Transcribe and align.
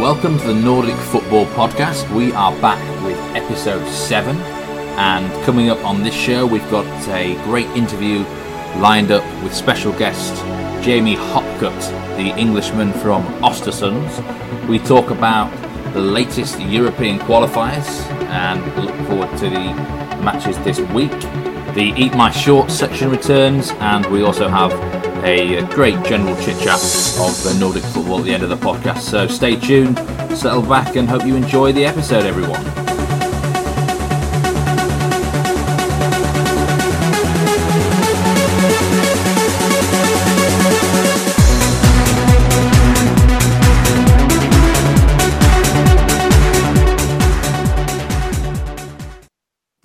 Welcome 0.00 0.40
to 0.40 0.48
the 0.48 0.54
Nordic 0.54 0.96
Football 0.96 1.46
Podcast. 1.46 2.12
We 2.12 2.32
are 2.32 2.50
back 2.60 2.80
with 3.04 3.16
episode 3.36 3.86
7. 3.88 4.36
And 4.36 5.44
coming 5.44 5.70
up 5.70 5.84
on 5.84 6.02
this 6.02 6.12
show, 6.12 6.44
we've 6.44 6.68
got 6.68 6.84
a 7.10 7.36
great 7.44 7.68
interview 7.76 8.24
lined 8.80 9.12
up 9.12 9.22
with 9.44 9.54
special 9.54 9.92
guest 9.92 10.34
Jamie 10.84 11.14
Hopcutt, 11.14 11.78
the 12.16 12.36
Englishman 12.36 12.92
from 12.94 13.22
Ostersund. 13.40 14.68
We 14.68 14.80
talk 14.80 15.10
about 15.10 15.52
the 15.92 16.00
latest 16.00 16.58
European 16.58 17.20
qualifiers 17.20 17.86
and 18.30 18.84
look 18.84 18.96
forward 19.06 19.30
to 19.38 19.48
the 19.48 19.74
matches 20.24 20.58
this 20.64 20.80
week. 20.90 21.12
The 21.74 21.94
Eat 21.96 22.16
My 22.16 22.32
Shorts 22.32 22.74
section 22.74 23.10
returns, 23.10 23.70
and 23.78 24.04
we 24.06 24.22
also 24.22 24.48
have 24.48 24.72
a 25.24 25.64
great 25.74 26.02
general 26.04 26.36
chit 26.42 26.58
chat 26.60 26.78
of 27.18 27.58
Nordic 27.58 27.82
football 27.82 28.18
at 28.18 28.24
the 28.24 28.34
end 28.34 28.42
of 28.42 28.50
the 28.50 28.56
podcast. 28.56 29.00
So 29.00 29.26
stay 29.26 29.56
tuned, 29.56 29.96
settle 30.36 30.62
back, 30.62 30.96
and 30.96 31.08
hope 31.08 31.24
you 31.24 31.34
enjoy 31.34 31.72
the 31.72 31.86
episode, 31.86 32.24
everyone. 32.24 32.83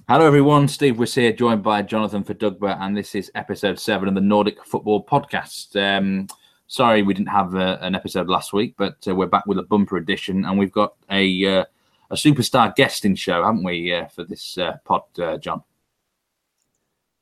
Hello, 0.09 0.25
everyone. 0.25 0.67
Steve 0.67 0.97
was 0.97 1.13
here, 1.13 1.31
joined 1.31 1.61
by 1.61 1.83
Jonathan 1.83 2.23
Fordugba, 2.23 2.81
and 2.81 2.97
this 2.97 3.13
is 3.13 3.31
episode 3.35 3.77
seven 3.77 4.07
of 4.07 4.15
the 4.15 4.21
Nordic 4.21 4.65
Football 4.65 5.05
Podcast. 5.05 5.75
Um, 5.79 6.27
sorry, 6.65 7.03
we 7.03 7.13
didn't 7.13 7.29
have 7.29 7.53
uh, 7.53 7.77
an 7.81 7.93
episode 7.93 8.27
last 8.27 8.51
week, 8.51 8.73
but 8.75 8.97
uh, 9.07 9.13
we're 9.13 9.27
back 9.27 9.45
with 9.45 9.59
a 9.59 9.61
bumper 9.61 9.97
edition, 9.97 10.45
and 10.45 10.57
we've 10.57 10.71
got 10.71 10.95
a 11.11 11.59
uh, 11.59 11.65
a 12.09 12.15
superstar 12.15 12.75
guesting 12.75 13.13
show, 13.13 13.43
haven't 13.43 13.63
we, 13.63 13.93
uh, 13.93 14.07
for 14.07 14.23
this 14.23 14.57
uh, 14.57 14.77
pod, 14.83 15.03
uh, 15.19 15.37
John? 15.37 15.61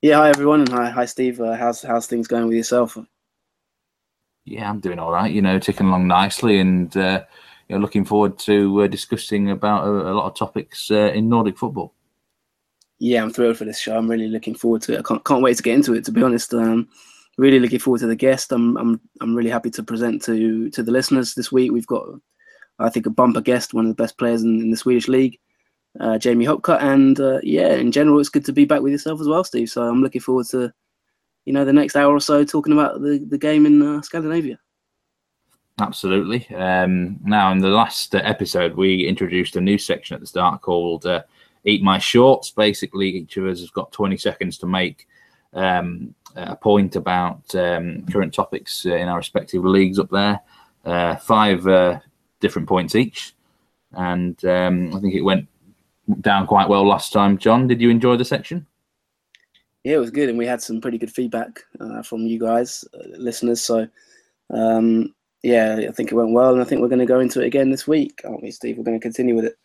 Yeah, 0.01 0.19
hi 0.19 0.29
everyone, 0.29 0.61
and 0.61 0.69
hi, 0.69 0.89
hi 0.89 1.03
Steve. 1.03 1.39
how's 1.39 1.81
how's 1.81 2.07
things 2.07 2.29
going 2.29 2.47
with 2.47 2.55
yourself? 2.55 2.97
Yeah, 4.45 4.69
I'm 4.69 4.79
doing 4.79 4.99
all 4.99 5.11
right. 5.11 5.29
You 5.29 5.41
know, 5.41 5.59
ticking 5.59 5.87
along 5.87 6.07
nicely, 6.07 6.59
and 6.59 6.95
you 6.95 7.01
know, 7.67 7.79
looking 7.79 8.05
forward 8.05 8.39
to 8.39 8.87
discussing 8.87 9.51
about 9.51 9.85
a, 9.85 9.91
a, 9.91 10.13
lot 10.13 10.27
of 10.27 10.37
topics 10.37 10.89
in 10.89 11.27
Nordic 11.27 11.57
football 11.57 11.93
yeah, 12.99 13.21
I'm 13.21 13.31
thrilled 13.31 13.57
for 13.57 13.65
this 13.65 13.79
show. 13.79 13.97
I'm 13.97 14.09
really 14.09 14.27
looking 14.27 14.55
forward 14.55 14.81
to 14.83 14.93
it. 14.93 14.99
I 14.99 15.03
can't, 15.03 15.23
can't 15.23 15.43
wait 15.43 15.57
to 15.57 15.63
get 15.63 15.75
into 15.75 15.93
it. 15.93 16.03
To 16.05 16.11
be 16.11 16.23
honest, 16.23 16.53
um, 16.53 16.87
really 17.37 17.59
looking 17.59 17.79
forward 17.79 17.99
to 17.99 18.07
the 18.07 18.15
guest. 18.15 18.51
I'm 18.51 18.77
I'm 18.77 18.99
I'm 19.21 19.35
really 19.35 19.49
happy 19.49 19.69
to 19.71 19.83
present 19.83 20.21
to 20.23 20.69
to 20.71 20.83
the 20.83 20.91
listeners 20.91 21.33
this 21.33 21.51
week. 21.51 21.71
We've 21.71 21.87
got, 21.87 22.07
I 22.79 22.89
think, 22.89 23.05
a 23.05 23.11
bumper 23.11 23.41
guest, 23.41 23.73
one 23.73 23.85
of 23.85 23.95
the 23.95 24.03
best 24.03 24.17
players 24.17 24.43
in, 24.43 24.61
in 24.61 24.71
the 24.71 24.77
Swedish 24.77 25.07
league, 25.07 25.39
uh, 25.99 26.17
Jamie 26.17 26.45
Hopcutt, 26.45 26.81
and 26.81 27.19
uh, 27.19 27.39
yeah, 27.43 27.73
in 27.75 27.91
general, 27.91 28.19
it's 28.19 28.29
good 28.29 28.45
to 28.45 28.53
be 28.53 28.65
back 28.65 28.81
with 28.81 28.91
yourself 28.91 29.21
as 29.21 29.27
well, 29.27 29.43
Steve. 29.43 29.69
So 29.69 29.83
I'm 29.83 30.01
looking 30.01 30.21
forward 30.21 30.47
to, 30.47 30.73
you 31.45 31.53
know, 31.53 31.65
the 31.65 31.73
next 31.73 31.95
hour 31.95 32.13
or 32.13 32.19
so 32.19 32.43
talking 32.43 32.73
about 32.73 33.01
the 33.01 33.23
the 33.29 33.37
game 33.37 33.65
in 33.65 33.81
uh, 33.81 34.01
Scandinavia. 34.01 34.59
Absolutely. 35.79 36.47
Um, 36.55 37.19
now, 37.23 37.51
in 37.51 37.59
the 37.59 37.67
last 37.67 38.15
episode, 38.15 38.75
we 38.75 39.05
introduced 39.05 39.55
a 39.55 39.61
new 39.61 39.77
section 39.77 40.15
at 40.15 40.21
the 40.21 40.25
start 40.25 40.63
called 40.63 41.05
uh, 41.05 41.21
eat 41.67 41.83
my 41.83 41.99
shorts. 41.99 42.49
Basically, 42.49 43.09
each 43.09 43.37
of 43.37 43.45
us 43.45 43.59
has 43.59 43.69
got 43.69 43.91
20 43.91 44.17
seconds 44.17 44.57
to 44.59 44.65
make 44.65 45.07
um, 45.53 46.15
a 46.35 46.55
point 46.55 46.95
about 46.95 47.53
um, 47.55 48.05
current 48.11 48.33
topics 48.33 48.85
uh, 48.85 48.95
in 48.95 49.07
our 49.07 49.17
respective 49.17 49.63
leagues 49.63 49.99
up 49.99 50.09
there. 50.09 50.39
Uh, 50.85 51.17
five 51.17 51.67
uh, 51.67 51.99
different 52.39 52.67
points 52.67 52.95
each. 52.95 53.35
And 53.93 54.43
um, 54.45 54.95
I 54.95 54.99
think 54.99 55.13
it 55.13 55.21
went 55.21 55.47
down 56.21 56.47
quite 56.47 56.69
well 56.69 56.87
last 56.87 57.11
time. 57.11 57.37
John, 57.37 57.67
did 57.67 57.81
you 57.81 57.89
enjoy 57.89 58.15
the 58.15 58.25
section? 58.25 58.65
Yeah, 59.83 59.95
it 59.95 59.99
was 59.99 60.11
good. 60.11 60.29
And 60.29 60.37
we 60.37 60.45
had 60.45 60.61
some 60.61 60.79
pretty 60.79 60.97
good 60.97 61.11
feedback 61.11 61.61
uh, 61.79 62.01
from 62.01 62.21
you 62.21 62.39
guys, 62.39 62.85
uh, 62.93 63.17
listeners. 63.17 63.61
So, 63.61 63.87
um, 64.49 65.13
yeah, 65.43 65.85
I 65.87 65.91
think 65.91 66.11
it 66.11 66.15
went 66.15 66.31
well. 66.31 66.53
And 66.53 66.61
I 66.61 66.65
think 66.65 66.81
we're 66.81 66.87
going 66.87 66.99
to 66.99 67.05
go 67.05 67.19
into 67.19 67.41
it 67.41 67.47
again 67.47 67.71
this 67.71 67.87
week, 67.87 68.21
aren't 68.25 68.43
we, 68.43 68.51
Steve? 68.51 68.77
We're 68.77 68.83
going 68.83 68.99
to 68.99 69.03
continue 69.03 69.35
with 69.35 69.45
it. 69.45 69.57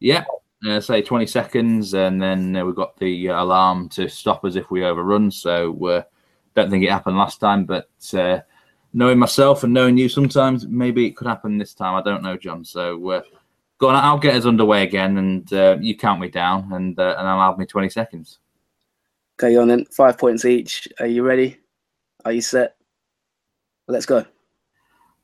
Yeah, 0.00 0.24
uh, 0.66 0.80
say 0.80 1.02
20 1.02 1.26
seconds, 1.26 1.94
and 1.94 2.20
then 2.20 2.56
uh, 2.56 2.64
we've 2.64 2.74
got 2.74 2.96
the 2.98 3.28
uh, 3.28 3.42
alarm 3.42 3.88
to 3.90 4.08
stop 4.08 4.44
us 4.44 4.56
if 4.56 4.70
we 4.70 4.84
overrun. 4.84 5.30
So 5.30 5.86
uh, 5.86 6.02
don't 6.54 6.70
think 6.70 6.84
it 6.84 6.90
happened 6.90 7.16
last 7.16 7.38
time, 7.38 7.64
but 7.64 7.88
uh, 8.14 8.40
knowing 8.92 9.18
myself 9.18 9.64
and 9.64 9.74
knowing 9.74 9.98
you, 9.98 10.08
sometimes 10.08 10.66
maybe 10.66 11.06
it 11.06 11.16
could 11.16 11.26
happen 11.26 11.58
this 11.58 11.74
time. 11.74 11.94
I 11.94 12.02
don't 12.02 12.22
know, 12.22 12.36
John. 12.36 12.64
So 12.64 13.10
uh, 13.10 13.22
go 13.78 13.88
on, 13.88 13.96
I'll 13.96 14.18
get 14.18 14.36
us 14.36 14.46
underway 14.46 14.82
again, 14.82 15.18
and 15.18 15.52
uh, 15.52 15.76
you 15.80 15.96
count 15.96 16.20
me 16.20 16.28
down, 16.28 16.72
and 16.72 16.98
and 16.98 17.28
I'll 17.28 17.50
have 17.50 17.58
me 17.58 17.66
20 17.66 17.88
seconds. 17.90 18.38
Okay, 19.38 19.56
on 19.56 19.68
then. 19.68 19.84
Five 19.86 20.16
points 20.16 20.44
each. 20.44 20.88
Are 21.00 21.06
you 21.06 21.24
ready? 21.24 21.58
Are 22.24 22.32
you 22.32 22.40
set? 22.40 22.76
Let's 23.88 24.06
go. 24.06 24.24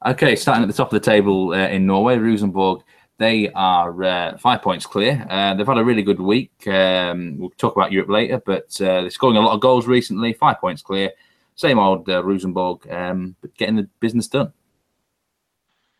Okay, 0.05 0.35
starting 0.35 0.65
at 0.65 0.67
the 0.67 0.75
top 0.75 0.93
of 0.93 1.01
the 1.01 1.11
table 1.11 1.53
in 1.53 1.87
Norway, 1.87 2.17
Rosenborg 2.17 2.83
they 3.21 3.51
are 3.51 4.03
uh, 4.03 4.39
five 4.39 4.63
points 4.63 4.87
clear. 4.87 5.27
Uh, 5.29 5.53
they've 5.53 5.67
had 5.67 5.77
a 5.77 5.85
really 5.85 6.03
good 6.03 6.19
week. 6.19 6.67
Um, 6.67 7.37
we'll 7.37 7.51
talk 7.51 7.77
about 7.77 7.93
Europe 7.93 8.09
later, 8.09 8.43
but 8.45 8.75
uh, 8.81 9.03
they're 9.03 9.11
scoring 9.11 9.37
a 9.37 9.41
lot 9.41 9.53
of 9.53 9.61
goals 9.61 9.87
recently. 9.87 10.33
Five 10.33 10.59
points 10.59 10.81
clear. 10.81 11.11
Same 11.55 11.79
old 11.79 12.09
uh, 12.09 12.25
Rosenborg, 12.25 12.91
um, 12.91 13.37
but 13.43 13.55
getting 13.57 13.77
the 13.77 13.87
business 14.01 14.27
done. 14.27 14.55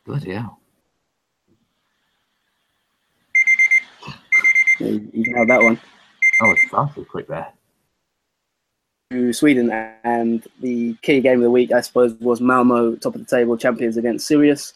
Bloody 0.07 0.33
hell. 0.33 0.61
You 4.79 5.23
can 5.23 5.35
have 5.37 5.49
that 5.49 5.63
one. 5.63 5.79
Oh, 6.41 6.51
it's 6.53 6.71
far 6.71 6.91
too 6.95 7.05
quick 7.05 7.29
there. 7.29 7.53
To 9.11 9.35
Sweden, 9.35 9.71
and 10.05 10.43
the 10.63 10.95
key 11.03 11.21
game 11.21 11.41
of 11.41 11.43
the 11.43 11.51
week, 11.51 11.71
I 11.71 11.83
suppose, 11.83 12.15
was 12.15 12.41
Malmo, 12.41 12.97
top 12.97 13.15
of 13.15 13.21
the 13.21 13.27
table 13.27 13.59
champions 13.59 13.99
against 13.99 14.27
Sirius. 14.27 14.73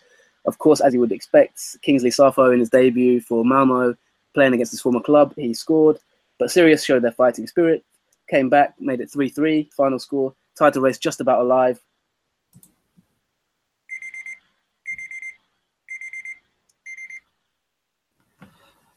Of 0.47 0.59
course, 0.59 0.81
as 0.81 0.93
you 0.93 1.01
would 1.01 1.13
expect, 1.13 1.81
Kingsley 1.83 2.11
Sarfo 2.11 2.53
in 2.53 2.61
his 2.61 2.71
debut 2.71 3.21
for 3.21 3.45
Malmo, 3.45 3.97
playing 4.35 4.53
against 4.53 4.73
his 4.73 4.81
former 4.81 5.01
club, 5.01 5.33
he 5.37 5.55
scored. 5.55 5.99
But 6.39 6.51
Sirius 6.51 6.85
showed 6.85 7.03
their 7.03 7.13
fighting 7.13 7.47
spirit, 7.47 7.85
came 8.29 8.49
back, 8.49 8.75
made 8.81 9.01
it 9.01 9.11
3 9.11 9.29
3, 9.29 9.71
final 9.77 9.99
score, 9.99 10.35
title 10.59 10.83
race 10.83 10.99
just 10.99 11.21
about 11.21 11.41
alive. 11.41 11.81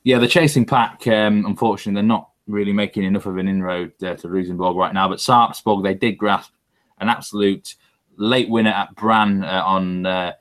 Yeah, 0.03 0.19
the 0.19 0.27
chasing 0.27 0.65
pack, 0.65 1.05
um, 1.07 1.45
unfortunately, 1.45 1.95
they're 1.95 2.07
not 2.07 2.29
really 2.47 2.71
making 2.71 3.03
enough 3.03 3.25
of 3.25 3.37
an 3.37 3.47
inroad 3.47 3.91
uh, 4.01 4.15
to 4.15 4.29
Rosenborg 4.29 4.77
right 4.77 4.93
now. 4.93 5.09
But 5.09 5.19
Sarpsborg, 5.19 5.83
they 5.83 5.93
did 5.95 6.17
grasp 6.17 6.53
an 6.99 7.09
absolute 7.09 7.75
late 8.15 8.49
winner 8.49 8.71
at 8.71 8.95
Brann 8.95 9.43
uh, 9.43 9.63
on 9.65 10.05
uh, 10.05 10.31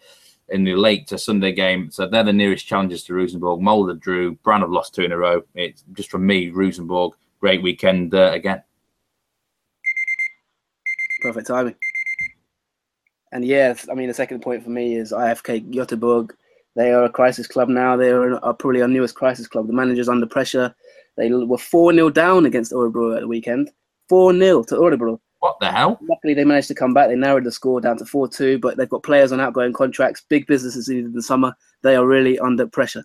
in 0.49 0.65
the 0.65 0.75
late 0.75 1.07
to 1.09 1.19
Sunday 1.19 1.53
game. 1.53 1.91
So 1.91 2.07
they're 2.07 2.25
the 2.25 2.33
nearest 2.33 2.67
challenges 2.67 3.03
to 3.05 3.15
Rosenborg. 3.15 3.61
Molde 3.61 3.99
drew. 4.01 4.35
Brann 4.37 4.61
have 4.61 4.71
lost 4.71 4.95
two 4.95 5.03
in 5.03 5.13
a 5.13 5.17
row. 5.17 5.43
It's 5.55 5.85
just 5.93 6.11
from 6.11 6.27
me, 6.27 6.51
Rosenborg. 6.51 7.15
Great 7.41 7.63
weekend 7.63 8.15
uh, 8.15 8.31
again. 8.33 8.63
Perfect 11.23 11.49
timing. 11.49 11.75
And 13.33 13.45
yeah, 13.45 13.75
I 13.91 13.95
mean, 13.95 14.09
the 14.09 14.15
second 14.15 14.41
point 14.41 14.63
for 14.63 14.71
me 14.71 14.97
is 14.97 15.13
IFK 15.13 15.73
Göteborg. 15.75 16.31
They 16.77 16.93
are 16.93 17.05
a 17.05 17.11
crisis 17.11 17.47
club 17.47 17.69
now. 17.69 17.97
They 17.97 18.11
are, 18.11 18.37
are 18.45 18.55
probably 18.55 18.83
our 18.83 18.89
newest 18.89 19.15
crisis 19.15 19.49
club. 19.49 19.67
The 19.67 19.73
manager's 19.73 20.09
under 20.09 20.27
pressure. 20.27 20.75
They 21.17 21.31
were 21.31 21.59
4 21.59 21.95
0 21.95 22.11
down 22.11 22.47
against 22.47 22.73
Örebro 22.73 23.17
at 23.17 23.23
the 23.23 23.29
weekend. 23.29 23.71
4 24.09 24.33
0 24.39 24.63
to 24.65 24.75
Örebro. 24.77 25.19
What 25.47 25.61
the 25.61 25.71
hell? 25.71 25.97
Luckily, 26.03 26.35
they 26.35 26.45
managed 26.45 26.67
to 26.67 26.75
come 26.75 26.93
back. 26.93 27.07
They 27.07 27.15
narrowed 27.15 27.45
the 27.45 27.53
score 27.53 27.81
down 27.81 27.97
to 27.99 28.05
4 28.05 28.27
2, 28.27 28.59
but 28.59 28.77
they've 28.77 28.89
got 28.89 29.05
players 29.05 29.31
on 29.31 29.39
outgoing 29.39 29.73
contracts, 29.73 30.25
big 30.29 30.45
businesses 30.49 30.89
in 30.89 31.13
the 31.13 31.23
summer. 31.23 31.55
They 31.83 31.95
are 31.95 32.05
really 32.05 32.37
under 32.41 32.67
pressure. 32.67 33.05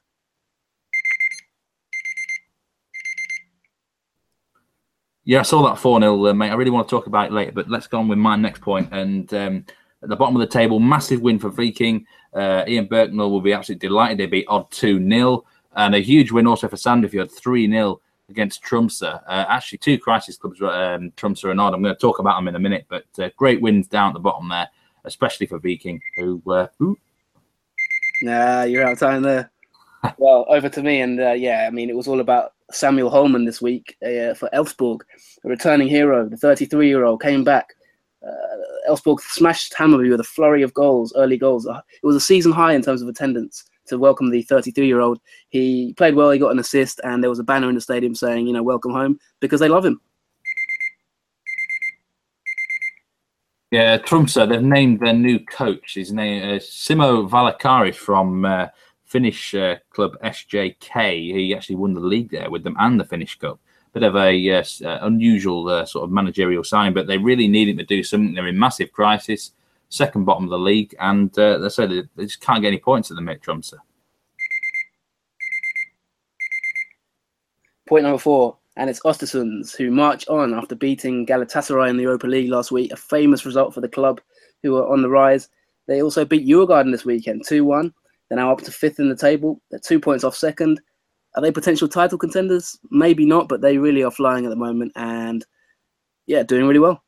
Yeah, 5.23 5.41
I 5.41 5.43
saw 5.43 5.69
that 5.69 5.77
4 5.77 5.99
0, 5.99 6.25
uh, 6.25 6.33
mate. 6.33 6.49
I 6.49 6.55
really 6.55 6.71
want 6.71 6.88
to 6.88 6.89
talk 6.89 7.05
about 7.05 7.27
it 7.27 7.31
later, 7.31 7.51
but 7.51 7.69
let's 7.69 7.85
go 7.85 7.99
on 7.99 8.07
with 8.07 8.17
my 8.17 8.35
next 8.35 8.61
point. 8.61 8.89
And 8.91 9.31
um, 9.35 9.63
at 10.01 10.09
the 10.09 10.15
bottom 10.15 10.35
of 10.35 10.39
the 10.39 10.47
table, 10.47 10.79
massive 10.79 11.21
win 11.21 11.38
for 11.38 11.51
Viking. 11.51 12.07
Uh, 12.33 12.63
Ian 12.67 12.88
Burchnall 12.88 13.29
will 13.29 13.41
be 13.41 13.53
absolutely 13.53 13.88
delighted. 13.88 14.17
They 14.17 14.25
beat 14.25 14.47
Odd 14.47 14.71
2 14.71 15.07
0. 15.07 15.45
And 15.75 15.93
a 15.93 15.99
huge 15.99 16.31
win 16.31 16.47
also 16.47 16.67
for 16.67 16.75
Sandefjord 16.75 17.31
3 17.31 17.69
0 17.69 18.01
against 18.31 18.63
Tromsø. 18.63 19.21
Uh, 19.27 19.45
actually, 19.47 19.77
two 19.77 19.97
crisis 19.99 20.37
clubs, 20.37 20.61
um, 20.61 21.11
Tromsø 21.17 21.51
and 21.51 21.61
Odd. 21.61 21.73
I'm 21.73 21.83
going 21.83 21.93
to 21.93 21.99
talk 21.99 22.19
about 22.19 22.37
them 22.37 22.47
in 22.47 22.55
a 22.55 22.59
minute, 22.59 22.85
but 22.89 23.05
uh, 23.19 23.29
great 23.37 23.61
wins 23.61 23.87
down 23.87 24.09
at 24.09 24.13
the 24.13 24.19
bottom 24.19 24.49
there, 24.49 24.69
especially 25.05 25.45
for 25.45 25.59
Viking, 25.59 26.01
who. 26.17 26.41
Uh, 26.49 26.67
Nah, 28.23 28.63
you're 28.63 28.85
out 28.85 28.93
of 28.93 28.99
time 28.99 29.23
there. 29.23 29.51
well, 30.17 30.45
over 30.47 30.69
to 30.69 30.83
me, 30.83 31.01
and 31.01 31.19
uh, 31.19 31.31
yeah, 31.31 31.65
I 31.67 31.71
mean, 31.71 31.89
it 31.89 31.95
was 31.95 32.07
all 32.07 32.19
about 32.19 32.53
Samuel 32.71 33.11
Holmén 33.11 33.45
this 33.45 33.61
week 33.61 33.97
uh, 34.03 34.33
for 34.33 34.49
Elfsborg, 34.53 35.01
a 35.43 35.49
returning 35.49 35.87
hero. 35.87 36.27
The 36.27 36.37
33 36.37 36.87
year 36.87 37.03
old 37.03 37.21
came 37.21 37.43
back. 37.43 37.73
Uh, 38.25 38.91
Elfsborg 38.91 39.19
smashed 39.19 39.73
Hammarby 39.73 40.09
with 40.09 40.19
a 40.19 40.25
flurry 40.25 40.61
of 40.61 40.73
goals, 40.73 41.13
early 41.15 41.37
goals. 41.37 41.67
Uh, 41.67 41.81
it 42.01 42.05
was 42.05 42.15
a 42.15 42.21
season 42.21 42.51
high 42.51 42.73
in 42.73 42.81
terms 42.81 43.01
of 43.01 43.07
attendance. 43.07 43.65
To 43.91 43.99
welcome 43.99 44.31
the 44.31 44.41
33 44.41 44.88
year 44.88 44.99
old. 44.99 45.19
He 45.49 45.93
played 45.93 46.15
well. 46.15 46.31
He 46.31 46.39
got 46.39 46.51
an 46.51 46.59
assist, 46.59 46.99
and 47.03 47.21
there 47.21 47.29
was 47.29 47.39
a 47.39 47.43
banner 47.43 47.69
in 47.69 47.75
the 47.75 47.81
stadium 47.81 48.15
saying, 48.15 48.47
you 48.47 48.53
know, 48.53 48.63
welcome 48.63 48.91
home 48.91 49.19
because 49.39 49.59
they 49.59 49.69
love 49.69 49.85
him. 49.85 50.01
Yeah, 53.71 53.97
Tromsø, 53.99 54.49
they've 54.49 54.61
named 54.61 54.99
their 54.99 55.13
new 55.13 55.39
coach. 55.39 55.93
His 55.93 56.11
name 56.11 56.43
is 56.43 56.63
uh, 56.63 56.65
Simo 56.65 57.29
Valakari 57.29 57.95
from 57.95 58.43
uh, 58.43 58.67
Finnish 59.05 59.55
uh, 59.55 59.77
club 59.91 60.17
SJK. 60.21 61.33
He 61.33 61.55
actually 61.55 61.77
won 61.77 61.93
the 61.93 62.01
league 62.01 62.31
there 62.31 62.49
with 62.49 62.63
them 62.63 62.75
and 62.79 62.99
the 62.99 63.05
Finnish 63.05 63.39
Cup. 63.39 63.61
Bit 63.93 64.03
of 64.03 64.17
a 64.17 64.51
uh, 64.51 64.63
unusual 65.05 65.69
uh, 65.69 65.85
sort 65.85 66.03
of 66.03 66.11
managerial 66.11 66.65
sign, 66.65 66.93
but 66.93 67.07
they 67.07 67.17
really 67.17 67.47
need 67.47 67.69
him 67.69 67.77
to 67.77 67.85
do 67.85 68.03
something. 68.03 68.33
They're 68.33 68.47
in 68.47 68.59
massive 68.59 68.91
crisis, 68.91 69.51
second 69.91 70.25
bottom 70.25 70.45
of 70.45 70.49
the 70.49 70.57
league, 70.57 70.95
and 70.99 71.38
uh, 71.38 71.59
they 71.59 71.69
say 71.69 71.85
they, 71.85 72.03
they 72.15 72.25
just 72.25 72.41
can't 72.41 72.61
get 72.61 72.69
any 72.69 72.79
points 72.79 73.11
at 73.11 73.15
the 73.15 73.21
minute, 73.21 73.43
Tromsø. 73.43 73.75
Point 77.88 78.03
number 78.03 78.17
four 78.17 78.57
and 78.77 78.89
it's 78.89 79.01
Ostersunds 79.01 79.75
who 79.75 79.91
march 79.91 80.27
on 80.27 80.53
after 80.53 80.75
beating 80.75 81.25
Galatasaray 81.25 81.89
in 81.89 81.97
the 81.97 82.03
Europa 82.03 82.27
League 82.27 82.49
last 82.49 82.71
week, 82.71 82.91
a 82.91 82.95
famous 82.95 83.45
result 83.45 83.73
for 83.73 83.81
the 83.81 83.89
club 83.89 84.21
who 84.63 84.77
are 84.77 84.91
on 84.91 85.01
the 85.01 85.09
rise. 85.09 85.49
They 85.88 86.01
also 86.01 86.23
beat 86.23 86.47
Djurgården 86.47 86.91
this 86.91 87.05
weekend, 87.05 87.43
2 87.45 87.65
1. 87.65 87.93
They're 88.29 88.38
now 88.38 88.51
up 88.51 88.61
to 88.61 88.71
fifth 88.71 88.99
in 88.99 89.09
the 89.09 89.15
table. 89.15 89.61
They're 89.69 89.79
two 89.79 89.99
points 89.99 90.23
off 90.23 90.35
second. 90.35 90.79
Are 91.35 91.41
they 91.41 91.51
potential 91.51 91.88
title 91.88 92.17
contenders? 92.17 92.79
Maybe 92.91 93.25
not, 93.25 93.49
but 93.49 93.61
they 93.61 93.77
really 93.77 94.03
are 94.03 94.11
flying 94.11 94.45
at 94.45 94.49
the 94.49 94.55
moment 94.55 94.93
and, 94.95 95.45
yeah, 96.27 96.43
doing 96.43 96.65
really 96.65 96.79
well. 96.79 97.03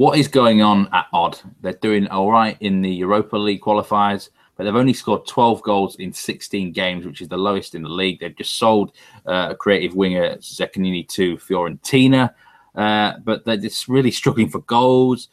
What 0.00 0.18
is 0.18 0.28
going 0.28 0.62
on 0.62 0.88
at 0.94 1.08
Odd? 1.12 1.38
They're 1.60 1.74
doing 1.74 2.08
all 2.08 2.32
right 2.32 2.56
in 2.60 2.80
the 2.80 2.88
Europa 2.88 3.36
League 3.36 3.60
qualifiers 3.60 4.30
but 4.56 4.64
they've 4.64 4.74
only 4.74 4.94
scored 4.94 5.26
12 5.26 5.62
goals 5.62 5.96
in 5.96 6.10
16 6.10 6.72
games, 6.72 7.04
which 7.04 7.20
is 7.20 7.28
the 7.28 7.36
lowest 7.36 7.74
in 7.74 7.82
the 7.82 7.88
league. 7.90 8.20
They've 8.20 8.34
just 8.34 8.56
sold 8.56 8.92
uh, 9.26 9.48
a 9.50 9.54
creative 9.54 9.94
winger, 9.94 10.36
Zekhnini, 10.36 11.06
to 11.08 11.36
Fiorentina, 11.36 12.34
uh, 12.74 13.12
but 13.24 13.44
they're 13.44 13.58
just 13.58 13.88
really 13.88 14.10
struggling 14.10 14.48
for 14.48 14.60
goals. 14.60 15.28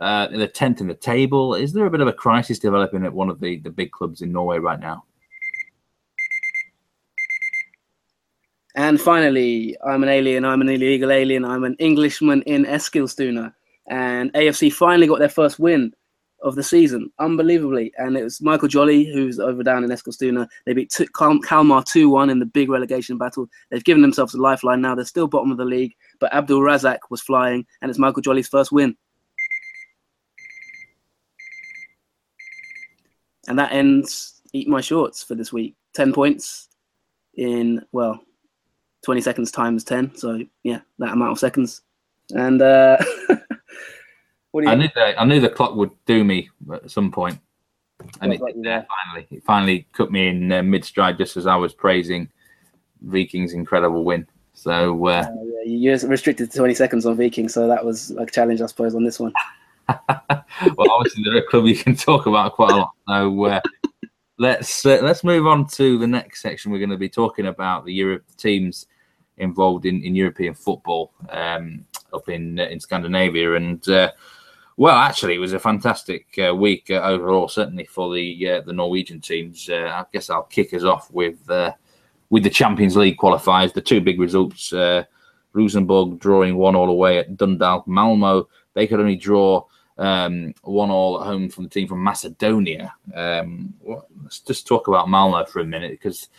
Uh, 0.00 0.26
they're 0.26 0.48
10th 0.48 0.80
in 0.80 0.88
the 0.88 0.94
table. 0.94 1.54
Is 1.54 1.72
there 1.72 1.86
a 1.86 1.90
bit 1.90 2.00
of 2.00 2.08
a 2.08 2.12
crisis 2.12 2.58
developing 2.58 3.04
at 3.04 3.12
one 3.12 3.28
of 3.28 3.38
the, 3.38 3.58
the 3.58 3.70
big 3.70 3.92
clubs 3.92 4.22
in 4.22 4.32
Norway 4.32 4.58
right 4.58 4.80
now? 4.80 5.04
And 8.74 9.00
finally, 9.00 9.76
I'm 9.84 10.02
an 10.02 10.08
alien. 10.08 10.44
I'm 10.44 10.60
an 10.60 10.68
illegal 10.68 11.12
alien. 11.12 11.44
I'm 11.44 11.62
an 11.62 11.76
Englishman 11.78 12.42
in 12.42 12.64
Eskilstuna. 12.64 13.52
And 13.88 14.32
AFC 14.34 14.72
finally 14.72 15.06
got 15.06 15.18
their 15.18 15.28
first 15.28 15.58
win 15.58 15.92
of 16.42 16.54
the 16.54 16.62
season, 16.62 17.10
unbelievably. 17.18 17.92
And 17.98 18.16
it 18.16 18.24
was 18.24 18.40
Michael 18.40 18.68
Jolley, 18.68 19.04
who's 19.04 19.38
over 19.38 19.62
down 19.62 19.84
in 19.84 19.90
Eskilstuna. 19.90 20.48
They 20.64 20.72
beat 20.72 20.96
Kalmar 21.14 21.84
2 21.84 22.08
1 22.08 22.30
in 22.30 22.38
the 22.38 22.46
big 22.46 22.70
relegation 22.70 23.18
battle. 23.18 23.48
They've 23.70 23.84
given 23.84 24.02
themselves 24.02 24.34
a 24.34 24.40
lifeline 24.40 24.80
now. 24.80 24.94
They're 24.94 25.04
still 25.04 25.26
bottom 25.26 25.50
of 25.50 25.58
the 25.58 25.64
league, 25.64 25.94
but 26.18 26.32
Abdul 26.32 26.60
Razak 26.60 26.98
was 27.10 27.20
flying, 27.20 27.66
and 27.82 27.90
it's 27.90 27.98
Michael 27.98 28.22
Jolley's 28.22 28.48
first 28.48 28.72
win. 28.72 28.96
And 33.48 33.58
that 33.58 33.72
ends 33.72 34.42
Eat 34.52 34.68
My 34.68 34.80
Shorts 34.80 35.22
for 35.22 35.34
this 35.34 35.52
week. 35.52 35.74
10 35.94 36.12
points 36.12 36.68
in, 37.34 37.84
well, 37.92 38.20
20 39.04 39.20
seconds 39.20 39.50
times 39.50 39.82
10. 39.84 40.14
So, 40.14 40.40
yeah, 40.62 40.80
that 40.98 41.12
amount 41.12 41.32
of 41.32 41.38
seconds. 41.38 41.82
And, 42.30 42.62
uh, 42.62 42.96
I 44.54 44.74
knew 44.74 44.88
the, 44.94 45.20
I 45.20 45.24
knew 45.24 45.40
the 45.40 45.48
clock 45.48 45.74
would 45.76 45.90
do 46.06 46.24
me 46.24 46.50
at 46.72 46.90
some 46.90 47.12
point, 47.12 47.38
and 48.20 48.32
it 48.32 48.40
did 48.44 48.62
there 48.62 48.86
finally. 48.88 49.26
It 49.30 49.44
finally 49.44 49.86
cut 49.92 50.10
me 50.10 50.28
in 50.28 50.52
uh, 50.52 50.62
mid 50.62 50.84
stride 50.84 51.18
just 51.18 51.36
as 51.36 51.46
I 51.46 51.56
was 51.56 51.72
praising 51.72 52.28
Viking's 53.02 53.52
incredible 53.52 54.04
win. 54.04 54.26
So 54.54 55.06
uh, 55.06 55.24
uh, 55.26 55.32
yeah, 55.64 55.96
you're 55.96 56.08
restricted 56.08 56.50
to 56.50 56.58
20 56.58 56.74
seconds 56.74 57.06
on 57.06 57.16
Viking, 57.16 57.48
so 57.48 57.66
that 57.68 57.84
was 57.84 58.10
a 58.12 58.26
challenge, 58.26 58.60
I 58.60 58.66
suppose, 58.66 58.94
on 58.94 59.04
this 59.04 59.20
one. 59.20 59.32
well, 59.88 60.90
obviously 60.90 61.24
they're 61.24 61.38
a 61.38 61.46
club 61.46 61.66
you 61.66 61.76
can 61.76 61.96
talk 61.96 62.26
about 62.26 62.54
quite 62.54 62.72
a 62.72 62.76
lot. 62.76 62.92
So 63.08 63.44
uh, 63.44 63.60
let's 64.38 64.84
uh, 64.84 64.98
let's 65.02 65.24
move 65.24 65.46
on 65.46 65.66
to 65.68 65.98
the 65.98 66.06
next 66.06 66.42
section. 66.42 66.72
We're 66.72 66.78
going 66.78 66.90
to 66.90 66.96
be 66.96 67.08
talking 67.08 67.46
about 67.46 67.84
the 67.84 67.92
Europe 67.92 68.24
teams 68.36 68.86
involved 69.38 69.86
in, 69.86 70.02
in 70.02 70.14
European 70.14 70.54
football 70.54 71.12
um, 71.30 71.84
up 72.12 72.28
in 72.28 72.58
uh, 72.60 72.64
in 72.64 72.80
Scandinavia, 72.80 73.54
and 73.54 73.88
uh, 73.88 74.10
well, 74.80 74.96
actually, 74.96 75.34
it 75.34 75.40
was 75.40 75.52
a 75.52 75.58
fantastic 75.58 76.26
uh, 76.42 76.54
week 76.54 76.90
uh, 76.90 77.02
overall, 77.02 77.48
certainly 77.48 77.84
for 77.84 78.14
the 78.14 78.48
uh, 78.48 78.60
the 78.62 78.72
Norwegian 78.72 79.20
teams. 79.20 79.68
Uh, 79.68 79.92
I 79.94 80.06
guess 80.10 80.30
I'll 80.30 80.44
kick 80.44 80.72
us 80.72 80.84
off 80.84 81.10
with 81.10 81.50
uh, 81.50 81.72
with 82.30 82.44
the 82.44 82.48
Champions 82.48 82.96
League 82.96 83.18
qualifiers. 83.18 83.74
The 83.74 83.82
two 83.82 84.00
big 84.00 84.18
results: 84.18 84.72
uh, 84.72 85.04
Rosenborg 85.52 86.18
drawing 86.18 86.56
one 86.56 86.76
all 86.76 86.88
away 86.88 87.18
at 87.18 87.36
Dundalk. 87.36 87.86
Malmo 87.86 88.48
they 88.72 88.86
could 88.86 89.00
only 89.00 89.16
draw 89.16 89.66
um, 89.98 90.54
one 90.62 90.90
all 90.90 91.20
at 91.20 91.26
home 91.26 91.50
from 91.50 91.64
the 91.64 91.70
team 91.70 91.86
from 91.86 92.02
Macedonia. 92.02 92.94
Um, 93.14 93.74
let's 94.22 94.40
just 94.40 94.66
talk 94.66 94.88
about 94.88 95.10
Malmo 95.10 95.44
for 95.44 95.60
a 95.60 95.66
minute 95.66 95.90
because 95.90 96.30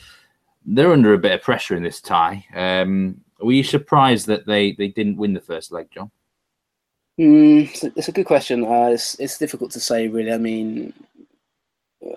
they're 0.65 0.93
under 0.93 1.13
a 1.13 1.19
bit 1.19 1.33
of 1.33 1.43
pressure 1.43 1.75
in 1.75 1.83
this 1.83 2.01
tie. 2.01 2.43
Um, 2.55 3.21
were 3.39 3.51
you 3.51 3.63
surprised 3.63 4.25
that 4.25 4.47
they 4.47 4.71
they 4.71 4.87
didn't 4.87 5.17
win 5.17 5.33
the 5.33 5.41
first 5.41 5.71
leg, 5.71 5.89
John? 5.91 6.09
Mm, 7.19 7.93
it's 7.95 8.07
a 8.07 8.11
good 8.11 8.25
question. 8.25 8.63
Uh, 8.63 8.89
it's, 8.93 9.19
it's 9.19 9.37
difficult 9.37 9.71
to 9.71 9.79
say, 9.79 10.07
really. 10.07 10.31
I 10.31 10.37
mean, 10.37 10.93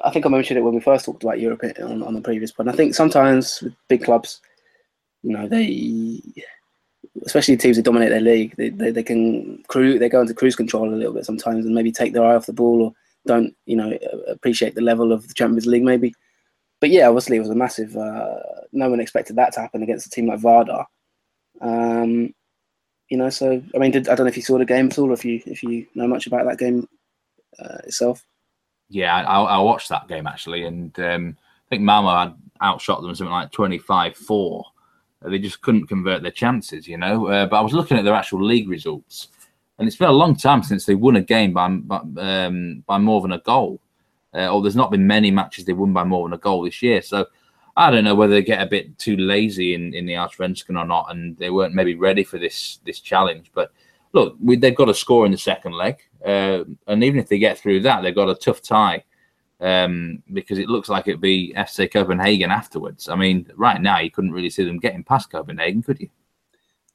I 0.03 0.11
think 0.11 0.25
I 0.25 0.29
mentioned 0.29 0.59
it 0.59 0.63
when 0.63 0.75
we 0.75 0.81
first 0.81 1.05
talked 1.05 1.23
about 1.23 1.41
Europe 1.41 1.63
on, 1.81 2.03
on 2.03 2.15
the 2.15 2.21
previous 2.21 2.53
point. 2.53 2.69
I 2.69 2.73
think 2.73 2.95
sometimes 2.95 3.61
with 3.61 3.75
big 3.89 4.05
clubs, 4.05 4.41
you 5.23 5.33
know, 5.33 5.47
they, 5.49 6.21
especially 7.25 7.57
teams 7.57 7.77
that 7.77 7.85
dominate 7.85 8.11
their 8.11 8.21
league, 8.21 8.55
they, 8.57 8.71
they, 8.71 8.91
they 8.91 9.03
can 9.03 9.63
cruise, 9.69 9.99
they 9.99 10.09
go 10.09 10.21
into 10.21 10.35
cruise 10.35 10.57
control 10.57 10.93
a 10.93 10.95
little 10.95 11.13
bit 11.13 11.27
sometimes 11.27 11.67
and 11.67 11.75
maybe 11.75 11.93
take 11.93 12.13
their 12.13 12.25
eye 12.25 12.35
off 12.35 12.47
the 12.47 12.53
ball 12.53 12.83
or 12.83 12.95
don't, 13.27 13.55
you 13.67 13.77
know, 13.77 13.99
appreciate 14.29 14.75
the 14.75 14.81
level 14.81 15.13
of 15.13 15.27
the 15.29 15.35
Champions 15.35 15.67
League 15.67 15.83
maybe. 15.83 16.15
But 16.81 16.91
yeah, 16.91 17.09
obviously 17.09 17.37
it 17.37 17.41
was 17.41 17.51
a 17.51 17.55
massive. 17.55 17.97
Uh, 17.97 18.37
no 18.73 18.91
one 18.91 19.01
expected 19.01 19.37
that 19.37 19.53
to 19.55 19.61
happen 19.61 19.83
against 19.83 20.07
a 20.07 20.11
team 20.11 20.27
like 20.27 20.41
Vardar. 20.41 20.85
Um, 21.61 22.35
you 23.09 23.17
know, 23.17 23.31
so 23.31 23.63
I 23.75 23.79
mean, 23.79 23.91
did, 23.91 24.09
I 24.09 24.15
don't 24.15 24.25
know 24.25 24.31
if 24.31 24.37
you 24.37 24.43
saw 24.43 24.59
the 24.59 24.65
game 24.65 24.87
at 24.87 24.99
all, 24.99 25.11
or 25.11 25.15
if 25.15 25.25
you 25.25 25.41
if 25.47 25.63
you 25.63 25.87
know 25.95 26.09
much 26.09 26.27
about 26.27 26.47
that 26.47 26.59
game 26.59 26.89
uh, 27.59 27.79
itself. 27.85 28.25
Yeah, 28.89 29.17
I, 29.17 29.43
I, 29.43 29.59
watched 29.59 29.89
that 29.89 30.09
game 30.09 30.27
actually, 30.27 30.65
and 30.65 30.99
um, 31.01 31.37
I 31.67 31.69
think 31.69 31.83
Malmo 31.83 32.17
had 32.17 32.35
outshot 32.63 33.03
them 33.03 33.15
something 33.15 33.33
like 33.33 33.51
25-4. 33.51 34.65
They 35.23 35.39
just 35.39 35.63
couldn't 35.63 35.87
convert 35.87 36.23
their 36.23 36.31
chances, 36.31 36.87
you 36.87 36.99
know. 36.99 37.27
Uh, 37.27 37.47
but 37.47 37.57
I 37.57 37.63
was 37.63 37.73
looking 37.73 37.97
at 37.97 38.05
their 38.05 38.15
actual 38.15 38.45
league 38.45 38.69
results, 38.69 39.29
and 39.79 39.89
it's 39.89 39.97
been 39.97 40.09
a 40.09 40.13
long 40.13 40.37
time 40.37 40.63
since 40.63 40.85
they 40.85 40.95
won 40.95 41.17
a 41.17 41.23
game 41.23 41.53
by 41.53 41.69
by, 41.69 42.01
um, 42.19 42.85
by 42.87 42.99
more 42.99 43.23
than 43.23 43.33
a 43.33 43.41
goal. 43.41 43.81
Uh, 44.35 44.49
or 44.49 44.61
there's 44.61 44.77
not 44.77 44.91
been 44.91 45.07
many 45.07 45.31
matches 45.31 45.65
they've 45.65 45.79
won 45.79 45.93
by 45.93 46.05
more 46.05 46.29
than 46.29 46.35
a 46.35 46.39
goal 46.39 46.63
this 46.63 46.83
year. 46.83 47.01
So 47.01 47.27
I 47.77 47.91
don't 47.91 48.05
know 48.05 48.15
whether 48.15 48.35
they 48.35 48.43
get 48.43 48.63
a 48.63 48.67
bit 48.67 48.99
too 48.99 49.17
lazy 49.17 49.75
in, 49.75 49.95
in 49.95 50.07
the 50.07 50.13
Allsvenskan 50.13 50.79
or 50.79 50.87
not, 50.87 51.07
and 51.11 51.37
they 51.39 51.51
weren't 51.51 51.75
maybe 51.75 51.97
ready 51.97 52.23
for 52.23 52.39
this 52.39 52.79
this 52.85 53.01
challenge. 53.01 53.51
But 53.55 53.73
look, 54.13 54.37
we, 54.41 54.57
they've 54.57 54.77
got 54.77 54.89
a 54.89 54.95
score 54.95 55.27
in 55.27 55.33
the 55.33 55.39
second 55.39 55.73
leg, 55.73 56.01
uh, 56.25 56.65
and 56.87 57.03
even 57.03 57.19
if 57.19 57.29
they 57.29 57.39
get 57.39 57.59
through 57.59 57.81
that, 57.81 58.03
they've 58.03 58.15
got 58.15 58.31
a 58.31 58.35
tough 58.35 58.63
tie 58.63 59.03
um, 59.61 60.23
because 60.33 60.59
it 60.59 60.69
looks 60.69 60.89
like 60.89 61.09
it'd 61.09 61.21
be 61.21 61.53
FC 61.57 61.91
Copenhagen 61.91 62.51
afterwards. 62.51 63.09
I 63.09 63.17
mean, 63.17 63.51
right 63.57 63.81
now 63.81 63.99
you 63.99 64.11
couldn't 64.11 64.33
really 64.33 64.51
see 64.51 64.65
them 64.65 64.79
getting 64.79 65.03
past 65.03 65.31
Copenhagen, 65.31 65.83
could 65.83 66.01
you? 66.01 66.09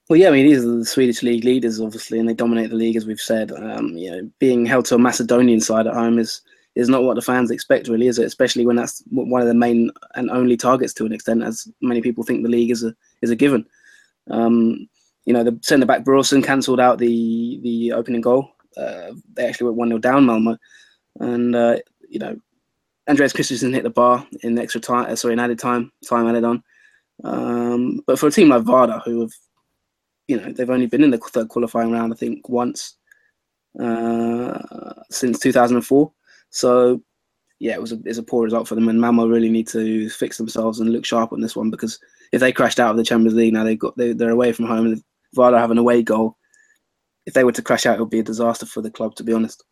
Well, 0.07 0.17
yeah, 0.17 0.29
I 0.29 0.31
mean 0.31 0.47
these 0.47 0.65
are 0.65 0.77
the 0.77 0.85
Swedish 0.85 1.21
league 1.23 1.43
leaders, 1.43 1.79
obviously, 1.79 2.19
and 2.19 2.27
they 2.27 2.33
dominate 2.33 2.69
the 2.69 2.75
league 2.75 2.95
as 2.95 3.05
we've 3.05 3.19
said. 3.19 3.51
Um, 3.51 3.97
you 3.97 4.11
know, 4.11 4.29
being 4.39 4.65
held 4.65 4.85
to 4.85 4.95
a 4.95 4.99
Macedonian 4.99 5.61
side 5.61 5.87
at 5.87 5.93
home 5.93 6.17
is 6.17 6.41
is 6.79 6.89
not 6.89 7.03
what 7.03 7.15
the 7.15 7.21
fans 7.21 7.51
expect, 7.51 7.87
really, 7.87 8.07
is 8.07 8.19
it? 8.19 8.25
Especially 8.25 8.65
when 8.65 8.75
that's 8.75 9.03
one 9.09 9.41
of 9.41 9.47
the 9.47 9.53
main 9.53 9.91
and 10.15 10.29
only 10.31 10.57
targets 10.57 10.93
to 10.93 11.05
an 11.05 11.13
extent, 11.13 11.43
as 11.43 11.67
many 11.81 12.01
people 12.01 12.23
think 12.23 12.43
the 12.43 12.49
league 12.49 12.71
is 12.71 12.83
a 12.83 12.95
is 13.21 13.29
a 13.29 13.35
given. 13.35 13.65
Um, 14.29 14.87
you 15.25 15.33
know, 15.33 15.43
the 15.43 15.59
centre 15.61 15.85
back 15.85 16.03
Brorsson 16.03 16.43
cancelled 16.43 16.79
out 16.79 16.97
the 16.97 17.59
the 17.61 17.91
opening 17.91 18.21
goal. 18.21 18.49
Uh, 18.77 19.11
they 19.33 19.45
actually 19.47 19.65
went 19.65 19.77
one 19.77 19.89
0 19.89 19.99
down 19.99 20.25
Malmo, 20.25 20.57
and 21.19 21.55
uh, 21.55 21.77
you 22.07 22.19
know, 22.19 22.35
Anders 23.07 23.33
Christiansen 23.33 23.73
hit 23.73 23.83
the 23.83 23.89
bar 23.89 24.25
in 24.41 24.57
extra 24.57 24.79
time. 24.79 25.11
Uh, 25.11 25.15
sorry, 25.15 25.33
in 25.33 25.39
added 25.39 25.59
time, 25.59 25.91
time 26.07 26.27
added 26.27 26.43
on. 26.43 26.63
Um, 27.23 28.01
but 28.07 28.17
for 28.17 28.27
a 28.27 28.31
team 28.31 28.49
like 28.49 28.63
Vardar, 28.63 29.03
who 29.03 29.21
have, 29.21 29.31
you 30.27 30.39
know, 30.39 30.51
they've 30.53 30.69
only 30.69 30.85
been 30.85 31.03
in 31.03 31.11
the 31.11 31.17
third 31.17 31.49
qualifying 31.49 31.91
round, 31.91 32.13
I 32.13 32.15
think, 32.15 32.47
once 32.47 32.95
uh, 33.79 34.93
since 35.09 35.39
2004. 35.39 36.11
So 36.49 37.01
yeah, 37.59 37.73
it 37.73 37.81
was 37.81 37.91
a, 37.91 37.99
it's 38.05 38.17
a 38.17 38.23
poor 38.23 38.43
result 38.43 38.67
for 38.67 38.75
them, 38.75 38.87
and 38.89 38.99
Malmo 38.99 39.27
really 39.27 39.49
need 39.49 39.67
to 39.69 40.09
fix 40.09 40.37
themselves 40.37 40.79
and 40.79 40.91
look 40.91 41.05
sharp 41.05 41.33
on 41.33 41.41
this 41.41 41.55
one 41.55 41.69
because 41.69 41.99
if 42.31 42.39
they 42.39 42.51
crashed 42.51 42.79
out 42.79 42.91
of 42.91 42.97
the 42.97 43.03
Champions 43.03 43.35
League 43.35 43.53
now, 43.53 43.63
they've 43.63 43.77
got 43.77 43.97
they, 43.97 44.13
they're 44.13 44.29
away 44.29 44.53
from 44.53 44.65
home, 44.65 44.85
and 44.85 45.03
Vardar 45.35 45.59
have 45.59 45.71
an 45.71 45.77
away 45.77 46.01
goal. 46.01 46.37
if 47.25 47.33
they 47.33 47.43
were 47.43 47.51
to 47.51 47.61
crash 47.61 47.85
out, 47.85 47.97
it 47.97 47.99
would 47.99 48.09
be 48.09 48.19
a 48.19 48.23
disaster 48.23 48.65
for 48.65 48.81
the 48.81 48.89
club, 48.89 49.15
to 49.15 49.23
be 49.23 49.33
honest. 49.33 49.63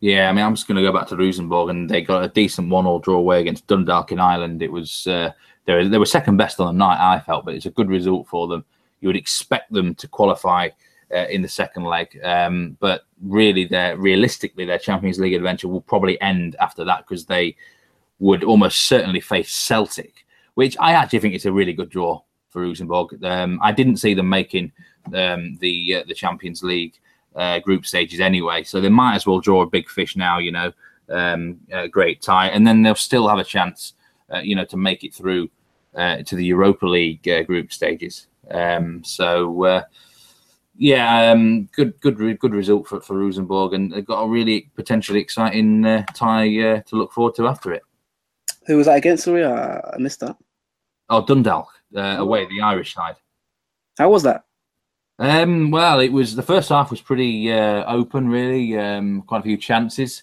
Yeah, 0.00 0.30
I 0.30 0.32
mean, 0.32 0.44
I'm 0.44 0.54
just 0.54 0.66
going 0.66 0.76
to 0.76 0.82
go 0.82 0.96
back 0.96 1.08
to 1.08 1.16
Rosenborg, 1.16 1.68
and 1.68 1.90
they 1.90 2.00
got 2.00 2.24
a 2.24 2.28
decent 2.28 2.70
one-all 2.70 3.00
draw 3.00 3.18
away 3.18 3.40
against 3.40 3.66
Dundalk 3.66 4.12
in 4.12 4.20
Ireland. 4.20 4.62
It 4.62 4.72
was 4.72 5.06
uh, 5.06 5.32
they 5.66 5.74
were, 5.74 5.88
they 5.88 5.98
were 5.98 6.06
second 6.06 6.36
best 6.36 6.60
on 6.60 6.66
the 6.66 6.78
night, 6.78 6.98
I 7.00 7.20
felt, 7.20 7.44
but 7.44 7.54
it's 7.54 7.66
a 7.66 7.70
good 7.70 7.88
result 7.88 8.28
for 8.28 8.46
them. 8.46 8.64
You 9.00 9.08
would 9.08 9.16
expect 9.16 9.72
them 9.72 9.94
to 9.96 10.08
qualify 10.08 10.70
uh, 11.14 11.26
in 11.28 11.42
the 11.42 11.48
second 11.48 11.84
leg, 11.84 12.18
um, 12.22 12.76
but 12.80 13.02
really, 13.22 13.64
their 13.64 13.96
realistically, 13.96 14.64
their 14.64 14.78
Champions 14.78 15.18
League 15.18 15.34
adventure 15.34 15.68
will 15.68 15.80
probably 15.80 16.20
end 16.20 16.56
after 16.60 16.84
that 16.84 17.06
because 17.06 17.26
they 17.26 17.56
would 18.18 18.44
almost 18.44 18.86
certainly 18.86 19.20
face 19.20 19.52
Celtic, 19.52 20.26
which 20.54 20.76
I 20.78 20.92
actually 20.92 21.20
think 21.20 21.34
is 21.34 21.46
a 21.46 21.52
really 21.52 21.72
good 21.72 21.90
draw 21.90 22.22
for 22.50 22.62
Rosenborg. 22.62 23.22
Um, 23.24 23.58
I 23.62 23.72
didn't 23.72 23.96
see 23.96 24.14
them 24.14 24.28
making 24.28 24.72
um, 25.14 25.56
the 25.60 25.96
uh, 25.96 26.04
the 26.06 26.14
Champions 26.14 26.62
League 26.62 26.98
uh, 27.34 27.58
group 27.60 27.86
stages 27.86 28.20
anyway. 28.20 28.64
So 28.64 28.80
they 28.80 28.88
might 28.88 29.14
as 29.14 29.26
well 29.26 29.40
draw 29.40 29.62
a 29.62 29.66
big 29.66 29.88
fish 29.88 30.16
now, 30.16 30.38
you 30.38 30.52
know, 30.52 30.72
um, 31.08 31.58
great 31.90 32.22
tie, 32.22 32.48
and 32.48 32.66
then 32.66 32.82
they'll 32.82 32.94
still 32.94 33.28
have 33.28 33.38
a 33.38 33.44
chance, 33.44 33.94
uh, 34.32 34.38
you 34.38 34.54
know, 34.54 34.64
to 34.66 34.76
make 34.76 35.04
it 35.04 35.14
through 35.14 35.50
uh, 35.94 36.22
to 36.22 36.36
the 36.36 36.44
Europa 36.44 36.86
League 36.86 37.28
uh, 37.28 37.42
group 37.42 37.72
stages. 37.72 38.26
Um, 38.50 39.02
so 39.04 39.64
uh, 39.64 39.82
yeah, 40.80 41.30
um, 41.30 41.68
good, 41.76 42.00
good, 42.00 42.16
good 42.38 42.54
result 42.54 42.88
for 42.88 43.02
for 43.02 43.18
Rosenborg, 43.18 43.74
and 43.74 43.92
they've 43.92 44.04
got 44.04 44.22
a 44.22 44.28
really 44.28 44.70
potentially 44.74 45.20
exciting 45.20 45.84
uh, 45.84 46.04
tie 46.14 46.48
to 46.48 46.82
look 46.92 47.12
forward 47.12 47.34
to 47.34 47.46
after 47.46 47.72
it. 47.72 47.82
Who 48.66 48.78
was 48.78 48.86
that 48.86 48.96
against? 48.96 49.24
Sorry, 49.24 49.44
I 49.44 49.96
missed 49.98 50.20
that. 50.20 50.36
Oh, 51.10 51.24
Dundalk 51.24 51.68
away, 51.94 52.46
the 52.46 52.62
Irish 52.62 52.94
side. 52.94 53.16
How 53.98 54.08
was 54.08 54.22
that? 54.22 54.44
Um, 55.18 55.70
well, 55.70 56.00
it 56.00 56.10
was 56.10 56.34
the 56.34 56.42
first 56.42 56.70
half 56.70 56.90
was 56.90 57.02
pretty 57.02 57.52
uh, 57.52 57.84
open, 57.84 58.30
really. 58.30 58.78
Um, 58.78 59.20
quite 59.20 59.40
a 59.40 59.44
few 59.44 59.58
chances. 59.58 60.22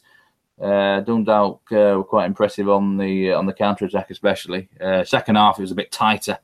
Uh, 0.60 1.02
Dundalk 1.02 1.62
uh, 1.72 1.94
were 1.98 2.04
quite 2.04 2.26
impressive 2.26 2.68
on 2.68 2.98
the 2.98 3.32
on 3.32 3.46
the 3.46 3.54
counter 3.54 3.86
attack, 3.86 4.10
especially. 4.10 4.70
Uh, 4.82 5.04
second 5.04 5.36
half, 5.36 5.60
it 5.60 5.62
was 5.62 5.72
a 5.72 5.76
bit 5.76 5.92
tighter, 5.92 6.40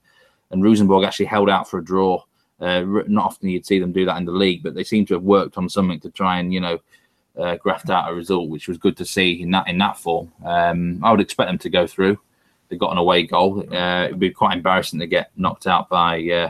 and 0.52 0.64
Rosenborg 0.64 1.04
actually 1.04 1.26
held 1.26 1.50
out 1.50 1.68
for 1.68 1.80
a 1.80 1.84
draw. 1.84 2.22
Uh, 2.64 3.04
not 3.08 3.26
often 3.26 3.50
you'd 3.50 3.66
see 3.66 3.80
them 3.80 3.92
do 3.92 4.06
that 4.06 4.18
in 4.18 4.26
the 4.26 4.32
league, 4.32 4.64
but 4.64 4.74
they 4.74 4.84
seem 4.84 5.06
to 5.06 5.16
have 5.16 5.24
worked 5.24 5.58
on 5.58 5.68
something 5.68 6.00
to 6.00 6.10
try 6.10 6.40
and 6.40 6.54
you 6.54 6.62
know 6.62 6.80
uh, 7.38 7.56
graft 7.58 7.90
out 7.90 8.10
a 8.10 8.16
result, 8.16 8.50
which 8.50 8.68
was 8.68 8.78
good 8.78 8.96
to 8.98 9.06
see 9.06 9.42
in 9.42 9.52
that 9.52 9.68
in 9.68 9.78
that 9.80 9.98
form. 9.98 10.32
Um, 10.46 11.00
I 11.04 11.12
would 11.12 11.20
expect 11.20 11.50
them 11.50 11.58
to 11.60 11.70
go 11.70 11.88
through. 11.88 12.20
They 12.70 12.78
got 12.78 12.92
an 12.92 12.98
away 12.98 13.24
goal. 13.24 13.66
Uh, 13.74 14.06
it'd 14.06 14.20
be 14.20 14.30
quite 14.30 14.56
embarrassing 14.56 15.00
to 15.00 15.08
get 15.08 15.32
knocked 15.36 15.68
out 15.68 15.90
by 15.90 16.24
uh, 16.30 16.50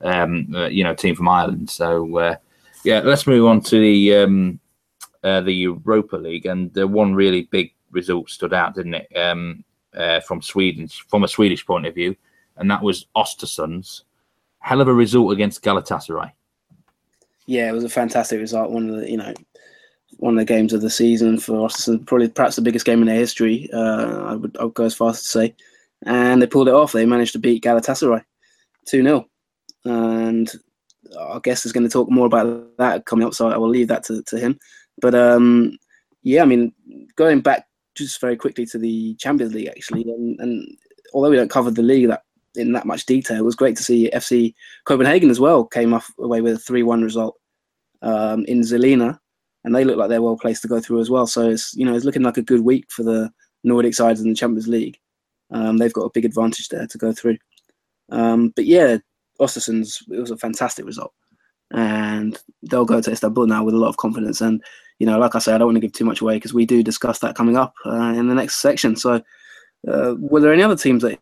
um, 0.00 0.52
uh, 0.54 0.66
you 0.66 0.84
know, 0.84 0.94
team 0.94 1.14
from 1.14 1.28
Ireland. 1.28 1.70
So 1.70 2.18
uh, 2.18 2.36
yeah, 2.84 3.00
let's 3.00 3.26
move 3.26 3.46
on 3.46 3.60
to 3.62 3.78
the 3.78 4.16
um, 4.16 4.60
the 5.22 5.52
Europa 5.52 6.16
League, 6.16 6.46
and 6.46 6.72
the 6.74 6.86
one 6.86 7.14
really 7.14 7.42
big 7.42 7.72
result 7.90 8.30
stood 8.30 8.52
out, 8.52 8.74
didn't 8.74 8.94
it? 8.94 9.16
Um, 9.16 9.64
from 10.26 10.42
Sweden, 10.42 10.88
from 10.88 11.24
a 11.24 11.28
Swedish 11.28 11.64
point 11.66 11.86
of 11.86 11.94
view, 11.94 12.16
and 12.56 12.70
that 12.70 12.82
was 12.82 13.06
Östersund's 13.16 14.04
hell 14.60 14.80
of 14.80 14.88
a 14.88 14.94
result 14.94 15.32
against 15.32 15.62
Galatasaray. 15.62 16.32
Yeah, 17.46 17.68
it 17.68 17.72
was 17.72 17.84
a 17.84 17.88
fantastic 17.88 18.38
result. 18.38 18.70
One 18.70 18.90
of 18.90 18.96
the 18.96 19.10
you 19.10 19.16
know 19.16 19.32
one 20.16 20.34
of 20.34 20.38
the 20.38 20.52
games 20.52 20.72
of 20.72 20.80
the 20.80 20.90
season 20.90 21.38
for 21.38 21.68
Östersund, 21.68 22.06
probably 22.06 22.28
perhaps 22.28 22.56
the 22.56 22.62
biggest 22.62 22.84
game 22.84 23.00
in 23.00 23.06
their 23.06 23.16
history. 23.16 23.68
Uh, 23.72 24.24
I 24.24 24.34
would 24.34 24.56
I 24.58 24.64
would 24.64 24.74
go 24.74 24.84
as 24.84 24.94
far 24.94 25.10
as 25.10 25.22
to 25.22 25.28
say, 25.28 25.54
and 26.04 26.42
they 26.42 26.46
pulled 26.46 26.68
it 26.68 26.74
off. 26.74 26.92
They 26.92 27.06
managed 27.06 27.32
to 27.32 27.38
beat 27.38 27.64
Galatasaray 27.64 28.24
two 28.88 29.02
0 29.02 29.28
and 29.84 30.50
our 31.18 31.40
guest 31.40 31.64
is 31.64 31.72
going 31.72 31.84
to 31.84 31.92
talk 31.92 32.10
more 32.10 32.26
about 32.26 32.76
that 32.78 33.06
coming 33.06 33.26
up. 33.26 33.34
So 33.34 33.48
I 33.48 33.56
will 33.56 33.68
leave 33.68 33.88
that 33.88 34.04
to, 34.04 34.22
to 34.24 34.38
him. 34.38 34.58
But 35.00 35.14
um, 35.14 35.78
yeah, 36.22 36.42
I 36.42 36.46
mean, 36.46 36.72
going 37.16 37.40
back 37.40 37.66
just 37.94 38.20
very 38.20 38.36
quickly 38.36 38.66
to 38.66 38.78
the 38.78 39.14
Champions 39.14 39.54
League, 39.54 39.68
actually, 39.68 40.02
and, 40.02 40.38
and 40.40 40.76
although 41.14 41.30
we 41.30 41.36
don't 41.36 41.50
cover 41.50 41.70
the 41.70 41.82
league 41.82 42.08
that 42.08 42.22
in 42.54 42.72
that 42.72 42.86
much 42.86 43.06
detail, 43.06 43.38
it 43.38 43.44
was 43.44 43.54
great 43.54 43.76
to 43.76 43.82
see 43.82 44.10
FC 44.14 44.54
Copenhagen 44.84 45.30
as 45.30 45.40
well 45.40 45.64
came 45.64 45.92
off 45.92 46.10
away 46.18 46.40
with 46.40 46.54
a 46.54 46.58
three-one 46.58 47.02
result 47.02 47.36
um, 48.02 48.44
in 48.46 48.60
Žilina, 48.60 49.18
and 49.64 49.74
they 49.74 49.84
look 49.84 49.96
like 49.96 50.08
they're 50.08 50.22
well 50.22 50.36
placed 50.36 50.62
to 50.62 50.68
go 50.68 50.80
through 50.80 51.00
as 51.00 51.10
well. 51.10 51.26
So 51.26 51.50
it's 51.50 51.74
you 51.74 51.84
know 51.84 51.94
it's 51.94 52.04
looking 52.04 52.22
like 52.22 52.36
a 52.36 52.42
good 52.42 52.60
week 52.60 52.86
for 52.88 53.02
the 53.02 53.30
Nordic 53.64 53.94
sides 53.94 54.20
in 54.20 54.28
the 54.28 54.34
Champions 54.34 54.68
League. 54.68 54.98
Um, 55.50 55.78
they've 55.78 55.92
got 55.92 56.04
a 56.04 56.10
big 56.12 56.24
advantage 56.24 56.68
there 56.68 56.86
to 56.86 56.98
go 56.98 57.12
through. 57.12 57.38
Um, 58.10 58.52
but 58.54 58.66
yeah, 58.66 58.98
Östersund's 59.40 60.02
it 60.10 60.18
was 60.18 60.30
a 60.30 60.36
fantastic 60.36 60.84
result, 60.84 61.12
and 61.72 62.38
they'll 62.62 62.84
go 62.84 63.00
to 63.00 63.10
Istanbul 63.10 63.46
now 63.46 63.64
with 63.64 63.74
a 63.74 63.78
lot 63.78 63.88
of 63.88 63.96
confidence. 63.96 64.40
And 64.40 64.62
you 64.98 65.06
know, 65.06 65.18
like 65.18 65.34
I 65.34 65.38
say, 65.38 65.54
I 65.54 65.58
don't 65.58 65.68
want 65.68 65.76
to 65.76 65.80
give 65.80 65.92
too 65.92 66.04
much 66.04 66.20
away 66.20 66.36
because 66.36 66.54
we 66.54 66.66
do 66.66 66.82
discuss 66.82 67.18
that 67.20 67.36
coming 67.36 67.56
up 67.56 67.74
uh, 67.86 68.14
in 68.16 68.28
the 68.28 68.34
next 68.34 68.56
section. 68.56 68.96
So, 68.96 69.22
uh, 69.86 70.14
were 70.18 70.40
there 70.40 70.52
any 70.52 70.62
other 70.62 70.76
teams 70.76 71.02
that 71.02 71.18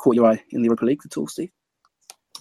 caught 0.00 0.16
your 0.16 0.26
eye 0.26 0.42
in 0.50 0.62
the 0.62 0.66
Europa 0.66 0.84
League 0.84 1.00
at 1.04 1.16
all, 1.16 1.28
Steve? 1.28 1.50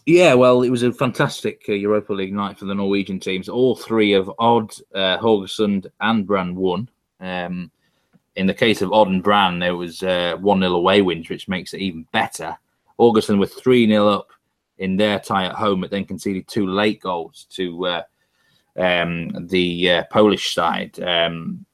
Yeah, 0.06 0.34
well, 0.34 0.63
it 0.63 0.70
was 0.70 0.84
a 0.84 0.92
fantastic 0.92 1.63
uh, 1.70 1.74
Europa 1.74 2.13
League 2.13 2.34
night 2.34 2.58
for 2.58 2.66
the 2.66 2.74
Norwegian 2.74 3.20
teams. 3.20 3.50
All 3.50 3.75
three 3.75 4.13
of 4.13 4.32
Odd, 4.39 4.74
uh, 4.96 5.18
Haugesund, 5.20 5.88
and 6.00 6.25
Brann 6.25 6.56
won. 6.56 6.89
Um, 7.20 7.70
in 8.36 8.48
the 8.48 8.54
case 8.54 8.82
of 8.82 8.92
Odd 8.92 9.10
and 9.10 9.22
Brann, 9.22 9.60
there 9.60 9.75
was 9.75 10.01
uh, 10.01 10.38
1 10.39 10.60
0 10.62 10.74
away 10.74 11.01
wins, 11.01 11.30
which 11.30 11.48
makes 11.48 11.74
it 11.74 11.82
even 11.82 12.08
better. 12.12 12.58
Haugesund 12.98 13.39
were 13.39 13.46
3 13.46 13.88
0 13.88 14.08
up 14.08 14.30
in 14.78 14.96
their 14.96 15.20
tie 15.20 15.46
at 15.46 15.56
home, 15.56 15.82
but 15.82 15.92
then 15.92 16.06
conceded 16.06 16.48
two 16.48 16.66
late 16.66 17.01
goals 17.01 17.46
to 17.51 17.86
uh, 17.86 18.01
um, 18.78 19.48
the 19.48 19.92
uh, 19.92 20.04
Polish 20.10 20.56
side, 20.56 21.00
um, 21.01 21.66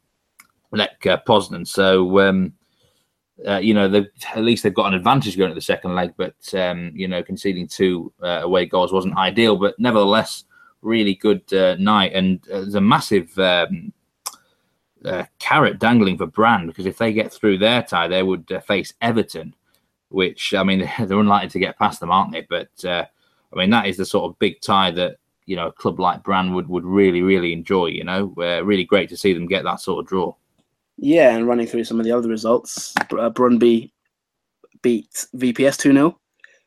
Lech 0.72 1.00
Poznan. 1.02 1.68
So, 1.68 2.20
um, 2.20 2.54
uh, 3.48 3.58
you 3.58 3.74
know, 3.74 4.06
at 4.34 4.44
least 4.44 4.64
they've 4.64 4.74
got 4.74 4.88
an 4.88 4.94
advantage 4.94 5.38
going 5.38 5.50
to 5.50 5.56
the 5.56 5.62
second 5.62 5.96
leg, 5.96 6.14
but, 6.18 6.36
um, 6.54 6.92
you 6.96 7.08
know, 7.08 7.22
conceding 7.22 7.68
two 7.68 8.12
uh, 8.24 8.42
away 8.44 8.66
goals 8.66 8.94
wasn't 8.94 9.18
ideal, 9.18 9.58
but 9.58 9.78
nevertheless, 9.78 10.46
really 10.82 11.16
good 11.16 11.42
uh, 11.54 11.76
night. 11.76 12.14
And 12.14 12.42
there's 12.48 12.76
a 12.76 12.82
massive 12.82 13.38
um, 13.38 13.92
carrot 15.40 15.80
dangling 15.80 16.18
for 16.18 16.28
Brann 16.28 16.68
because 16.68 16.86
if 16.86 16.98
they 16.98 17.12
get 17.12 17.34
through 17.34 17.58
their 17.58 17.84
tie, 17.84 18.08
they 18.08 18.24
would 18.24 18.50
face 18.66 18.94
Everton 19.02 19.54
which 20.16 20.54
I 20.54 20.64
mean 20.64 20.80
they're 21.00 21.20
unlikely 21.20 21.50
to 21.50 21.60
get 21.60 21.78
past 21.78 22.00
them, 22.00 22.12
aren't 22.12 22.32
they? 22.32 22.48
But 22.50 22.86
uh, 22.86 23.06
I 23.54 23.56
mean 23.56 23.70
that 23.72 23.88
is 23.88 23.98
the 23.98 24.06
sort 24.06 24.30
of 24.30 24.40
big 24.40 24.62
tie 24.62 24.92
that 24.92 25.18
you 25.46 25.56
know 25.56 25.68
a 25.68 25.72
club 25.72 26.00
like 26.00 26.24
Brann 26.24 26.54
would 26.54 26.68
would 26.68 26.86
really 26.86 27.22
really 27.22 27.54
enjoy. 27.54 27.88
You 27.88 28.04
know, 28.04 28.34
uh, 28.38 28.64
really 28.64 28.86
great 28.86 29.10
to 29.10 29.18
see 29.18 29.34
them 29.34 29.48
get 29.48 29.64
that 29.64 29.82
sort 29.82 30.00
of 30.00 30.08
draw. 30.08 30.34
Yeah, 30.98 31.36
and 31.36 31.48
running 31.48 31.68
through 31.68 31.84
some 31.84 32.00
of 32.00 32.06
the 32.06 32.12
other 32.12 32.30
results, 32.30 32.94
uh, 32.98 33.30
Brøndby 33.30 33.92
beat 34.82 35.26
VPS 35.36 35.78
two 35.78 35.92
0 35.94 36.20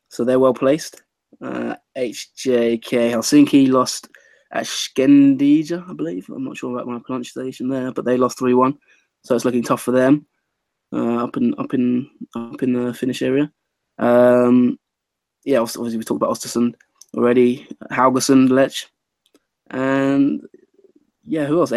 so 0.09 0.25
they're 0.25 0.39
well 0.39 0.55
placed. 0.55 1.03
Uh, 1.43 1.75
HJK 1.97 3.11
Helsinki 3.13 3.71
lost 3.71 4.09
at 4.53 4.65
Shkendija, 4.65 5.89
I 5.89 5.93
believe. 5.93 6.29
I'm 6.29 6.45
not 6.45 6.57
sure 6.57 6.75
about 6.75 6.87
my 6.87 6.99
pronunciation 7.05 7.69
there, 7.69 7.93
but 7.93 8.05
they 8.05 8.17
lost 8.17 8.39
three 8.39 8.55
one, 8.55 8.79
so 9.23 9.35
it's 9.35 9.45
looking 9.45 9.63
tough 9.63 9.83
for 9.83 9.93
them 9.93 10.27
uh, 10.93 11.25
up 11.25 11.37
in 11.37 11.55
up 11.59 11.75
in 11.75 12.11
up 12.35 12.63
in 12.63 12.73
the 12.73 12.95
Finnish 12.95 13.23
area. 13.23 13.51
Um, 13.99 14.79
yeah, 15.45 15.59
obviously 15.59 15.97
we 15.97 16.05
talked 16.05 16.23
about 16.23 16.35
Östersund 16.35 16.75
already, 17.17 17.69
Haugesund, 17.91 18.51
Lech, 18.51 18.87
and 19.71 20.43
yeah, 21.25 21.45
who 21.45 21.61
else? 21.61 21.73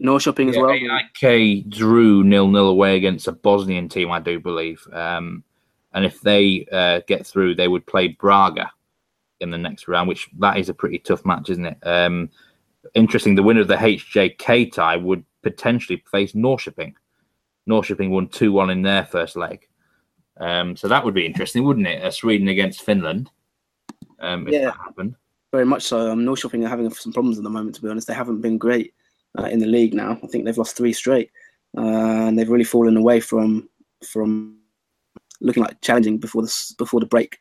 AIK, 0.00 0.06
Norrköping 0.06 0.44
yeah, 0.44 0.50
as 0.50 0.56
well. 0.56 1.00
AIK 1.24 1.68
drew 1.68 2.24
nil 2.24 2.48
nil 2.48 2.68
away 2.68 2.96
against 2.96 3.28
a 3.28 3.32
Bosnian 3.32 3.88
team, 3.88 4.10
I 4.10 4.20
do 4.20 4.40
believe. 4.40 4.86
Um, 4.92 5.44
and 5.92 6.04
if 6.04 6.20
they 6.20 6.66
uh, 6.70 7.00
get 7.06 7.26
through, 7.26 7.54
they 7.54 7.68
would 7.68 7.86
play 7.86 8.08
Braga 8.08 8.70
in 9.40 9.50
the 9.50 9.58
next 9.58 9.88
round, 9.88 10.08
which 10.08 10.28
that 10.38 10.58
is 10.58 10.68
a 10.68 10.74
pretty 10.74 10.98
tough 10.98 11.24
match, 11.24 11.50
isn't 11.50 11.66
it? 11.66 11.78
Um, 11.82 12.30
interesting. 12.94 13.34
The 13.34 13.42
winner 13.42 13.60
of 13.60 13.68
the 13.68 13.76
HJK 13.76 14.72
tie 14.72 14.96
would 14.96 15.24
potentially 15.42 16.02
face 16.10 16.32
Norrköping. 16.32 16.94
Norrköping 17.68 18.10
won 18.10 18.28
2 18.28 18.52
1 18.52 18.70
in 18.70 18.82
their 18.82 19.04
first 19.04 19.36
leg. 19.36 19.66
Um, 20.38 20.76
so 20.76 20.88
that 20.88 21.04
would 21.04 21.14
be 21.14 21.26
interesting, 21.26 21.64
wouldn't 21.64 21.86
it? 21.86 22.02
Uh, 22.02 22.10
Sweden 22.10 22.48
against 22.48 22.82
Finland. 22.82 23.30
Um, 24.20 24.46
if 24.46 24.54
yeah, 24.54 24.66
that 24.66 24.76
happened. 24.76 25.16
Very 25.52 25.64
much 25.64 25.82
so. 25.82 26.10
Um, 26.10 26.24
Norrköping 26.24 26.64
are 26.64 26.68
having 26.68 26.90
some 26.90 27.12
problems 27.12 27.38
at 27.38 27.44
the 27.44 27.50
moment, 27.50 27.74
to 27.76 27.82
be 27.82 27.88
honest. 27.88 28.06
They 28.06 28.14
haven't 28.14 28.40
been 28.40 28.58
great 28.58 28.92
uh, 29.38 29.44
in 29.44 29.58
the 29.58 29.66
league 29.66 29.94
now. 29.94 30.18
I 30.22 30.26
think 30.28 30.44
they've 30.44 30.58
lost 30.58 30.76
three 30.76 30.92
straight. 30.92 31.30
Uh, 31.76 32.28
and 32.28 32.38
they've 32.38 32.48
really 32.48 32.64
fallen 32.64 32.96
away 32.96 33.20
from 33.20 33.68
from 34.04 34.58
looking 35.40 35.62
like 35.62 35.80
challenging 35.80 36.18
before 36.18 36.42
the 36.42 36.74
before 36.78 37.00
the 37.00 37.06
break. 37.06 37.38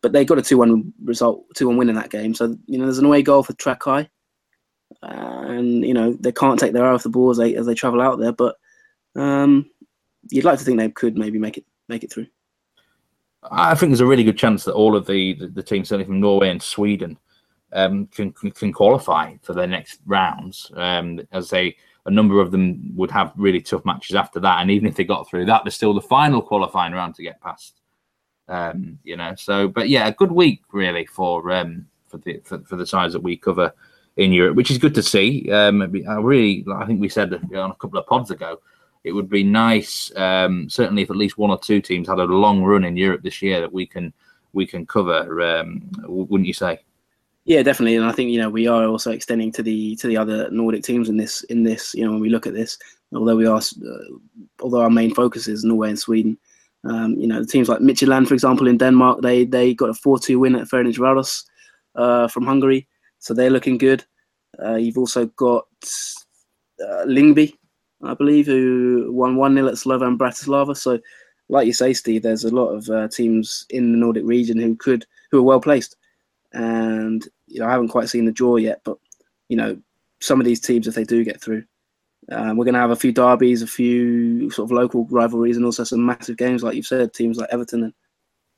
But 0.00 0.12
they 0.12 0.24
got 0.24 0.38
a 0.38 0.42
two-one 0.42 0.92
result, 1.04 1.44
two-one 1.56 1.76
win 1.76 1.88
in 1.88 1.94
that 1.96 2.10
game. 2.10 2.34
So 2.34 2.56
you 2.66 2.78
know, 2.78 2.84
there's 2.84 2.98
an 2.98 3.04
away 3.04 3.22
goal 3.22 3.42
for 3.42 3.52
Trakai, 3.54 4.08
and 5.02 5.84
you 5.84 5.94
know 5.94 6.12
they 6.20 6.32
can't 6.32 6.58
take 6.58 6.72
their 6.72 6.86
eye 6.86 6.92
off 6.92 7.02
the 7.02 7.08
ball 7.08 7.30
as 7.30 7.36
they 7.36 7.54
as 7.54 7.66
they 7.66 7.74
travel 7.74 8.00
out 8.00 8.18
there. 8.18 8.32
But 8.32 8.56
um, 9.14 9.70
you'd 10.30 10.44
like 10.44 10.58
to 10.58 10.64
think 10.64 10.78
they 10.78 10.90
could 10.90 11.16
maybe 11.16 11.38
make 11.38 11.56
it 11.56 11.64
make 11.88 12.02
it 12.04 12.12
through. 12.12 12.26
I 13.50 13.74
think 13.76 13.90
there's 13.90 14.00
a 14.00 14.06
really 14.06 14.24
good 14.24 14.36
chance 14.36 14.64
that 14.64 14.74
all 14.74 14.96
of 14.96 15.06
the, 15.06 15.34
the, 15.34 15.46
the 15.46 15.62
teams, 15.62 15.88
certainly 15.88 16.06
from 16.06 16.20
Norway 16.20 16.50
and 16.50 16.60
Sweden, 16.60 17.16
um, 17.72 18.06
can, 18.06 18.32
can 18.32 18.72
qualify 18.72 19.34
for 19.42 19.52
the 19.52 19.66
next 19.66 20.00
rounds. 20.06 20.70
Um, 20.74 21.20
as 21.32 21.52
a 21.52 21.76
a 22.06 22.10
number 22.10 22.40
of 22.40 22.50
them 22.50 22.96
would 22.96 23.10
have 23.10 23.32
really 23.36 23.60
tough 23.60 23.84
matches 23.84 24.16
after 24.16 24.40
that, 24.40 24.60
and 24.60 24.70
even 24.70 24.88
if 24.88 24.96
they 24.96 25.04
got 25.04 25.28
through 25.28 25.44
that, 25.44 25.62
there's 25.62 25.74
still 25.74 25.92
the 25.92 26.00
final 26.00 26.40
qualifying 26.40 26.94
round 26.94 27.14
to 27.16 27.22
get 27.22 27.40
past. 27.42 27.80
Um, 28.48 28.98
you 29.04 29.14
know, 29.14 29.34
so 29.36 29.68
but 29.68 29.90
yeah, 29.90 30.08
a 30.08 30.12
good 30.12 30.32
week 30.32 30.62
really 30.72 31.04
for 31.04 31.50
um, 31.52 31.86
for 32.06 32.16
the 32.18 32.40
for, 32.44 32.60
for 32.60 32.76
the 32.76 32.86
sides 32.86 33.12
that 33.12 33.22
we 33.22 33.36
cover 33.36 33.74
in 34.16 34.32
Europe, 34.32 34.56
which 34.56 34.70
is 34.70 34.78
good 34.78 34.94
to 34.94 35.02
see. 35.02 35.50
Um, 35.52 35.82
I 35.82 36.14
really, 36.14 36.64
I 36.74 36.86
think 36.86 37.00
we 37.00 37.10
said 37.10 37.34
on 37.34 37.70
a 37.70 37.74
couple 37.74 37.98
of 37.98 38.06
pods 38.06 38.30
ago, 38.30 38.60
it 39.04 39.12
would 39.12 39.28
be 39.28 39.44
nice, 39.44 40.10
um, 40.16 40.68
certainly 40.68 41.02
if 41.02 41.10
at 41.10 41.16
least 41.16 41.38
one 41.38 41.50
or 41.50 41.58
two 41.58 41.80
teams 41.80 42.08
had 42.08 42.18
a 42.18 42.24
long 42.24 42.64
run 42.64 42.84
in 42.84 42.96
Europe 42.96 43.22
this 43.22 43.42
year 43.42 43.60
that 43.60 43.72
we 43.72 43.86
can 43.86 44.14
we 44.54 44.66
can 44.66 44.86
cover. 44.86 45.26
Wouldn't 46.06 46.48
you 46.48 46.54
say? 46.54 46.80
Yeah, 47.48 47.62
definitely, 47.62 47.96
and 47.96 48.04
I 48.04 48.12
think 48.12 48.30
you 48.30 48.38
know 48.38 48.50
we 48.50 48.66
are 48.66 48.84
also 48.84 49.10
extending 49.10 49.50
to 49.52 49.62
the 49.62 49.96
to 49.96 50.06
the 50.06 50.18
other 50.18 50.50
Nordic 50.50 50.82
teams 50.84 51.08
in 51.08 51.16
this 51.16 51.44
in 51.44 51.62
this. 51.62 51.94
You 51.94 52.04
know, 52.04 52.10
when 52.10 52.20
we 52.20 52.28
look 52.28 52.46
at 52.46 52.52
this, 52.52 52.76
although 53.14 53.36
we 53.36 53.46
are, 53.46 53.56
uh, 53.56 54.16
although 54.60 54.82
our 54.82 54.90
main 54.90 55.14
focus 55.14 55.48
is 55.48 55.64
Norway 55.64 55.88
and 55.88 55.98
Sweden. 55.98 56.36
Um, 56.84 57.14
you 57.14 57.26
know, 57.26 57.40
the 57.40 57.46
teams 57.46 57.70
like 57.70 57.80
Midtjylland, 57.80 58.28
for 58.28 58.34
example, 58.34 58.68
in 58.68 58.76
Denmark, 58.76 59.22
they 59.22 59.46
they 59.46 59.72
got 59.72 59.88
a 59.88 59.94
four-two 59.94 60.38
win 60.38 60.56
at 60.56 60.68
Ferencvaros 60.68 61.44
uh, 61.94 62.28
from 62.28 62.44
Hungary, 62.44 62.86
so 63.18 63.32
they're 63.32 63.48
looking 63.48 63.78
good. 63.78 64.04
Uh, 64.62 64.74
you've 64.74 64.98
also 64.98 65.24
got 65.24 65.64
uh, 66.82 67.06
Lyngby, 67.06 67.54
I 68.02 68.12
believe, 68.12 68.44
who 68.44 69.08
won 69.10 69.36
1 69.36 69.54
0 69.54 69.68
at 69.68 69.74
Slovan 69.78 70.18
Bratislava. 70.18 70.76
So, 70.76 71.00
like 71.48 71.66
you 71.66 71.72
say, 71.72 71.94
Steve, 71.94 72.22
there's 72.24 72.44
a 72.44 72.54
lot 72.54 72.74
of 72.74 72.90
uh, 72.90 73.08
teams 73.08 73.64
in 73.70 73.92
the 73.92 73.98
Nordic 73.98 74.24
region 74.26 74.58
who 74.58 74.76
could, 74.76 75.06
who 75.30 75.38
are 75.38 75.42
well 75.42 75.60
placed. 75.60 75.96
And, 76.52 77.26
you 77.48 77.60
know, 77.60 77.66
I 77.66 77.70
haven't 77.70 77.88
quite 77.88 78.08
seen 78.08 78.24
the 78.24 78.32
draw 78.32 78.56
yet, 78.56 78.80
but, 78.84 78.98
you 79.48 79.56
know, 79.56 79.78
some 80.20 80.40
of 80.40 80.46
these 80.46 80.60
teams, 80.60 80.86
if 80.86 80.94
they 80.94 81.04
do 81.04 81.24
get 81.24 81.40
through, 81.40 81.64
um, 82.30 82.56
we're 82.56 82.64
going 82.64 82.74
to 82.74 82.80
have 82.80 82.90
a 82.90 82.96
few 82.96 83.12
derbies, 83.12 83.62
a 83.62 83.66
few 83.66 84.50
sort 84.50 84.66
of 84.66 84.72
local 84.72 85.06
rivalries, 85.06 85.56
and 85.56 85.64
also 85.64 85.84
some 85.84 86.04
massive 86.04 86.36
games, 86.36 86.62
like 86.62 86.74
you've 86.74 86.86
said, 86.86 87.12
teams 87.14 87.38
like 87.38 87.48
Everton. 87.50 87.84
And... 87.84 87.94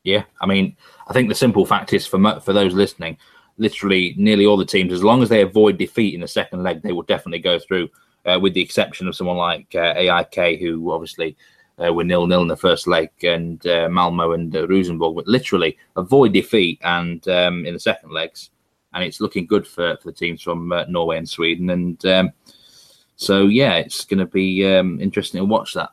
Yeah, 0.02 0.24
I 0.40 0.46
mean, 0.46 0.76
I 1.06 1.12
think 1.12 1.28
the 1.28 1.34
simple 1.34 1.64
fact 1.66 1.92
is 1.92 2.06
for 2.06 2.40
for 2.40 2.52
those 2.52 2.74
listening, 2.74 3.16
literally 3.58 4.14
nearly 4.16 4.46
all 4.46 4.56
the 4.56 4.64
teams, 4.64 4.92
as 4.92 5.04
long 5.04 5.22
as 5.22 5.28
they 5.28 5.42
avoid 5.42 5.78
defeat 5.78 6.14
in 6.14 6.20
the 6.20 6.28
second 6.28 6.62
leg, 6.62 6.82
they 6.82 6.92
will 6.92 7.02
definitely 7.02 7.40
go 7.40 7.58
through. 7.58 7.88
Uh, 8.26 8.38
with 8.38 8.52
the 8.52 8.60
exception 8.60 9.08
of 9.08 9.16
someone 9.16 9.38
like 9.38 9.74
uh, 9.74 9.94
AIK, 9.96 10.60
who 10.60 10.92
obviously 10.92 11.38
uh, 11.82 11.90
were 11.90 12.04
nil 12.04 12.26
nil 12.26 12.42
in 12.42 12.48
the 12.48 12.56
first 12.56 12.86
leg, 12.86 13.08
and 13.22 13.66
uh, 13.66 13.88
Malmo 13.88 14.32
and 14.32 14.54
uh, 14.54 14.68
Rosenborg, 14.68 15.16
but 15.16 15.26
literally 15.26 15.78
avoid 15.96 16.34
defeat 16.34 16.78
and 16.82 17.26
um, 17.28 17.64
in 17.64 17.72
the 17.72 17.80
second 17.80 18.12
legs, 18.12 18.50
and 18.92 19.04
it's 19.04 19.20
looking 19.20 19.46
good 19.46 19.66
for, 19.66 19.96
for 19.96 20.10
the 20.10 20.16
teams 20.16 20.42
from 20.42 20.72
uh, 20.72 20.84
Norway 20.88 21.18
and 21.18 21.28
Sweden, 21.28 21.70
and 21.70 22.04
um, 22.06 22.32
so 23.16 23.46
yeah, 23.46 23.74
it's 23.74 24.04
going 24.04 24.18
to 24.18 24.26
be 24.26 24.66
um, 24.66 25.00
interesting 25.00 25.40
to 25.40 25.44
watch 25.44 25.74
that. 25.74 25.90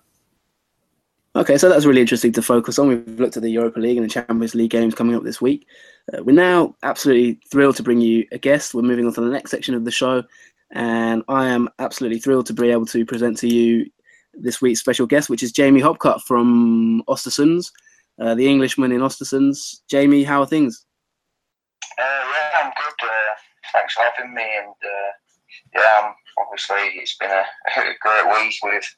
Okay, 1.35 1.57
so 1.57 1.69
that's 1.69 1.85
really 1.85 2.01
interesting 2.01 2.31
to 2.31 2.41
focus 2.41 2.79
on. 2.79 2.87
We've 2.87 3.19
looked 3.19 3.37
at 3.37 3.43
the 3.43 3.51
Europa 3.51 3.79
League 3.79 3.97
and 3.97 4.05
the 4.05 4.09
Champions 4.09 4.55
League 4.55 4.71
games 4.71 4.95
coming 4.95 5.15
up 5.15 5.23
this 5.23 5.39
week. 5.39 5.67
Uh, 6.11 6.23
we're 6.23 6.33
now 6.33 6.75
absolutely 6.81 7.39
thrilled 7.51 7.75
to 7.75 7.83
bring 7.83 8.01
you 8.01 8.25
a 8.31 8.39
guest. 8.39 8.73
We're 8.73 8.81
moving 8.81 9.05
on 9.05 9.13
to 9.13 9.21
the 9.21 9.27
next 9.27 9.51
section 9.51 9.75
of 9.75 9.85
the 9.85 9.91
show, 9.91 10.23
and 10.71 11.23
I 11.27 11.47
am 11.47 11.69
absolutely 11.77 12.19
thrilled 12.19 12.47
to 12.47 12.53
be 12.53 12.71
able 12.71 12.87
to 12.87 13.05
present 13.05 13.37
to 13.39 13.47
you 13.47 13.85
this 14.33 14.61
week's 14.61 14.79
special 14.79 15.05
guest, 15.05 15.29
which 15.29 15.43
is 15.43 15.51
Jamie 15.51 15.81
Hopcutt 15.81 16.21
from 16.23 17.03
Ostersunds, 17.07 17.71
uh, 18.19 18.33
the 18.33 18.47
Englishman 18.47 18.91
in 18.91 19.01
Ostersunds. 19.01 19.81
Jamie, 19.87 20.23
how 20.23 20.41
are 20.41 20.47
things? 20.47 20.85
Uh, 21.99 22.03
yeah, 22.03 22.15
I'm 22.23 22.46
good. 22.77 23.07
Uh, 23.07 23.34
thanks 23.74 23.93
for 23.93 24.03
having 24.03 24.34
me, 24.34 24.43
and 24.43 24.69
uh, 24.69 25.12
yeah, 25.75 25.81
I'm 26.03 26.13
obviously 26.39 27.00
it's 27.01 27.17
been 27.17 27.31
a, 27.31 27.43
a, 27.79 27.96
great 28.00 28.43
week 28.43 28.56
with 28.63 28.95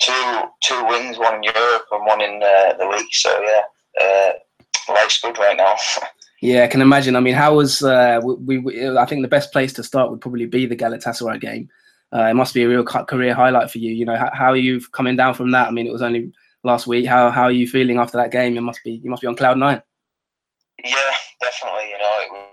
two 0.00 0.42
two 0.62 0.84
wins, 0.86 1.18
one 1.18 1.36
in 1.36 1.42
Europe 1.42 1.86
and 1.92 2.06
one 2.06 2.20
in 2.20 2.42
uh, 2.42 2.74
the 2.78 2.86
league. 2.86 3.12
So 3.12 3.42
yeah, 3.42 3.62
uh, 4.02 4.92
life's 4.92 5.20
good 5.20 5.38
right 5.38 5.56
now. 5.56 5.74
yeah, 6.42 6.64
I 6.64 6.68
can 6.68 6.82
imagine. 6.82 7.16
I 7.16 7.20
mean, 7.20 7.34
how 7.34 7.54
was 7.54 7.82
uh, 7.82 8.20
we, 8.22 8.58
we, 8.58 8.88
I 8.96 9.06
think 9.06 9.22
the 9.22 9.28
best 9.28 9.52
place 9.52 9.72
to 9.74 9.84
start 9.84 10.10
would 10.10 10.20
probably 10.20 10.46
be 10.46 10.66
the 10.66 10.76
Galatasaray 10.76 11.40
game. 11.40 11.68
Uh, 12.12 12.24
it 12.24 12.34
must 12.34 12.54
be 12.54 12.64
a 12.64 12.68
real 12.68 12.84
career 12.84 13.34
highlight 13.34 13.70
for 13.70 13.78
you. 13.78 13.92
You 13.92 14.04
know, 14.04 14.16
how, 14.16 14.30
how 14.32 14.50
are 14.50 14.56
you 14.56 14.80
coming 14.92 15.16
down 15.16 15.34
from 15.34 15.52
that? 15.52 15.68
I 15.68 15.70
mean, 15.70 15.86
it 15.86 15.92
was 15.92 16.02
only 16.02 16.32
last 16.64 16.86
week. 16.86 17.06
How 17.06 17.30
how 17.30 17.44
are 17.44 17.52
you 17.52 17.68
feeling 17.68 17.98
after 17.98 18.16
that 18.18 18.32
game? 18.32 18.54
You 18.54 18.62
must 18.62 18.80
be 18.84 19.00
you 19.02 19.10
must 19.10 19.22
be 19.22 19.28
on 19.28 19.36
cloud 19.36 19.58
nine. 19.58 19.82
Yeah, 20.82 20.96
definitely. 21.40 21.90
You 21.90 21.98
know, 21.98 22.49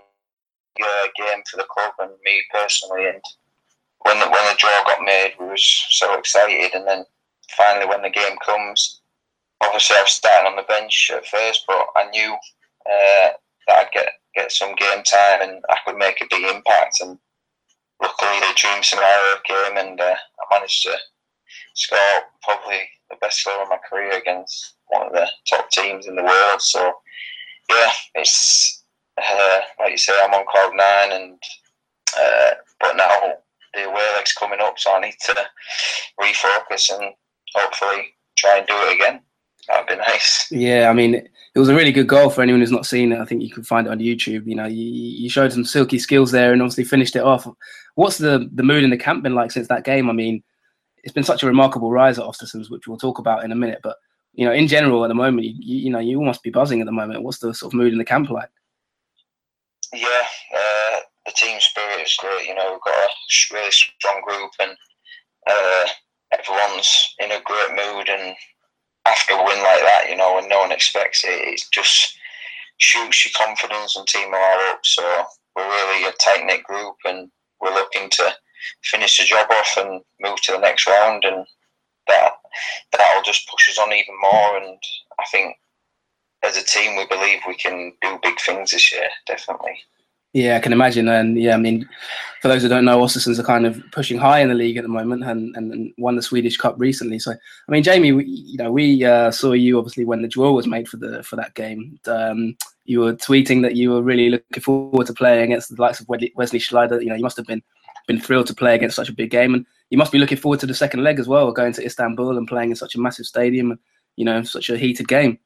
a 0.84 1.10
game 1.16 1.42
for 1.50 1.56
the 1.56 1.66
club 1.70 1.92
and 1.98 2.10
me 2.24 2.42
personally, 2.52 3.06
and 3.06 3.22
when 4.00 4.18
the, 4.20 4.26
when 4.26 4.44
the 4.46 4.56
draw 4.58 4.84
got 4.84 5.04
made, 5.04 5.34
we 5.38 5.46
was 5.46 5.64
so 5.90 6.14
excited, 6.18 6.74
and 6.74 6.86
then 6.86 7.04
finally 7.56 7.86
when 7.86 8.02
the 8.02 8.10
game 8.10 8.36
comes, 8.44 9.00
obviously 9.62 9.96
I 9.96 10.02
was 10.02 10.12
starting 10.12 10.50
on 10.50 10.56
the 10.56 10.62
bench 10.62 11.10
at 11.14 11.26
first, 11.26 11.64
but 11.66 11.86
I 11.96 12.08
knew 12.10 12.32
uh, 12.32 13.28
that 13.66 13.76
I'd 13.76 13.92
get 13.92 14.08
get 14.34 14.52
some 14.52 14.74
game 14.76 15.02
time 15.02 15.42
and 15.42 15.64
I 15.68 15.76
could 15.84 15.96
make 15.96 16.20
a 16.20 16.26
big 16.30 16.44
impact. 16.44 17.00
And 17.00 17.18
luckily, 18.00 18.40
the 18.40 18.52
dream 18.56 18.82
scenario 18.82 19.36
came, 19.44 19.76
and 19.76 20.00
uh, 20.00 20.14
I 20.14 20.54
managed 20.54 20.82
to 20.84 20.96
score 21.74 21.98
probably 22.42 22.80
the 23.10 23.16
best 23.20 23.44
goal 23.44 23.62
of 23.62 23.68
my 23.68 23.78
career 23.88 24.18
against 24.18 24.74
one 24.88 25.06
of 25.06 25.12
the 25.12 25.28
top 25.48 25.70
teams 25.70 26.06
in 26.06 26.16
the 26.16 26.22
world. 26.22 26.60
So 26.60 26.92
yeah, 27.70 27.90
it's 28.14 28.77
uh, 29.18 29.60
like 29.80 29.92
you 29.92 29.98
say, 29.98 30.12
I'm 30.22 30.34
on 30.34 30.44
cloud 30.48 30.72
nine, 30.74 31.20
and 31.20 31.42
uh, 32.18 32.50
but 32.80 32.96
now 32.96 33.34
the 33.74 33.84
away 33.88 34.02
leg's 34.16 34.32
coming 34.32 34.60
up, 34.60 34.78
so 34.78 34.94
I 34.94 35.00
need 35.00 35.16
to 35.24 35.34
refocus 36.20 36.90
and 36.90 37.14
hopefully 37.54 38.14
try 38.36 38.58
and 38.58 38.66
do 38.66 38.74
it 38.74 38.94
again. 38.94 39.20
That'd 39.68 39.86
be 39.86 39.96
nice. 39.96 40.50
Yeah, 40.50 40.88
I 40.88 40.94
mean, 40.94 41.14
it 41.14 41.58
was 41.58 41.68
a 41.68 41.74
really 41.74 41.92
good 41.92 42.08
goal 42.08 42.30
for 42.30 42.40
anyone 42.40 42.60
who's 42.60 42.70
not 42.70 42.86
seen 42.86 43.12
it. 43.12 43.18
I 43.18 43.24
think 43.24 43.42
you 43.42 43.50
can 43.50 43.64
find 43.64 43.86
it 43.86 43.90
on 43.90 43.98
YouTube. 43.98 44.46
You 44.46 44.54
know, 44.54 44.66
you, 44.66 44.84
you 44.84 45.28
showed 45.28 45.52
some 45.52 45.64
silky 45.64 45.98
skills 45.98 46.30
there 46.30 46.52
and 46.52 46.62
obviously 46.62 46.84
finished 46.84 47.16
it 47.16 47.22
off. 47.22 47.46
What's 47.94 48.18
the 48.18 48.48
the 48.54 48.62
mood 48.62 48.84
in 48.84 48.90
the 48.90 48.96
camp 48.96 49.22
been 49.22 49.34
like 49.34 49.50
since 49.50 49.68
that 49.68 49.84
game? 49.84 50.08
I 50.08 50.12
mean, 50.12 50.42
it's 51.04 51.12
been 51.12 51.24
such 51.24 51.42
a 51.42 51.46
remarkable 51.46 51.90
rise 51.90 52.18
at 52.18 52.24
Ostersunds, 52.24 52.70
which 52.70 52.86
we'll 52.86 52.96
talk 52.96 53.18
about 53.18 53.44
in 53.44 53.52
a 53.52 53.56
minute. 53.56 53.80
But 53.82 53.96
you 54.32 54.46
know, 54.46 54.52
in 54.52 54.68
general, 54.68 55.04
at 55.04 55.08
the 55.08 55.14
moment, 55.14 55.46
you, 55.46 55.54
you 55.60 55.90
know, 55.90 55.98
you 55.98 56.20
must 56.22 56.42
be 56.42 56.50
buzzing 56.50 56.80
at 56.80 56.86
the 56.86 56.92
moment. 56.92 57.22
What's 57.22 57.38
the 57.38 57.52
sort 57.52 57.74
of 57.74 57.76
mood 57.76 57.92
in 57.92 57.98
the 57.98 58.04
camp 58.04 58.30
like? 58.30 58.48
Yeah, 59.92 60.24
uh, 60.54 61.00
the 61.24 61.32
team 61.32 61.58
spirit 61.60 62.02
is 62.02 62.16
great. 62.18 62.46
You 62.46 62.54
know, 62.54 62.72
we've 62.72 62.84
got 62.84 62.94
a 62.94 63.54
really 63.54 63.70
strong 63.70 64.22
group, 64.26 64.50
and 64.60 64.76
uh, 65.46 65.86
everyone's 66.32 67.14
in 67.20 67.32
a 67.32 67.40
great 67.44 67.70
mood. 67.70 68.08
And 68.08 68.34
after 69.06 69.34
a 69.34 69.44
win 69.44 69.58
like 69.58 69.80
that, 69.80 70.06
you 70.10 70.16
know, 70.16 70.34
when 70.34 70.48
no 70.48 70.60
one 70.60 70.72
expects 70.72 71.24
it, 71.24 71.30
it 71.30 71.62
just 71.72 72.16
shoots 72.78 73.24
your 73.24 73.32
confidence 73.46 73.96
and 73.96 74.06
team 74.06 74.30
morale 74.30 74.70
up. 74.70 74.80
So 74.84 75.02
we're 75.56 75.66
really 75.66 76.04
a 76.04 76.12
tight 76.12 76.44
knit 76.44 76.64
group, 76.64 76.96
and 77.04 77.30
we're 77.60 77.74
looking 77.74 78.10
to 78.10 78.34
finish 78.84 79.16
the 79.18 79.24
job 79.24 79.50
off 79.50 79.76
and 79.78 80.02
move 80.20 80.40
to 80.42 80.52
the 80.52 80.58
next 80.58 80.86
round. 80.86 81.24
And 81.24 81.46
that 82.08 82.32
that'll 82.92 83.22
just 83.22 83.48
push 83.48 83.70
us 83.70 83.78
on 83.78 83.92
even 83.92 84.14
more. 84.20 84.58
And 84.58 84.78
I 85.18 85.24
think 85.30 85.56
as 86.44 86.56
a 86.56 86.64
team, 86.64 86.96
we 86.96 87.06
believe 87.06 87.40
we 87.46 87.54
can 87.54 87.92
do 88.00 88.18
big 88.22 88.38
things 88.40 88.70
this 88.70 88.92
year. 88.92 89.08
Definitely. 89.26 89.78
Yeah, 90.34 90.56
I 90.56 90.60
can 90.60 90.72
imagine. 90.72 91.08
And 91.08 91.40
yeah, 91.40 91.54
I 91.54 91.56
mean, 91.56 91.88
for 92.42 92.48
those 92.48 92.62
who 92.62 92.68
don't 92.68 92.84
know, 92.84 92.98
Ostersunds 92.98 93.38
are 93.38 93.44
kind 93.44 93.66
of 93.66 93.82
pushing 93.92 94.18
high 94.18 94.40
in 94.40 94.48
the 94.48 94.54
league 94.54 94.76
at 94.76 94.82
the 94.82 94.88
moment 94.88 95.24
and, 95.24 95.56
and 95.56 95.92
won 95.96 96.16
the 96.16 96.22
Swedish 96.22 96.56
Cup 96.56 96.74
recently. 96.78 97.18
So, 97.18 97.32
I 97.32 97.72
mean, 97.72 97.82
Jamie, 97.82 98.12
we, 98.12 98.24
you 98.26 98.58
know, 98.58 98.70
we 98.70 99.04
uh, 99.04 99.30
saw 99.30 99.52
you 99.52 99.78
obviously 99.78 100.04
when 100.04 100.22
the 100.22 100.28
draw 100.28 100.52
was 100.52 100.66
made 100.66 100.86
for 100.86 100.98
the 100.98 101.22
for 101.22 101.36
that 101.36 101.54
game. 101.54 101.98
Um, 102.06 102.56
you 102.84 103.00
were 103.00 103.14
tweeting 103.14 103.62
that 103.62 103.76
you 103.76 103.90
were 103.90 104.02
really 104.02 104.30
looking 104.30 104.62
forward 104.62 105.06
to 105.06 105.14
playing 105.14 105.44
against 105.44 105.74
the 105.74 105.80
likes 105.80 106.00
of 106.00 106.08
Wesley 106.08 106.58
Sneijder. 106.58 107.02
You 107.02 107.08
know, 107.08 107.16
you 107.16 107.22
must 107.22 107.36
have 107.38 107.46
been 107.46 107.62
been 108.06 108.20
thrilled 108.20 108.46
to 108.48 108.54
play 108.54 108.74
against 108.74 108.96
such 108.96 109.08
a 109.08 109.14
big 109.14 109.30
game, 109.30 109.54
and 109.54 109.64
you 109.90 109.98
must 109.98 110.12
be 110.12 110.18
looking 110.18 110.38
forward 110.38 110.60
to 110.60 110.66
the 110.66 110.74
second 110.74 111.02
leg 111.02 111.18
as 111.18 111.26
well, 111.26 111.52
going 111.52 111.72
to 111.72 111.84
Istanbul 111.84 112.36
and 112.36 112.46
playing 112.46 112.70
in 112.70 112.76
such 112.76 112.94
a 112.94 113.00
massive 113.00 113.26
stadium. 113.26 113.78
You 114.16 114.26
know, 114.26 114.42
such 114.42 114.68
a 114.68 114.76
heated 114.76 115.08
game. 115.08 115.38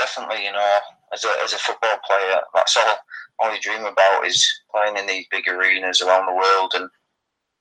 Definitely. 0.00 0.44
You 0.46 0.52
know, 0.52 0.78
as 1.12 1.24
a, 1.24 1.28
as 1.44 1.52
a 1.52 1.58
football 1.58 1.98
player, 2.06 2.40
that's 2.54 2.74
all, 2.76 2.96
all 3.38 3.54
you 3.54 3.60
dream 3.60 3.84
about 3.84 4.26
is 4.26 4.48
playing 4.72 4.96
in 4.96 5.06
these 5.06 5.26
big 5.30 5.46
arenas 5.46 6.00
around 6.00 6.24
the 6.24 6.32
world. 6.32 6.72
And 6.74 6.88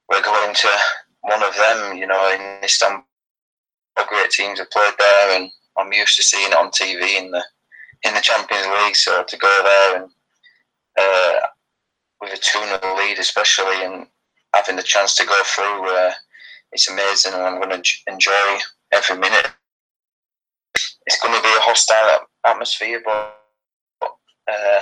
we're 0.10 0.24
going 0.24 0.56
to 0.56 0.70
one 1.22 1.44
of 1.44 1.54
them, 1.56 1.98
you 1.98 2.08
know, 2.08 2.34
in 2.34 2.64
Istanbul. 2.64 3.04
Great 4.08 4.30
teams 4.32 4.60
have 4.60 4.72
played 4.72 4.94
there, 4.98 5.38
and 5.38 5.52
I'm 5.78 5.92
used 5.92 6.16
to 6.16 6.24
seeing 6.24 6.52
it 6.52 6.58
on 6.58 6.72
TV 6.72 7.20
in 7.20 7.32
the 7.32 7.44
in 8.04 8.14
the 8.14 8.22
Champions 8.22 8.66
League. 8.68 8.96
So 8.96 9.24
to 9.24 9.38
go 9.38 9.62
there 9.62 10.02
and 10.02 10.12
uh, 10.98 11.40
with 12.22 12.32
a 12.32 12.38
2 12.38 12.60
0 12.60 12.96
lead, 12.96 13.20
especially, 13.20 13.84
and 13.84 14.08
having 14.54 14.78
the 14.78 14.84
chance 14.84 15.16
to 15.16 15.26
go 15.26 15.42
through, 15.44 15.90
uh, 15.94 16.12
it's 16.72 16.90
amazing, 16.90 17.34
and 17.34 17.44
I'm 17.44 17.62
going 17.62 17.82
to 17.82 17.98
enjoy 18.08 18.58
every 18.94 19.18
minute. 19.18 19.52
It's 21.10 21.20
going 21.20 21.34
to 21.34 21.42
be 21.42 21.50
a 21.50 21.62
hostile 21.62 22.28
atmosphere, 22.46 23.02
but 23.04 23.36
uh, 24.48 24.80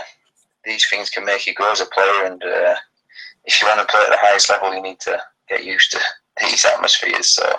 these 0.65 0.85
things 0.89 1.09
can 1.09 1.23
make 1.23 1.47
you 1.47 1.53
grow 1.53 1.71
as 1.71 1.79
a 1.79 1.85
player, 1.85 2.25
and 2.25 2.43
uh, 2.43 2.75
if 3.45 3.61
you 3.61 3.67
want 3.67 3.79
to 3.79 3.85
play 3.89 4.01
at 4.03 4.09
the 4.09 4.17
highest 4.19 4.49
level, 4.49 4.73
you 4.73 4.81
need 4.81 4.99
to 4.99 5.17
get 5.47 5.63
used 5.63 5.89
to 5.91 5.99
these 6.41 6.65
atmospheres. 6.65 7.29
So 7.29 7.49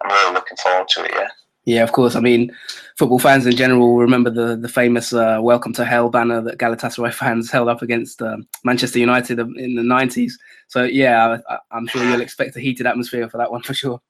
I'm 0.00 0.10
really 0.10 0.32
looking 0.32 0.56
forward 0.56 0.88
to 0.88 1.04
it. 1.04 1.10
Yeah. 1.14 1.28
Yeah, 1.66 1.82
of 1.82 1.92
course. 1.92 2.16
I 2.16 2.20
mean, 2.20 2.50
football 2.96 3.18
fans 3.18 3.44
in 3.44 3.54
general 3.54 3.98
remember 3.98 4.30
the 4.30 4.56
the 4.56 4.70
famous 4.70 5.12
uh, 5.12 5.38
"Welcome 5.42 5.74
to 5.74 5.84
Hell" 5.84 6.08
banner 6.08 6.40
that 6.40 6.56
Galatasaray 6.56 7.12
fans 7.12 7.50
held 7.56 7.68
up 7.68 7.82
against 7.82 8.22
um, 8.22 8.48
Manchester 8.64 9.00
United 9.00 9.38
in 9.38 9.74
the 9.74 9.82
'90s. 9.82 10.32
So 10.68 10.84
yeah, 10.84 11.36
I, 11.46 11.76
am 11.76 11.86
sure 11.86 12.02
you'll 12.02 12.22
expect 12.22 12.56
a 12.56 12.60
heated 12.60 12.86
atmosphere 12.86 13.28
for 13.28 13.36
that 13.36 13.52
one 13.52 13.60
for 13.60 13.74
sure. 13.74 14.00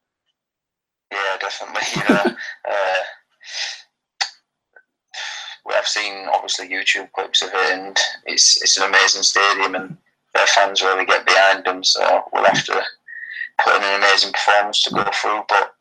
Yeah, 1.11 1.37
definitely. 1.41 1.83
You 1.97 2.09
know, 2.15 2.37
uh, 2.71 3.03
seen 5.89 6.27
obviously 6.33 6.69
YouTube 6.69 7.11
clips 7.13 7.43
of 7.43 7.51
it, 7.53 7.79
and 7.79 7.97
it's 8.27 8.63
it's 8.63 8.77
an 8.77 8.89
amazing 8.89 9.23
stadium, 9.23 9.75
and 9.75 9.97
their 10.35 10.47
fans 10.47 10.83
really 10.83 11.05
get 11.05 11.27
behind 11.27 11.65
them. 11.65 11.83
So 11.83 12.25
we'll 12.33 12.45
have 12.45 12.65
to 12.65 12.83
put 13.63 13.77
in 13.77 13.83
an 13.83 13.97
amazing 13.97 14.33
performance 14.33 14.83
to 14.83 14.95
go 14.95 15.05
through, 15.13 15.43
but 15.49 15.75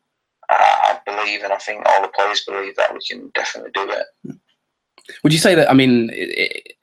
I 0.50 0.98
believe, 1.04 1.42
and 1.42 1.52
I 1.52 1.58
think 1.58 1.82
all 1.86 2.02
the 2.02 2.08
players 2.08 2.44
believe 2.44 2.74
that 2.76 2.92
we 2.92 3.00
can 3.06 3.30
definitely 3.34 3.70
do 3.74 3.90
it. 3.90 4.36
Would 5.22 5.32
you 5.32 5.38
say 5.38 5.54
that? 5.54 5.70
I 5.70 5.74
mean, 5.74 6.10
it, 6.12 6.74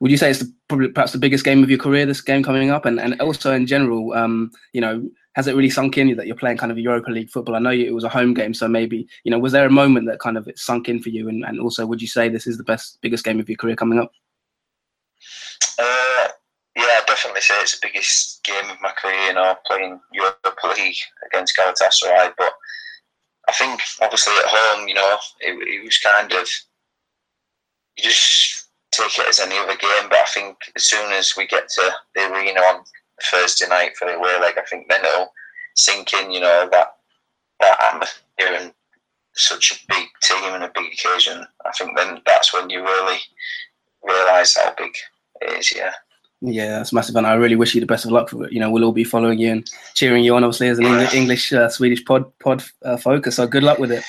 would 0.00 0.10
you 0.10 0.16
say 0.16 0.30
it's 0.30 0.40
the, 0.40 0.52
probably 0.68 0.88
perhaps 0.88 1.12
the 1.12 1.18
biggest 1.18 1.44
game 1.44 1.62
of 1.62 1.70
your 1.70 1.78
career? 1.78 2.06
This 2.06 2.20
game 2.20 2.42
coming 2.42 2.70
up, 2.70 2.84
and 2.84 3.00
and 3.00 3.20
also 3.20 3.52
in 3.52 3.66
general, 3.66 4.12
um, 4.12 4.50
you 4.72 4.80
know, 4.80 5.08
has 5.34 5.46
it 5.46 5.54
really 5.54 5.70
sunk 5.70 5.96
in 5.96 6.08
you 6.08 6.14
that 6.16 6.26
you're 6.26 6.36
playing 6.36 6.56
kind 6.56 6.72
of 6.72 6.78
Europa 6.78 7.10
League 7.10 7.30
football? 7.30 7.54
I 7.54 7.60
know 7.60 7.70
it 7.70 7.94
was 7.94 8.04
a 8.04 8.08
home 8.08 8.34
game, 8.34 8.54
so 8.54 8.66
maybe 8.66 9.06
you 9.24 9.30
know, 9.30 9.38
was 9.38 9.52
there 9.52 9.66
a 9.66 9.70
moment 9.70 10.06
that 10.06 10.18
kind 10.18 10.36
of 10.36 10.48
it 10.48 10.58
sunk 10.58 10.88
in 10.88 11.00
for 11.00 11.10
you? 11.10 11.28
And, 11.28 11.44
and 11.44 11.60
also, 11.60 11.86
would 11.86 12.02
you 12.02 12.08
say 12.08 12.28
this 12.28 12.46
is 12.46 12.56
the 12.56 12.64
best, 12.64 12.98
biggest 13.00 13.24
game 13.24 13.38
of 13.38 13.48
your 13.48 13.56
career 13.56 13.76
coming 13.76 13.98
up? 13.98 14.12
Uh, 15.78 16.28
yeah, 16.76 16.84
I 16.84 17.02
definitely 17.06 17.42
say 17.42 17.54
it's 17.60 17.78
the 17.78 17.86
biggest 17.86 18.42
game 18.44 18.70
of 18.70 18.80
my 18.80 18.92
career. 19.00 19.20
You 19.26 19.34
know, 19.34 19.54
playing 19.66 20.00
Europa 20.12 20.74
League 20.76 20.96
against 21.26 21.56
Galatasaray, 21.56 22.32
but 22.36 22.52
I 23.48 23.52
think 23.52 23.80
obviously 24.00 24.32
at 24.34 24.46
home, 24.46 24.88
you 24.88 24.94
know, 24.94 25.16
it, 25.40 25.52
it 25.52 25.84
was 25.84 25.98
kind 25.98 26.32
of 26.32 26.48
you 27.96 28.04
just 28.04 28.68
take 28.92 29.18
it 29.18 29.28
as 29.28 29.40
any 29.40 29.56
other 29.58 29.76
game. 29.76 30.08
But 30.08 30.18
I 30.18 30.26
think 30.26 30.56
as 30.76 30.84
soon 30.84 31.12
as 31.12 31.34
we 31.36 31.46
get 31.46 31.68
to 31.68 31.90
the 32.14 32.32
arena 32.32 32.60
on 32.60 32.84
Thursday 33.22 33.68
night 33.68 33.96
for 33.96 34.06
the 34.06 34.14
away 34.14 34.38
leg, 34.40 34.54
I 34.58 34.62
think 34.62 34.88
then 34.88 35.04
it'll 35.04 35.32
sink 35.74 36.12
in. 36.14 36.30
You 36.30 36.40
know 36.40 36.68
that 36.70 36.94
that 37.60 37.92
atmosphere 37.92 38.56
and 38.58 38.72
such 39.34 39.72
a 39.72 39.94
big 39.94 40.06
team 40.22 40.54
and 40.54 40.64
a 40.64 40.72
big 40.74 40.92
occasion. 40.92 41.46
I 41.64 41.70
think 41.72 41.96
then 41.96 42.20
that's 42.26 42.52
when 42.52 42.70
you 42.70 42.82
really 42.82 43.18
realise 44.02 44.56
how 44.56 44.74
big 44.76 44.92
it 45.40 45.58
is. 45.58 45.74
Yeah. 45.74 45.92
Yeah, 46.42 46.78
that's 46.78 46.92
massive, 46.92 47.16
and 47.16 47.26
I 47.26 47.34
really 47.34 47.56
wish 47.56 47.74
you 47.74 47.82
the 47.82 47.86
best 47.86 48.06
of 48.06 48.12
luck 48.12 48.30
for 48.30 48.46
it. 48.46 48.52
You 48.52 48.60
know, 48.60 48.70
we'll 48.70 48.84
all 48.84 48.92
be 48.92 49.04
following 49.04 49.38
you 49.38 49.52
and 49.52 49.70
cheering 49.92 50.24
you 50.24 50.34
on, 50.34 50.42
obviously, 50.42 50.68
as 50.68 50.78
an 50.78 50.86
English, 50.86 51.12
English 51.12 51.52
uh, 51.52 51.68
Swedish 51.68 52.02
pod 52.02 52.24
pod 52.38 52.64
uh, 52.82 52.96
focus. 52.96 53.36
So 53.36 53.46
good 53.46 53.62
luck 53.62 53.78
with 53.78 53.92
it. 53.92 54.02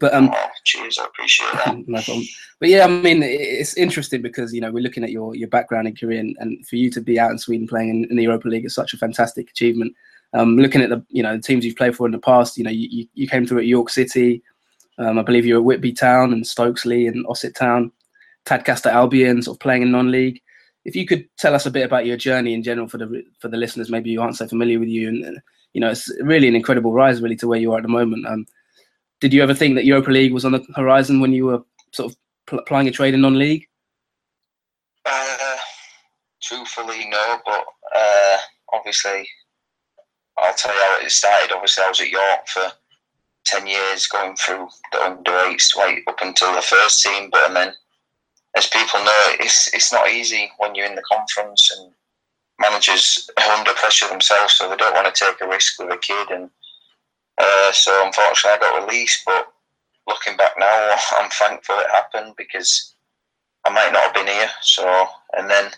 But 0.00 0.14
um, 0.14 0.30
oh, 0.32 0.46
cheers, 0.64 0.98
I 0.98 1.04
appreciate 1.04 1.52
that. 1.52 1.76
no 1.86 2.02
problem. 2.02 2.24
But 2.58 2.70
yeah, 2.70 2.84
I 2.84 2.88
mean, 2.88 3.22
it's 3.22 3.76
interesting 3.76 4.22
because 4.22 4.52
you 4.52 4.60
know 4.60 4.72
we're 4.72 4.82
looking 4.82 5.04
at 5.04 5.10
your 5.10 5.36
your 5.36 5.48
background 5.48 5.86
and 5.86 5.98
career, 5.98 6.20
and, 6.20 6.36
and 6.40 6.66
for 6.66 6.76
you 6.76 6.90
to 6.90 7.00
be 7.00 7.20
out 7.20 7.30
in 7.30 7.38
Sweden 7.38 7.68
playing 7.68 7.90
in, 7.90 8.04
in, 8.10 8.16
the 8.16 8.24
Europa 8.24 8.48
League 8.48 8.64
is 8.64 8.74
such 8.74 8.94
a 8.94 8.98
fantastic 8.98 9.50
achievement. 9.50 9.94
Um, 10.32 10.56
looking 10.56 10.80
at 10.80 10.90
the 10.90 11.04
you 11.10 11.22
know 11.22 11.36
the 11.36 11.42
teams 11.42 11.64
you've 11.64 11.76
played 11.76 11.94
for 11.94 12.06
in 12.06 12.12
the 12.12 12.18
past, 12.18 12.56
you 12.56 12.64
know 12.64 12.70
you, 12.70 13.06
you 13.14 13.28
came 13.28 13.46
through 13.46 13.58
at 13.58 13.66
York 13.66 13.90
City, 13.90 14.42
um, 14.98 15.18
I 15.18 15.22
believe 15.22 15.46
you 15.46 15.54
were 15.54 15.60
at 15.60 15.64
Whitby 15.64 15.92
Town 15.92 16.32
and 16.32 16.44
Stokesley 16.44 17.06
and 17.06 17.26
Ossett 17.28 17.54
Town, 17.54 17.92
Tadcaster 18.46 18.90
Albion, 18.90 19.42
sort 19.42 19.56
of 19.56 19.60
playing 19.60 19.82
in 19.82 19.92
non-league 19.92 20.40
if 20.84 20.96
you 20.96 21.06
could 21.06 21.28
tell 21.38 21.54
us 21.54 21.66
a 21.66 21.70
bit 21.70 21.84
about 21.84 22.06
your 22.06 22.16
journey 22.16 22.54
in 22.54 22.62
general 22.62 22.88
for 22.88 22.98
the 22.98 23.22
for 23.38 23.48
the 23.48 23.56
listeners, 23.56 23.90
maybe 23.90 24.10
you 24.10 24.20
aren't 24.20 24.36
so 24.36 24.48
familiar 24.48 24.78
with 24.78 24.88
you, 24.88 25.08
and 25.08 25.40
you 25.72 25.80
know 25.80 25.90
it's 25.90 26.10
really 26.22 26.48
an 26.48 26.56
incredible 26.56 26.92
rise 26.92 27.20
really 27.20 27.36
to 27.36 27.48
where 27.48 27.60
you 27.60 27.72
are 27.72 27.78
at 27.78 27.82
the 27.82 27.88
moment. 27.88 28.26
Um, 28.26 28.46
did 29.20 29.32
you 29.32 29.42
ever 29.42 29.54
think 29.54 29.74
that 29.74 29.84
Europa 29.84 30.10
League 30.10 30.32
was 30.32 30.44
on 30.44 30.52
the 30.52 30.64
horizon 30.74 31.20
when 31.20 31.32
you 31.32 31.46
were 31.46 31.62
sort 31.92 32.12
of 32.12 32.18
pl- 32.46 32.58
applying 32.60 32.88
a 32.88 32.90
trade 32.90 33.14
in 33.14 33.20
non-league? 33.20 33.66
Uh, 35.04 35.56
truthfully, 36.42 37.08
no, 37.08 37.38
but 37.44 37.64
uh, 37.94 38.38
obviously, 38.72 39.28
I'll 40.38 40.54
tell 40.54 40.74
you 40.74 40.80
how 40.80 40.98
it 41.04 41.10
started. 41.10 41.54
Obviously, 41.54 41.84
I 41.84 41.88
was 41.88 42.00
at 42.00 42.10
York 42.10 42.48
for 42.48 42.72
ten 43.44 43.66
years, 43.66 44.06
going 44.06 44.36
through 44.36 44.68
the 44.92 45.02
under 45.02 45.36
eights 45.46 45.76
right 45.76 46.02
up 46.06 46.20
until 46.22 46.54
the 46.54 46.62
first 46.62 47.02
team, 47.02 47.28
but 47.30 47.46
and 47.46 47.56
then 47.56 47.74
as 48.56 48.66
people 48.66 49.02
know, 49.04 49.22
it's 49.38 49.72
it's 49.74 49.92
not 49.92 50.10
easy 50.10 50.50
when 50.58 50.74
you're 50.74 50.86
in 50.86 50.96
the 50.96 51.02
conference 51.02 51.70
and 51.76 51.92
managers 52.58 53.30
are 53.38 53.56
under 53.56 53.72
pressure 53.74 54.08
themselves, 54.08 54.54
so 54.54 54.68
they 54.68 54.76
don't 54.76 54.94
want 54.94 55.12
to 55.12 55.24
take 55.24 55.40
a 55.40 55.48
risk 55.48 55.78
with 55.78 55.92
a 55.92 55.98
kid. 55.98 56.30
And 56.30 56.50
uh, 57.40 57.72
so, 57.72 58.06
unfortunately, 58.06 58.58
I 58.58 58.60
got 58.60 58.86
released. 58.86 59.22
But 59.24 59.52
looking 60.06 60.36
back 60.36 60.52
now, 60.58 60.96
I'm 61.18 61.30
thankful 61.30 61.76
it 61.78 61.90
happened 61.90 62.34
because 62.36 62.94
I 63.64 63.70
might 63.70 63.92
not 63.92 64.02
have 64.02 64.14
been 64.14 64.26
here. 64.26 64.50
So, 64.62 65.06
and 65.36 65.48
then 65.48 65.70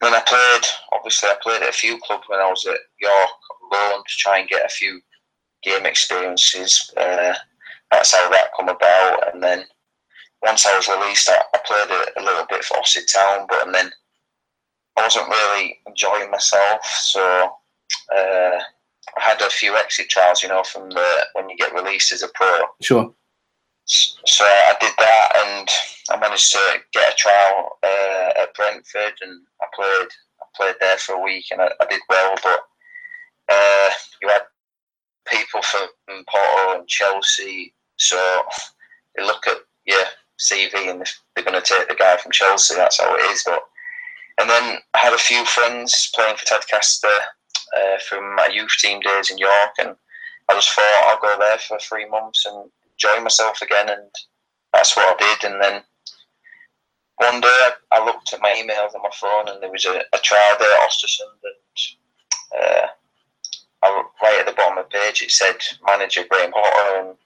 when 0.00 0.14
I 0.14 0.20
played, 0.20 0.62
obviously, 0.92 1.28
I 1.28 1.36
played 1.42 1.62
at 1.62 1.68
a 1.68 1.72
few 1.72 1.98
clubs 1.98 2.24
when 2.28 2.40
I 2.40 2.48
was 2.48 2.64
at 2.66 2.78
York 3.00 3.30
loan 3.72 3.98
to 3.98 4.16
try 4.18 4.38
and 4.38 4.48
get 4.48 4.66
a 4.66 4.68
few 4.68 5.00
game 5.62 5.86
experiences. 5.86 6.92
Uh, 6.96 7.34
that's 7.90 8.14
how 8.14 8.30
that 8.30 8.50
come 8.56 8.68
about, 8.68 9.32
and 9.34 9.42
then 9.42 9.64
once 10.42 10.66
I 10.66 10.76
was 10.76 10.88
released, 10.88 11.28
I, 11.28 11.40
I 11.54 11.58
played 11.64 11.90
a, 11.90 12.20
a, 12.20 12.22
little 12.22 12.46
bit 12.48 12.64
for 12.64 12.78
Ossett 12.78 13.08
Town, 13.12 13.46
but 13.48 13.64
and 13.64 13.74
then 13.74 13.90
I 14.96 15.02
wasn't 15.02 15.28
really 15.28 15.78
enjoying 15.86 16.30
myself. 16.30 16.84
So 16.84 17.52
uh, 18.16 18.58
had 19.16 19.40
a 19.40 19.50
few 19.50 19.76
exit 19.76 20.08
trials, 20.08 20.42
you 20.42 20.48
know, 20.48 20.62
from 20.62 20.88
the 20.90 21.26
when 21.34 21.48
you 21.48 21.56
get 21.56 21.74
released 21.74 22.12
as 22.12 22.22
a 22.22 22.28
pro. 22.34 22.58
Sure. 22.80 23.14
So 23.84 24.44
I 24.44 24.74
did 24.80 24.92
that, 24.98 25.28
and 25.44 25.68
I 26.10 26.20
managed 26.20 26.52
to 26.52 26.78
get 26.92 27.12
a 27.12 27.16
trial 27.16 27.70
uh, 27.82 28.42
at 28.42 28.54
Brentford, 28.54 29.14
and 29.22 29.40
I 29.60 29.66
played. 29.74 30.08
I 30.40 30.44
played 30.56 30.74
there 30.80 30.98
for 30.98 31.14
a 31.14 31.22
week, 31.22 31.46
and 31.50 31.60
I, 31.60 31.70
I 31.80 31.86
did 31.86 32.00
well. 32.08 32.34
But 32.42 32.60
uh, 33.50 33.90
you 34.22 34.28
had 34.28 34.42
people 35.26 35.62
from 35.62 35.88
Porto 36.28 36.78
and 36.78 36.88
Chelsea, 36.88 37.74
so 37.96 38.42
they 39.16 39.24
look 39.24 39.46
at 39.46 39.58
yeah 39.86 40.04
CV 40.40 40.90
and 40.90 41.06
they're 41.34 41.44
going 41.44 41.60
to 41.60 41.66
take 41.66 41.88
the 41.88 41.94
guy 41.94 42.16
from 42.16 42.32
Chelsea. 42.32 42.74
That's 42.74 43.00
how 43.00 43.14
it 43.14 43.30
is. 43.30 43.42
But 43.44 43.62
and 44.38 44.48
then 44.48 44.78
I 44.94 44.98
had 44.98 45.12
a 45.12 45.18
few 45.18 45.44
friends 45.44 46.10
playing 46.14 46.36
for 46.36 46.44
Tadcaster 46.44 47.18
uh, 47.76 47.98
from 48.08 48.34
my 48.34 48.48
youth 48.52 48.76
team 48.78 49.00
days 49.00 49.30
in 49.30 49.38
York, 49.38 49.74
and 49.78 49.96
I 50.48 50.54
just 50.54 50.70
thought 50.70 51.04
I'll 51.06 51.20
go 51.20 51.38
there 51.38 51.58
for 51.58 51.78
three 51.78 52.08
months 52.08 52.44
and 52.46 52.70
enjoy 52.92 53.22
myself 53.22 53.60
again, 53.62 53.88
and 53.88 54.10
that's 54.72 54.96
what 54.96 55.20
I 55.20 55.36
did. 55.36 55.50
And 55.50 55.62
then 55.62 55.82
one 57.16 57.40
day 57.40 57.68
I 57.92 58.04
looked 58.04 58.32
at 58.32 58.40
my 58.40 58.50
emails 58.50 58.94
on 58.94 59.02
my 59.02 59.10
phone, 59.14 59.48
and 59.48 59.62
there 59.62 59.70
was 59.70 59.84
a, 59.84 60.02
a 60.12 60.18
trial 60.18 60.56
there 60.58 60.72
at 60.72 60.88
Ostersund, 60.88 61.38
and 61.44 62.62
uh, 62.62 62.86
I, 63.84 64.04
right 64.22 64.40
at 64.40 64.46
the 64.46 64.52
bottom 64.52 64.78
of 64.78 64.84
the 64.90 64.98
page 64.98 65.22
it 65.22 65.30
said 65.30 65.56
manager 65.86 66.24
Graham 66.28 66.52
Potter, 66.52 67.00
and 67.00 67.16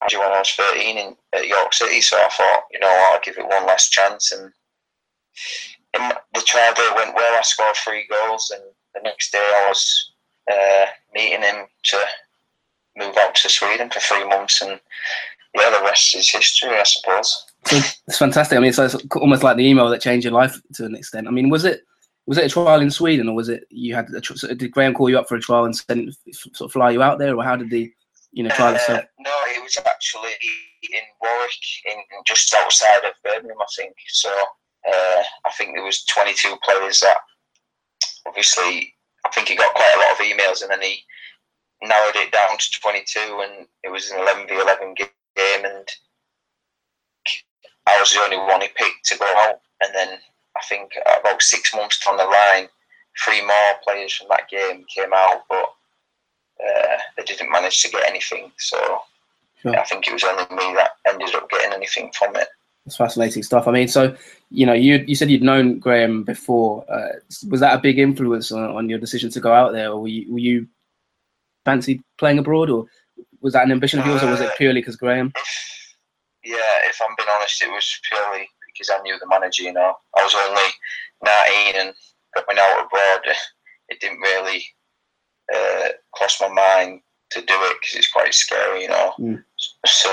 when 0.00 0.32
I 0.32 0.38
was 0.38 0.50
13 0.50 0.98
in, 0.98 1.16
at 1.34 1.46
York 1.46 1.72
City, 1.74 2.00
so 2.00 2.16
I 2.16 2.28
thought, 2.30 2.64
you 2.72 2.80
know 2.80 3.10
I'll 3.12 3.20
give 3.20 3.36
it 3.36 3.46
one 3.46 3.66
last 3.66 3.92
chance. 3.92 4.32
And 4.32 4.52
the 5.92 6.42
trial 6.42 6.74
day 6.74 6.88
went 6.96 7.14
well. 7.14 7.38
I 7.38 7.42
scored 7.42 7.76
three 7.76 8.06
goals, 8.08 8.50
and 8.50 8.62
the 8.94 9.00
next 9.02 9.32
day 9.32 9.38
I 9.38 9.68
was 9.68 10.12
uh, 10.50 10.86
meeting 11.14 11.42
him 11.42 11.66
to 11.84 11.98
move 12.96 13.16
out 13.18 13.34
to 13.36 13.48
Sweden 13.48 13.90
for 13.90 14.00
three 14.00 14.26
months, 14.26 14.62
and 14.62 14.80
yeah, 15.54 15.70
the 15.70 15.84
rest 15.84 16.14
is 16.14 16.28
history, 16.28 16.70
I 16.70 16.82
suppose. 16.82 17.46
So 17.66 17.76
it's 18.06 18.18
fantastic. 18.18 18.56
I 18.56 18.60
mean, 18.60 18.72
so 18.72 18.84
it's 18.84 18.96
almost 19.16 19.42
like 19.42 19.56
the 19.56 19.66
email 19.66 19.88
that 19.90 20.00
changed 20.00 20.24
your 20.24 20.32
life 20.32 20.60
to 20.74 20.86
an 20.86 20.94
extent. 20.94 21.28
I 21.28 21.30
mean, 21.30 21.50
was 21.50 21.64
it 21.64 21.82
was 22.26 22.38
it 22.38 22.46
a 22.46 22.48
trial 22.48 22.80
in 22.80 22.90
Sweden, 22.90 23.28
or 23.28 23.34
was 23.34 23.48
it 23.48 23.64
you 23.70 23.94
had 23.94 24.08
a, 24.10 24.54
did 24.54 24.70
Graham 24.70 24.94
call 24.94 25.10
you 25.10 25.18
up 25.18 25.28
for 25.28 25.36
a 25.36 25.40
trial 25.40 25.64
and 25.64 25.76
send, 25.76 26.16
sort 26.32 26.68
of 26.68 26.72
fly 26.72 26.90
you 26.90 27.02
out 27.02 27.18
there, 27.18 27.36
or 27.36 27.44
how 27.44 27.56
did 27.56 27.70
the 27.70 27.92
you 28.32 28.44
know, 28.44 28.50
try 28.50 28.72
uh, 28.72 29.02
No, 29.18 29.32
it 29.48 29.62
was 29.62 29.76
actually 29.78 30.30
in 30.82 31.00
Warwick, 31.20 31.50
in 31.86 31.96
just 32.26 32.54
outside 32.54 33.04
of 33.04 33.12
Birmingham, 33.24 33.56
I 33.60 33.66
think. 33.76 33.94
So 34.08 34.30
uh, 34.30 35.22
I 35.44 35.50
think 35.56 35.74
there 35.74 35.84
was 35.84 36.04
22 36.04 36.56
players 36.62 37.00
that 37.00 37.18
obviously 38.26 38.94
I 39.24 39.30
think 39.30 39.48
he 39.48 39.56
got 39.56 39.74
quite 39.74 39.94
a 39.94 40.00
lot 40.00 40.12
of 40.12 40.26
emails, 40.26 40.62
and 40.62 40.70
then 40.70 40.82
he 40.82 41.04
narrowed 41.82 42.16
it 42.16 42.32
down 42.32 42.56
to 42.58 42.80
22, 42.80 43.20
and 43.20 43.66
it 43.84 43.90
was 43.90 44.10
an 44.10 44.20
11 44.20 44.48
v 44.48 44.54
11 44.54 44.94
game, 44.94 45.64
and 45.64 45.88
I 47.86 47.98
was 47.98 48.12
the 48.12 48.20
only 48.20 48.38
one 48.38 48.60
he 48.60 48.68
picked 48.68 49.04
to 49.06 49.18
go 49.18 49.26
out, 49.26 49.60
and 49.82 49.94
then 49.94 50.18
I 50.56 50.60
think 50.68 50.92
about 51.20 51.42
six 51.42 51.74
months 51.74 52.04
down 52.04 52.16
the 52.16 52.24
line, 52.24 52.68
three 53.24 53.44
more 53.44 53.72
players 53.84 54.14
from 54.14 54.28
that 54.30 54.48
game 54.48 54.84
came 54.94 55.12
out, 55.12 55.42
but 55.48 55.74
uh, 56.64 56.98
they 57.16 57.24
didn't 57.24 57.50
manage 57.50 57.82
to 57.82 57.90
get 57.90 58.08
anything. 58.08 58.52
So 58.58 59.00
sure. 59.62 59.78
I 59.78 59.84
think 59.84 60.06
it 60.06 60.12
was 60.12 60.24
only 60.24 60.44
me 60.50 60.74
that 60.74 60.92
ended 61.06 61.34
up 61.34 61.48
getting 61.50 61.72
anything 61.72 62.10
from 62.16 62.36
it. 62.36 62.48
That's 62.90 62.96
fascinating 62.96 63.44
stuff. 63.44 63.68
I 63.68 63.70
mean, 63.70 63.86
so 63.86 64.16
you 64.50 64.66
know, 64.66 64.72
you 64.72 65.04
you 65.06 65.14
said 65.14 65.30
you'd 65.30 65.44
known 65.44 65.78
Graham 65.78 66.24
before. 66.24 66.84
Uh, 66.90 67.20
was 67.48 67.60
that 67.60 67.78
a 67.78 67.80
big 67.80 68.00
influence 68.00 68.50
on, 68.50 68.64
on, 68.64 68.88
your 68.88 68.98
decision 68.98 69.30
to 69.30 69.38
go 69.38 69.52
out 69.52 69.70
there, 69.70 69.92
or 69.92 70.02
were 70.02 70.08
you, 70.08 70.32
were 70.32 70.40
you 70.40 70.66
fancy 71.64 72.02
playing 72.18 72.40
abroad, 72.40 72.68
or 72.68 72.86
was 73.42 73.52
that 73.52 73.64
an 73.64 73.70
ambition 73.70 74.00
of 74.00 74.06
yours, 74.06 74.24
or 74.24 74.30
was 74.32 74.40
it 74.40 74.48
uh, 74.48 74.56
purely 74.56 74.80
because 74.80 74.96
Graham? 74.96 75.32
Yeah, 76.42 76.56
if 76.88 77.00
I'm 77.00 77.14
being 77.16 77.28
honest, 77.32 77.62
it 77.62 77.70
was 77.70 78.00
purely 78.10 78.48
because 78.66 78.90
I 78.90 79.00
knew 79.02 79.16
the 79.20 79.28
manager. 79.28 79.62
You 79.62 79.72
know, 79.72 79.94
I 80.18 80.24
was 80.24 80.34
only 80.34 80.68
19 81.72 81.86
and 81.86 81.94
going 82.34 82.58
out 82.58 82.86
abroad, 82.86 83.36
it 83.88 84.00
didn't 84.00 84.18
really 84.18 84.64
uh, 85.54 85.90
cross 86.12 86.40
my 86.40 86.48
mind 86.48 87.02
to 87.30 87.40
do 87.40 87.54
it 87.54 87.76
because 87.80 87.94
it's 87.94 88.10
quite 88.10 88.34
scary. 88.34 88.82
You 88.82 88.88
know, 88.88 89.12
mm. 89.20 89.44
so 89.86 90.08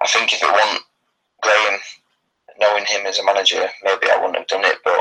I 0.00 0.06
think 0.06 0.32
if 0.32 0.44
it 0.44 0.52
wasn't 0.52 0.84
Graham, 1.42 1.80
knowing 2.58 2.84
him 2.86 3.06
as 3.06 3.18
a 3.18 3.24
manager, 3.24 3.68
maybe 3.82 4.10
I 4.10 4.16
wouldn't 4.16 4.36
have 4.36 4.46
done 4.46 4.64
it, 4.64 4.78
but 4.84 5.00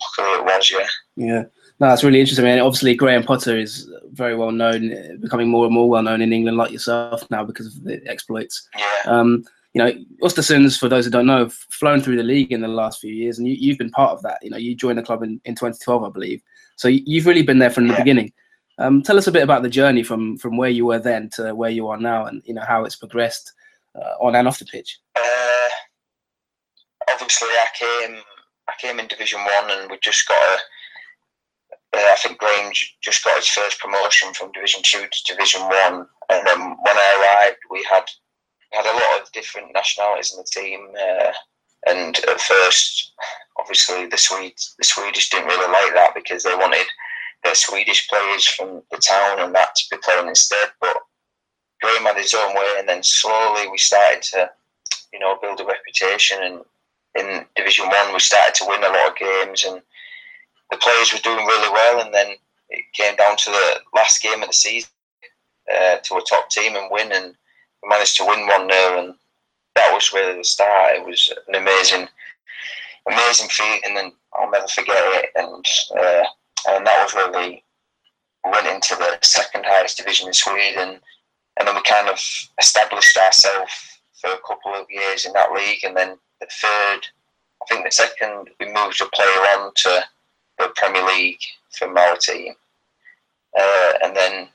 luckily 0.00 0.38
it 0.38 0.44
was. 0.44 0.70
Yeah. 0.70 0.86
Yeah. 1.16 1.44
No, 1.78 1.88
that's 1.88 2.04
really 2.04 2.20
interesting. 2.20 2.46
I 2.46 2.54
mean, 2.54 2.60
obviously 2.60 2.94
Graham 2.94 3.22
Potter 3.22 3.56
is 3.56 3.90
very 4.12 4.34
well 4.34 4.50
known, 4.50 5.20
becoming 5.20 5.48
more 5.48 5.66
and 5.66 5.74
more 5.74 5.88
well 5.88 6.02
known 6.02 6.22
in 6.22 6.32
England, 6.32 6.56
like 6.56 6.70
yourself 6.70 7.28
now 7.30 7.44
because 7.44 7.66
of 7.66 7.84
the 7.84 8.00
exploits. 8.06 8.66
Yeah. 8.76 9.02
Um, 9.06 9.44
you 9.74 9.82
know, 9.84 9.92
Östersunds, 10.22 10.78
for 10.78 10.88
those 10.88 11.04
who 11.04 11.10
don't 11.10 11.26
know, 11.26 11.40
have 11.40 11.52
flown 11.52 12.00
through 12.00 12.16
the 12.16 12.22
league 12.22 12.50
in 12.50 12.62
the 12.62 12.68
last 12.68 12.98
few 12.98 13.12
years, 13.12 13.38
and 13.38 13.46
you, 13.46 13.70
have 13.70 13.78
been 13.78 13.90
part 13.90 14.12
of 14.12 14.22
that. 14.22 14.38
You 14.42 14.48
know, 14.48 14.56
you 14.56 14.74
joined 14.74 14.96
the 14.96 15.02
club 15.02 15.22
in, 15.22 15.38
in 15.44 15.54
2012, 15.54 16.02
I 16.02 16.08
believe. 16.08 16.40
So 16.76 16.88
you've 16.88 17.26
really 17.26 17.42
been 17.42 17.58
there 17.58 17.68
from 17.68 17.88
the 17.88 17.92
yeah. 17.92 18.00
beginning. 18.00 18.32
Um, 18.78 19.02
tell 19.02 19.18
us 19.18 19.26
a 19.26 19.32
bit 19.32 19.42
about 19.42 19.62
the 19.62 19.68
journey 19.68 20.02
from 20.02 20.38
from 20.38 20.56
where 20.56 20.70
you 20.70 20.86
were 20.86 20.98
then 20.98 21.28
to 21.34 21.54
where 21.54 21.70
you 21.70 21.88
are 21.88 21.98
now, 21.98 22.24
and 22.24 22.42
you 22.46 22.54
know 22.54 22.64
how 22.66 22.84
it's 22.84 22.96
progressed 22.96 23.52
uh, 23.96 24.24
on 24.24 24.34
and 24.34 24.48
off 24.48 24.58
the 24.58 24.64
pitch. 24.64 24.98
Uh, 25.16 25.68
obviously, 27.10 27.48
I 27.48 27.68
came 27.78 28.18
I 28.68 28.72
came 28.80 28.98
in 28.98 29.08
Division 29.08 29.40
One, 29.40 29.70
and 29.70 29.90
we 29.90 29.98
just 30.02 30.26
got 30.28 30.36
a 30.36 30.58
uh, 31.96 32.12
I 32.12 32.16
think 32.16 32.38
Graham 32.38 32.72
just 33.00 33.24
got 33.24 33.36
his 33.36 33.48
first 33.48 33.80
promotion 33.80 34.32
from 34.34 34.52
Division 34.52 34.82
Two 34.84 35.06
to 35.10 35.34
Division 35.34 35.62
One, 35.62 36.06
and 36.28 36.46
then 36.46 36.58
when 36.58 36.96
I 36.96 37.44
arrived, 37.46 37.58
we 37.70 37.84
had 37.88 38.04
we 38.72 38.76
had 38.76 38.86
a 38.86 38.98
lot 38.98 39.22
of 39.22 39.32
different 39.32 39.72
nationalities 39.72 40.32
in 40.32 40.38
the 40.38 40.60
team. 40.60 40.88
Uh, 41.00 41.32
and 41.86 42.18
at 42.28 42.40
first, 42.40 43.12
obviously, 43.58 44.06
the 44.06 44.18
Swedes 44.18 44.74
the 44.78 44.84
Swedish 44.84 45.30
didn't 45.30 45.48
really 45.48 45.72
like 45.72 45.94
that 45.94 46.14
because 46.14 46.42
they 46.42 46.54
wanted 46.54 46.86
their 47.44 47.54
Swedish 47.54 48.08
players 48.08 48.44
from 48.46 48.82
the 48.90 48.98
town 48.98 49.40
and 49.40 49.54
that 49.54 49.74
to 49.76 49.84
be 49.90 49.96
playing 50.02 50.28
instead. 50.28 50.68
But 50.80 50.96
Graham 51.80 52.04
had 52.04 52.16
his 52.16 52.34
own 52.34 52.54
way, 52.54 52.74
and 52.78 52.88
then 52.88 53.02
slowly 53.02 53.68
we 53.68 53.78
started 53.78 54.22
to, 54.22 54.50
you 55.12 55.18
know, 55.18 55.38
build 55.40 55.60
a 55.60 55.64
reputation. 55.64 56.38
And 56.42 56.60
in 57.18 57.44
Division 57.54 57.86
One, 57.86 58.12
we 58.12 58.20
started 58.20 58.54
to 58.56 58.66
win 58.68 58.82
a 58.82 58.88
lot 58.88 59.10
of 59.10 59.16
games, 59.16 59.64
and 59.64 59.80
the 60.70 60.76
players 60.78 61.12
were 61.12 61.18
doing 61.20 61.46
really 61.46 61.70
well, 61.70 62.00
and 62.00 62.12
then 62.12 62.34
it 62.70 62.84
came 62.92 63.16
down 63.16 63.36
to 63.36 63.50
the 63.50 63.80
last 63.94 64.22
game 64.22 64.42
of 64.42 64.48
the 64.48 64.54
season 64.54 64.90
uh, 65.72 65.96
to 65.96 66.16
a 66.16 66.22
top 66.28 66.50
team 66.50 66.76
and 66.76 66.90
win, 66.90 67.12
and 67.12 67.34
we 67.82 67.88
managed 67.88 68.16
to 68.16 68.24
win 68.24 68.46
one 68.46 68.68
0 68.70 68.98
and 68.98 69.14
that 69.76 69.92
was 69.92 70.12
really 70.12 70.36
the 70.36 70.44
start. 70.44 70.96
It 70.96 71.06
was 71.06 71.32
an 71.48 71.54
amazing, 71.54 72.08
amazing 73.08 73.48
feeling, 73.48 73.80
and 73.84 74.12
I'll 74.34 74.50
never 74.50 74.66
forget 74.66 74.96
it. 74.98 75.30
And 75.36 75.64
uh, 75.96 76.24
and 76.68 76.86
that 76.86 77.02
was 77.02 77.14
really 77.14 77.62
went 78.44 78.66
into 78.66 78.96
the 78.96 79.18
second 79.22 79.64
highest 79.66 79.98
division 79.98 80.28
in 80.28 80.32
Sweden, 80.32 81.00
and 81.58 81.66
then 81.66 81.74
we 81.74 81.82
kind 81.82 82.08
of 82.08 82.20
established 82.58 83.16
ourselves 83.16 83.98
for 84.20 84.30
a 84.30 84.38
couple 84.46 84.74
of 84.74 84.86
years 84.90 85.26
in 85.26 85.32
that 85.32 85.52
league, 85.52 85.84
and 85.84 85.96
then 85.96 86.18
the 86.40 86.46
third, 86.50 87.00
I 87.62 87.66
think 87.68 87.84
the 87.84 87.90
second, 87.90 88.50
we 88.60 88.66
moved 88.66 89.00
a 89.00 89.06
player 89.06 89.40
on 89.56 89.72
to 89.74 90.04
the 90.58 90.72
Premier 90.76 91.04
League 91.06 91.40
from 91.78 91.96
our 91.96 92.16
team. 92.16 92.54
Uh, 93.58 93.92
and 94.02 94.16
then 94.16 94.48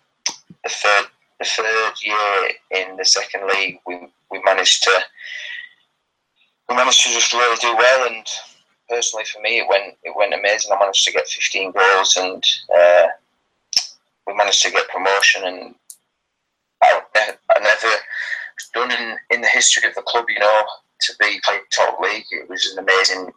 the 0.63 0.69
third 0.69 1.05
the 1.39 1.45
third 1.45 1.93
year 2.03 2.51
in 2.69 2.95
the 2.97 3.05
second 3.05 3.47
league, 3.47 3.79
we, 3.87 3.97
we 4.29 4.41
managed 4.43 4.83
to 4.83 4.99
we 6.69 6.75
managed 6.75 7.03
to 7.03 7.09
just 7.09 7.33
really 7.33 7.57
do 7.59 7.75
well. 7.75 8.07
And 8.11 8.25
personally, 8.87 9.25
for 9.25 9.41
me, 9.41 9.59
it 9.59 9.67
went 9.67 9.97
it 10.03 10.15
went 10.15 10.33
amazing. 10.33 10.71
I 10.71 10.79
managed 10.79 11.03
to 11.05 11.11
get 11.11 11.27
15 11.27 11.71
goals, 11.71 12.15
and 12.17 12.43
uh, 12.75 13.07
we 14.27 14.35
managed 14.35 14.61
to 14.63 14.71
get 14.71 14.87
promotion. 14.89 15.45
And 15.45 15.75
I, 16.81 17.01
I 17.55 17.59
never 17.59 17.95
done 18.73 18.91
in, 18.91 19.17
in 19.31 19.41
the 19.41 19.47
history 19.47 19.87
of 19.87 19.95
the 19.95 20.01
club, 20.03 20.25
you 20.29 20.39
know, 20.39 20.63
to 21.01 21.13
be 21.19 21.39
played 21.43 21.61
top 21.71 21.99
league. 21.99 22.25
It 22.31 22.49
was 22.49 22.65
an 22.71 22.79
amazing 22.79 23.31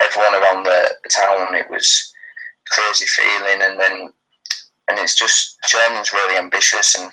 everyone 0.00 0.34
around 0.34 0.64
the, 0.64 0.94
the 1.02 1.08
town. 1.08 1.54
It 1.54 1.70
was 1.70 2.12
crazy 2.70 3.06
feeling, 3.06 3.62
and 3.62 3.78
then 3.78 4.12
and 4.88 4.98
it's 4.98 5.16
just 5.16 5.58
German's 5.68 6.12
really 6.12 6.38
ambitious, 6.38 6.94
and 6.98 7.10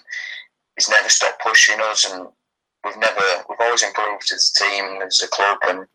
he's 0.76 0.89
never 0.89 1.10
stopped 1.10 1.42
pushing 1.42 1.80
us, 1.82 2.12
and 2.12 2.28
we've 2.84 2.98
never 2.98 3.22
we've 3.50 3.62
always 3.62 3.84
improved 3.84 4.32
as 4.34 4.54
a 4.56 4.63
team, 4.63 5.02
as 5.06 5.22
a 5.22 5.28
club, 5.28 5.58
and 5.68 5.86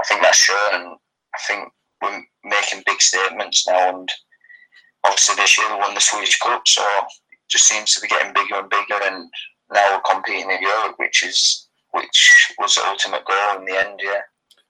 I 0.00 0.04
think 0.04 0.22
that's 0.22 0.38
shown. 0.38 0.74
And 0.74 0.96
I 1.34 1.38
think 1.46 1.68
we're 2.02 2.22
making 2.44 2.82
big 2.86 3.00
statements 3.00 3.66
now, 3.66 3.96
and 3.96 4.08
obviously 5.04 5.36
this 5.36 5.58
year 5.58 5.68
we 5.70 5.78
won 5.78 5.94
the 5.94 6.00
Swedish 6.00 6.38
Cup, 6.38 6.66
so 6.66 6.84
just 7.50 7.66
seems 7.66 7.94
to 7.94 8.00
be 8.00 8.08
getting 8.08 8.32
bigger 8.32 8.56
and 8.56 8.70
bigger, 8.70 9.00
and 9.04 9.28
now 9.72 9.94
we're 9.94 10.14
competing 10.14 10.50
in 10.50 10.62
Europe, 10.62 10.94
which 10.98 11.22
is 11.22 11.68
which 11.92 12.54
was 12.58 12.74
the 12.74 12.86
ultimate 12.86 13.24
goal 13.24 13.58
in 13.58 13.64
the 13.64 13.78
end. 13.78 14.00
Yeah. 14.02 14.20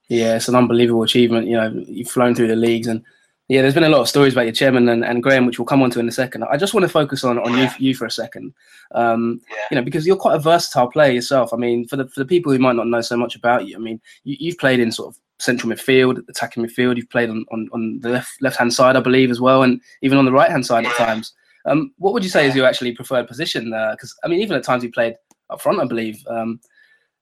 Yeah, 0.08 0.36
it's 0.36 0.48
an 0.48 0.56
unbelievable 0.56 1.04
achievement. 1.04 1.46
You 1.46 1.56
know, 1.56 1.84
you've 1.86 2.10
flown 2.10 2.34
through 2.34 2.48
the 2.48 2.56
leagues, 2.56 2.88
and 2.88 3.04
yeah, 3.50 3.62
there's 3.62 3.74
been 3.74 3.84
a 3.84 3.88
lot 3.88 4.00
of 4.00 4.08
stories 4.08 4.32
about 4.32 4.46
your 4.46 4.52
chairman 4.52 4.88
and, 4.88 5.04
and 5.04 5.22
Graham, 5.22 5.44
which 5.44 5.58
we'll 5.58 5.66
come 5.66 5.82
on 5.82 5.90
to 5.90 6.00
in 6.00 6.08
a 6.08 6.12
second. 6.12 6.44
I 6.44 6.56
just 6.56 6.74
want 6.74 6.82
to 6.82 6.88
focus 6.88 7.24
on, 7.24 7.38
on 7.38 7.52
yeah. 7.56 7.74
you, 7.78 7.88
you 7.88 7.94
for 7.94 8.06
a 8.06 8.10
second. 8.10 8.54
Um, 8.92 9.40
yeah. 9.50 9.56
You 9.70 9.74
know, 9.76 9.82
because 9.82 10.06
you're 10.06 10.16
quite 10.16 10.36
a 10.36 10.40
versatile 10.40 10.88
player 10.88 11.12
yourself. 11.12 11.52
I 11.52 11.56
mean, 11.56 11.86
for 11.86 11.96
the 11.96 12.08
for 12.08 12.20
the 12.20 12.26
people 12.26 12.52
who 12.52 12.58
might 12.58 12.76
not 12.76 12.86
know 12.86 13.00
so 13.00 13.16
much 13.16 13.36
about 13.36 13.66
you, 13.66 13.76
I 13.76 13.78
mean, 13.78 14.00
you, 14.24 14.50
have 14.50 14.58
played 14.58 14.80
in 14.80 14.90
sort 14.90 15.08
of 15.08 15.20
central 15.38 15.72
midfield, 15.72 16.28
attacking 16.28 16.64
midfield. 16.64 16.96
You've 16.96 17.10
played 17.10 17.30
on, 17.30 17.44
on, 17.52 17.68
on 17.72 18.00
the 18.00 18.10
left 18.10 18.40
left 18.40 18.56
hand 18.56 18.72
side, 18.72 18.96
I 18.96 19.00
believe, 19.00 19.30
as 19.30 19.40
well, 19.40 19.62
and 19.64 19.80
even 20.02 20.18
on 20.18 20.24
the 20.24 20.32
right 20.32 20.50
hand 20.50 20.66
side 20.66 20.84
yeah. 20.84 20.90
at 20.90 20.96
times. 20.96 21.32
Um, 21.66 21.92
what 21.98 22.14
would 22.14 22.24
you 22.24 22.30
say 22.30 22.46
is 22.46 22.56
your 22.56 22.66
actually 22.66 22.92
preferred 22.92 23.28
position? 23.28 23.66
Because 23.66 24.14
I 24.24 24.28
mean, 24.28 24.40
even 24.40 24.56
at 24.56 24.64
times 24.64 24.82
you 24.82 24.90
played 24.90 25.16
up 25.50 25.60
front, 25.60 25.80
I 25.80 25.84
believe. 25.84 26.24
Um, 26.28 26.60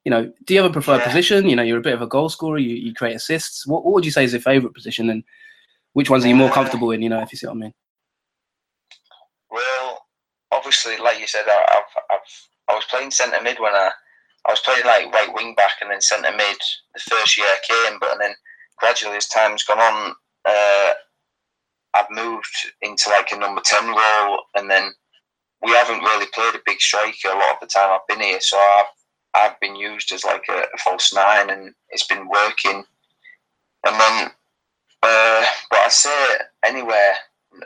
you 0.05 0.11
know, 0.11 0.31
do 0.45 0.53
you 0.53 0.61
have 0.61 0.69
a 0.69 0.73
preferred 0.73 0.99
yeah. 0.99 1.07
position? 1.07 1.49
You 1.49 1.55
know, 1.55 1.63
you're 1.63 1.77
a 1.77 1.81
bit 1.81 1.93
of 1.93 2.01
a 2.01 2.07
goal 2.07 2.29
scorer. 2.29 2.57
You, 2.57 2.75
you 2.75 2.93
create 2.93 3.15
assists. 3.15 3.67
What, 3.67 3.83
what 3.83 3.93
would 3.93 4.05
you 4.05 4.11
say 4.11 4.23
is 4.23 4.33
your 4.33 4.41
favourite 4.41 4.73
position, 4.73 5.09
and 5.09 5.23
which 5.93 6.09
ones 6.09 6.23
are 6.23 6.29
you 6.29 6.35
more 6.35 6.51
comfortable 6.51 6.91
in? 6.91 7.01
You 7.01 7.09
know, 7.09 7.21
if 7.21 7.31
you 7.31 7.37
see 7.37 7.47
what 7.47 7.57
I 7.57 7.59
mean. 7.59 7.73
Well, 9.51 10.05
obviously, 10.51 10.97
like 10.97 11.19
you 11.19 11.27
said, 11.27 11.45
I, 11.47 11.65
I've, 11.69 12.03
I've 12.11 12.49
I 12.69 12.75
was 12.75 12.85
playing 12.85 13.11
centre 13.11 13.41
mid 13.43 13.59
when 13.59 13.73
I 13.73 13.89
I 14.47 14.51
was 14.51 14.61
playing 14.61 14.85
like 14.85 15.11
right 15.13 15.33
wing 15.33 15.53
back 15.55 15.73
and 15.81 15.91
then 15.91 16.01
centre 16.01 16.31
mid 16.31 16.57
the 16.93 17.01
first 17.09 17.37
year 17.37 17.47
I 17.47 17.57
came, 17.67 17.99
but 17.99 18.13
and 18.13 18.21
then 18.21 18.33
gradually 18.77 19.17
as 19.17 19.27
time's 19.27 19.63
gone 19.63 19.79
on, 19.79 20.15
uh, 20.45 20.93
I've 21.93 22.09
moved 22.11 22.55
into 22.81 23.09
like 23.09 23.31
a 23.31 23.37
number 23.37 23.61
ten 23.63 23.87
role, 23.87 24.43
and 24.55 24.69
then 24.69 24.91
we 25.61 25.71
haven't 25.71 26.01
really 26.01 26.27
played 26.33 26.55
a 26.55 26.61
big 26.65 26.79
striker 26.79 27.29
a 27.29 27.37
lot 27.37 27.55
of 27.55 27.59
the 27.61 27.67
time 27.67 27.89
I've 27.91 28.07
been 28.07 28.23
here, 28.23 28.39
so 28.41 28.57
I've 28.57 28.85
I've 29.35 29.59
been 29.59 29.75
used 29.75 30.11
as 30.11 30.23
like 30.23 30.45
a, 30.49 30.65
a 30.73 30.77
false 30.79 31.13
nine, 31.13 31.49
and 31.49 31.73
it's 31.89 32.07
been 32.07 32.27
working. 32.27 32.83
And 33.85 33.99
then, 33.99 34.31
uh, 35.03 35.45
but 35.69 35.79
I 35.79 35.87
say 35.89 36.27
anywhere 36.65 37.13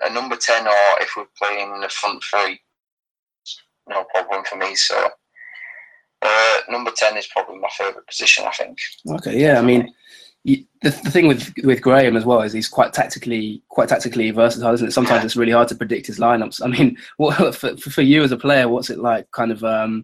a 0.03 0.13
number 0.13 0.35
ten, 0.35 0.67
or 0.67 1.01
if 1.01 1.11
we're 1.17 1.25
playing 1.37 1.79
the 1.81 1.89
front 1.89 2.23
three, 2.23 2.59
no 3.87 4.05
problem 4.13 4.43
for 4.45 4.57
me. 4.57 4.75
So. 4.75 5.09
Uh, 6.25 6.59
number 6.69 6.89
10 6.95 7.17
is 7.17 7.27
probably 7.27 7.57
my 7.57 7.67
favourite 7.77 8.07
position, 8.07 8.45
I 8.45 8.51
think. 8.51 8.77
Okay, 9.09 9.37
yeah, 9.37 9.59
I 9.59 9.61
mean, 9.61 9.93
the, 10.45 10.65
the 10.81 10.91
thing 10.91 11.27
with 11.27 11.53
with 11.63 11.81
Graham 11.81 12.17
as 12.17 12.25
well 12.25 12.41
is 12.41 12.51
he's 12.51 12.67
quite 12.67 12.91
tactically 12.93 13.61
quite 13.69 13.87
tactically 13.89 14.31
versatile, 14.31 14.73
isn't 14.73 14.87
it? 14.87 14.91
Sometimes 14.91 15.23
it's 15.23 15.37
really 15.37 15.51
hard 15.53 15.69
to 15.69 15.75
predict 15.75 16.07
his 16.07 16.19
lineups. 16.19 16.61
I 16.63 16.67
mean, 16.67 16.97
what 17.17 17.55
for, 17.55 17.77
for 17.77 18.01
you 18.01 18.23
as 18.23 18.31
a 18.31 18.37
player, 18.37 18.67
what's 18.67 18.89
it 18.89 18.99
like, 18.99 19.31
kind 19.31 19.51
of 19.51 19.63
um, 19.63 20.03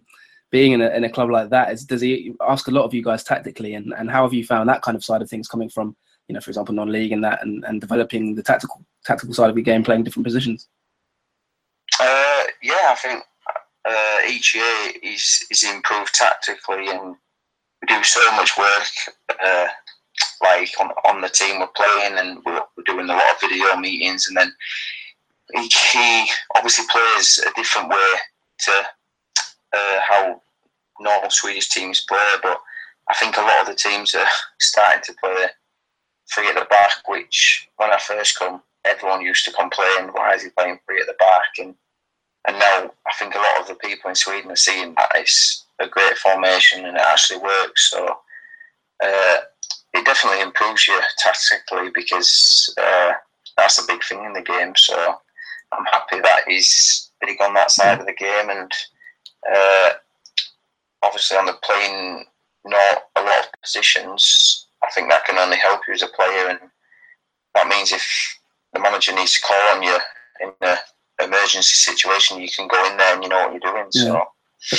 being 0.50 0.72
in 0.72 0.80
a, 0.80 0.88
in 0.90 1.04
a 1.04 1.10
club 1.10 1.30
like 1.30 1.50
that 1.50 1.72
is 1.72 1.84
does 1.84 2.00
he 2.00 2.34
ask 2.46 2.68
a 2.68 2.70
lot 2.70 2.84
of 2.84 2.94
you 2.94 3.02
guys 3.02 3.22
tactically 3.22 3.74
and, 3.74 3.92
and 3.94 4.10
how 4.10 4.22
have 4.22 4.34
you 4.34 4.44
found 4.44 4.68
that 4.68 4.82
kind 4.82 4.96
of 4.96 5.04
side 5.04 5.22
of 5.22 5.30
things 5.30 5.48
coming 5.48 5.68
from 5.68 5.96
you 6.28 6.34
know 6.34 6.40
for 6.40 6.50
example 6.50 6.74
non-league 6.74 7.12
and 7.12 7.22
that 7.22 7.42
and, 7.42 7.64
and 7.64 7.80
developing 7.80 8.34
the 8.34 8.42
tactical 8.42 8.84
tactical 9.04 9.34
side 9.34 9.50
of 9.50 9.56
your 9.56 9.64
game 9.64 9.84
playing 9.84 10.02
different 10.02 10.26
positions 10.26 10.68
uh, 12.00 12.42
yeah 12.62 12.88
i 12.88 12.96
think 13.00 13.22
uh, 13.88 14.18
each 14.28 14.54
year 14.54 14.92
he's, 15.02 15.46
he's 15.48 15.64
improved 15.64 16.14
tactically 16.14 16.88
and 16.88 17.14
we 17.80 17.86
do 17.86 18.02
so 18.02 18.20
much 18.32 18.58
work 18.58 19.36
uh, 19.44 19.66
like 20.42 20.70
on, 20.80 20.90
on 21.04 21.20
the 21.20 21.28
team 21.28 21.60
we're 21.60 21.66
playing 21.68 22.18
and 22.18 22.38
we're, 22.44 22.60
doing 22.86 23.10
a 23.10 23.12
lot 23.12 23.34
of 23.34 23.40
video 23.40 23.76
meetings 23.76 24.26
and 24.26 24.36
then 24.36 24.50
he, 25.54 25.68
he 25.92 26.30
obviously 26.56 26.84
plays 26.90 27.38
a 27.46 27.52
different 27.54 27.90
way 27.90 28.12
to 28.58 28.72
uh, 29.72 30.00
how 30.08 30.40
normal 31.00 31.30
Swedish 31.30 31.68
teams 31.68 32.04
play, 32.08 32.34
but 32.42 32.60
I 33.08 33.14
think 33.14 33.36
a 33.36 33.40
lot 33.40 33.62
of 33.62 33.66
the 33.66 33.74
teams 33.74 34.14
are 34.14 34.26
starting 34.60 35.02
to 35.04 35.14
play 35.20 35.46
three 36.32 36.48
at 36.48 36.54
the 36.54 36.66
back, 36.70 37.08
which 37.08 37.68
when 37.76 37.90
I 37.90 37.98
first 37.98 38.38
come, 38.38 38.62
everyone 38.84 39.20
used 39.20 39.44
to 39.46 39.52
complain, 39.52 40.08
why 40.12 40.34
is 40.34 40.42
he 40.42 40.50
playing 40.50 40.78
three 40.86 41.00
at 41.00 41.06
the 41.06 41.16
back? 41.18 41.58
And 41.58 41.74
and 42.48 42.58
now 42.58 42.90
I 43.06 43.12
think 43.18 43.34
a 43.34 43.38
lot 43.38 43.60
of 43.60 43.68
the 43.68 43.74
people 43.74 44.08
in 44.08 44.16
Sweden 44.16 44.50
are 44.50 44.56
seeing 44.56 44.94
that 44.94 45.10
it's 45.14 45.66
a 45.78 45.86
great 45.86 46.16
formation 46.16 46.86
and 46.86 46.96
it 46.96 47.02
actually 47.02 47.38
works. 47.38 47.90
So 47.90 48.16
uh, 49.04 49.36
it 49.94 50.04
definitely 50.04 50.40
improves 50.40 50.86
you 50.86 50.98
tactically 51.18 51.90
because 51.94 52.72
uh, 52.80 53.12
that's 53.56 53.82
a 53.82 53.86
big 53.86 54.02
thing 54.04 54.24
in 54.24 54.32
the 54.32 54.42
game. 54.42 54.74
So 54.76 55.16
I'm 55.72 55.84
happy 55.86 56.20
that 56.20 56.42
he's 56.46 57.10
big 57.20 57.40
on 57.40 57.54
that 57.54 57.70
side 57.70 58.00
of 58.00 58.06
the 58.06 58.14
game 58.14 58.50
and 58.50 58.72
uh, 59.52 59.90
obviously 61.02 61.36
on 61.36 61.46
the 61.46 61.54
playing 61.62 62.24
not 62.64 63.04
a 63.16 63.22
lot 63.22 63.44
of 63.44 63.62
positions, 63.62 64.66
I 64.82 64.90
think 64.94 65.10
that 65.10 65.24
can 65.24 65.38
only 65.38 65.56
help 65.56 65.80
you 65.88 65.94
as 65.94 66.02
a 66.02 66.08
player 66.08 66.48
and 66.48 66.58
that 67.54 67.68
means 67.68 67.92
if 67.92 68.06
the 68.72 68.80
manager 68.80 69.14
needs 69.14 69.34
to 69.34 69.40
call 69.40 69.76
on 69.76 69.82
you 69.82 69.96
in 70.40 70.50
an 70.62 70.76
emergency 71.20 71.74
situation, 71.74 72.40
you 72.40 72.48
can 72.48 72.68
go 72.68 72.90
in 72.90 72.96
there 72.96 73.14
and 73.14 73.22
you 73.22 73.28
know 73.28 73.48
what 73.48 73.52
you're 73.52 73.72
doing. 73.72 73.86
Yeah. 73.92 74.02
So 74.02 74.26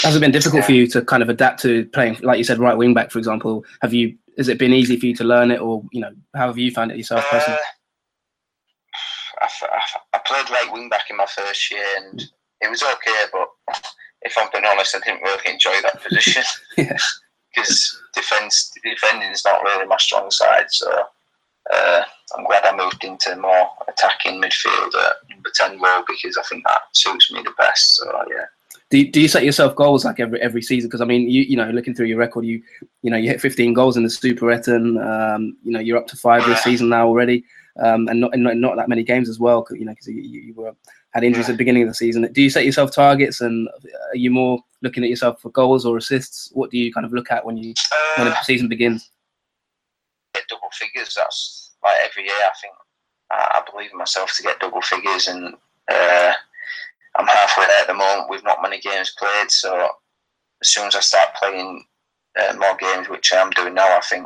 has 0.08 0.16
it 0.16 0.20
been 0.20 0.32
difficult 0.32 0.62
yeah. 0.62 0.66
for 0.66 0.72
you 0.74 0.88
to 0.88 1.02
kind 1.02 1.24
of 1.24 1.30
adapt 1.30 1.62
to 1.64 1.86
playing, 1.86 2.18
like 2.22 2.38
you 2.38 2.44
said, 2.44 2.60
right 2.60 2.78
wing 2.78 2.94
back, 2.94 3.12
for 3.12 3.18
example? 3.18 3.66
Have 3.82 3.94
you? 3.94 4.16
Has 4.38 4.48
it 4.48 4.58
been 4.58 4.74
easy 4.74 5.00
for 5.00 5.06
you 5.06 5.16
to 5.16 5.24
learn 5.24 5.52
it, 5.52 5.60
or 5.60 5.84
you 5.92 6.02
know, 6.02 6.14
how 6.36 6.48
have 6.48 6.58
you 6.58 6.72
found 6.72 6.92
it 6.92 6.98
yourself 6.98 7.26
personally? 7.30 7.60
Uh, 9.42 9.48
I, 9.64 9.80
I, 10.14 10.20
played 10.20 10.50
right 10.50 10.72
wing 10.72 10.88
back 10.88 11.10
in 11.10 11.18
my 11.18 11.26
first 11.26 11.72
year, 11.72 11.86
and 11.98 12.20
mm. 12.20 12.26
it 12.62 12.70
was 12.70 12.84
okay. 12.84 13.24
But 13.32 13.50
if 14.22 14.38
I'm 14.38 14.50
being 14.52 14.66
honest, 14.66 14.96
I 14.96 15.00
didn't 15.00 15.24
really 15.24 15.52
enjoy 15.52 15.76
that 15.84 16.02
position. 16.04 16.44
yeah. 16.78 16.98
Because 17.54 18.02
defense, 18.14 18.72
defending 18.84 19.30
is 19.32 19.44
not 19.44 19.64
really 19.64 19.86
my 19.86 19.98
strong 19.98 20.32
side. 20.32 20.68
So 20.70 20.90
uh, 21.70 22.04
I'm 22.38 22.46
glad 22.46 22.66
I 22.66 22.76
moved 22.76 23.04
into 23.04 23.36
more 23.36 23.70
attacking 23.88 24.42
midfield 24.42 24.96
at 24.96 25.16
number 25.30 25.52
10 25.54 25.82
role 25.82 26.04
because 26.08 26.38
I 26.38 26.44
think 26.44 26.64
that 26.66 26.82
suits 26.94 27.32
me 27.32 27.42
the 27.44 27.54
best. 27.58 27.98
So, 27.98 28.06
yeah. 28.30 28.46
Do 28.92 28.98
you, 28.98 29.10
do 29.10 29.22
you 29.22 29.30
set 29.30 29.46
yourself 29.46 29.74
goals 29.74 30.04
like 30.04 30.20
every 30.20 30.42
every 30.42 30.62
season? 30.62 30.90
Because 30.90 31.00
I 31.00 31.06
mean, 31.06 31.30
you 31.30 31.44
you 31.44 31.56
know, 31.56 31.70
looking 31.70 31.96
through 31.96 32.08
your 32.08 32.18
record, 32.18 32.46
you 32.46 32.62
you 33.02 33.10
know, 33.10 33.16
you 33.16 33.30
hit 33.30 33.40
15 33.40 33.74
goals 33.74 33.96
in 33.96 34.04
the 34.04 34.10
Superettan. 34.10 35.02
Um, 35.02 35.58
you 35.64 35.72
know, 35.72 35.80
you're 35.80 35.98
up 35.98 36.08
to 36.08 36.18
five 36.18 36.46
this 36.46 36.62
season 36.62 36.90
now 36.90 37.08
already, 37.08 37.46
um, 37.80 38.10
and 38.10 38.20
not, 38.20 38.34
and 38.34 38.44
not 38.44 38.58
not 38.58 38.76
that 38.76 38.90
many 38.90 39.04
games 39.04 39.30
as 39.30 39.40
well. 39.40 39.66
You 39.72 39.86
know, 39.86 39.94
because 39.94 40.08
you, 40.08 40.22
you 40.22 40.54
were 40.54 40.74
had 41.12 41.24
injuries 41.24 41.48
at 41.48 41.54
the 41.54 41.58
beginning 41.58 41.84
of 41.84 41.88
the 41.88 41.96
season. 41.96 42.30
Do 42.34 42.42
you 42.42 42.50
set 42.50 42.66
yourself 42.66 42.92
targets, 42.92 43.40
and 43.40 43.70
are 43.70 44.16
you 44.16 44.30
more 44.30 44.60
looking 44.82 45.06
at 45.06 45.10
yourself 45.10 45.40
for 45.40 45.52
goals 45.52 45.86
or 45.86 45.96
assists? 45.96 46.50
What 46.52 46.70
do 46.70 46.78
you 46.78 46.92
kind 46.92 47.06
of 47.06 47.14
look 47.14 47.32
at 47.32 47.46
when 47.46 47.56
you 47.56 47.74
uh, 47.94 48.16
when 48.18 48.28
the 48.28 48.44
season 48.44 48.68
begins? 48.68 49.10
Double 50.50 50.70
figures. 50.74 51.14
That's 51.16 51.72
like 51.82 51.96
every 52.04 52.24
year, 52.24 52.34
I 52.34 52.52
think 52.62 52.74
I, 53.32 53.62
I 53.62 53.72
believe 53.72 53.92
in 53.94 53.98
myself 53.98 54.36
to 54.36 54.44
get 54.44 54.60
double 54.60 54.82
figures, 54.82 55.30
and 55.30 55.56
uh, 55.90 56.34
I'm 57.18 57.28
halfway 57.28 57.68
there 57.68 57.82
at 57.82 57.88
the 57.88 57.94
moment 57.94 58.30
with 58.30 58.44
not 58.44 58.62
many 58.62 58.80
games 58.80 59.14
played. 59.18 59.52
So 59.52 59.90
as 60.62 60.70
soon 60.70 60.88
as 60.88 60.96
I 60.96 61.02
start 61.02 61.30
playing 61.36 61.84
uh, 62.40 62.56
more 62.58 62.78
games, 62.78 63.10
which 63.10 63.34
I'm 63.34 63.50
doing 63.52 63.74
now, 63.74 63.98
I 63.98 64.02
think 64.02 64.26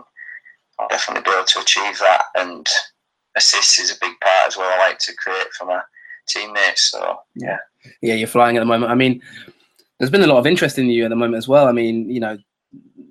I'll 0.79 0.87
definitely 0.87 1.23
be 1.23 1.35
able 1.35 1.45
to 1.45 1.59
achieve 1.59 1.97
that. 1.99 2.25
And 2.35 2.67
assists 3.35 3.79
is 3.79 3.91
a 3.91 3.99
big 3.99 4.13
part 4.21 4.47
as 4.47 4.57
well. 4.57 4.69
I 4.69 4.87
like 4.87 4.99
to 4.99 5.15
create 5.15 5.47
for 5.57 5.65
my 5.65 5.81
teammates. 6.27 6.91
So 6.91 7.19
yeah, 7.35 7.57
yeah, 8.01 8.13
you're 8.13 8.27
flying 8.27 8.57
at 8.57 8.61
the 8.61 8.65
moment. 8.65 8.91
I 8.91 8.95
mean, 8.95 9.21
there's 9.99 10.11
been 10.11 10.23
a 10.23 10.27
lot 10.27 10.39
of 10.39 10.47
interest 10.47 10.77
in 10.77 10.89
you 10.89 11.05
at 11.05 11.09
the 11.09 11.15
moment 11.15 11.37
as 11.37 11.47
well. 11.47 11.67
I 11.67 11.71
mean, 11.71 12.09
you 12.09 12.19
know, 12.19 12.37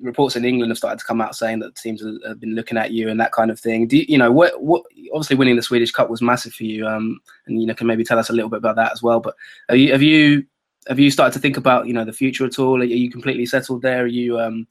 reports 0.04 0.36
in 0.36 0.44
England 0.44 0.70
have 0.70 0.78
started 0.78 0.98
to 0.98 1.04
come 1.04 1.20
out 1.20 1.34
saying 1.34 1.58
that 1.60 1.74
teams 1.74 2.04
have 2.26 2.38
been 2.38 2.54
looking 2.54 2.78
at 2.78 2.92
you 2.92 3.08
and 3.08 3.18
that 3.18 3.32
kind 3.32 3.50
of 3.50 3.58
thing. 3.58 3.88
Do 3.88 3.96
you, 3.96 4.04
you 4.08 4.18
know 4.18 4.30
what? 4.30 4.62
What 4.62 4.84
obviously 5.12 5.36
winning 5.36 5.56
the 5.56 5.62
Swedish 5.62 5.90
Cup 5.90 6.10
was 6.10 6.22
massive 6.22 6.52
for 6.52 6.64
you, 6.64 6.86
um, 6.86 7.20
and 7.46 7.60
you 7.60 7.66
know 7.66 7.74
can 7.74 7.86
maybe 7.86 8.04
tell 8.04 8.18
us 8.18 8.30
a 8.30 8.32
little 8.32 8.50
bit 8.50 8.58
about 8.58 8.76
that 8.76 8.92
as 8.92 9.02
well. 9.02 9.18
But 9.18 9.34
have 9.68 9.78
you 9.78 9.92
have 9.92 10.02
you 10.02 10.44
have 10.88 11.00
you 11.00 11.10
started 11.10 11.32
to 11.32 11.40
think 11.40 11.56
about 11.56 11.86
you 11.86 11.94
know 11.94 12.04
the 12.04 12.12
future 12.12 12.44
at 12.44 12.58
all? 12.58 12.80
Are 12.80 12.84
you 12.84 13.10
completely 13.10 13.46
settled 13.46 13.82
there? 13.82 14.04
Are 14.04 14.06
you 14.06 14.38
um, 14.38 14.66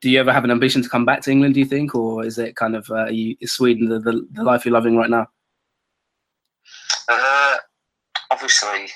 do 0.00 0.10
you 0.10 0.18
ever 0.18 0.32
have 0.32 0.44
an 0.44 0.50
ambition 0.50 0.82
to 0.82 0.88
come 0.88 1.04
back 1.04 1.22
to 1.22 1.30
England? 1.30 1.54
Do 1.54 1.60
you 1.60 1.66
think, 1.66 1.94
or 1.94 2.24
is 2.24 2.38
it 2.38 2.56
kind 2.56 2.74
of 2.74 2.90
uh, 2.90 3.06
you, 3.06 3.36
is 3.40 3.52
Sweden 3.52 3.88
the, 3.88 3.98
the, 3.98 4.26
the 4.32 4.44
life 4.44 4.64
you're 4.64 4.74
loving 4.74 4.96
right 4.96 5.10
now? 5.10 5.26
Uh, 7.08 7.56
obviously, 8.30 8.88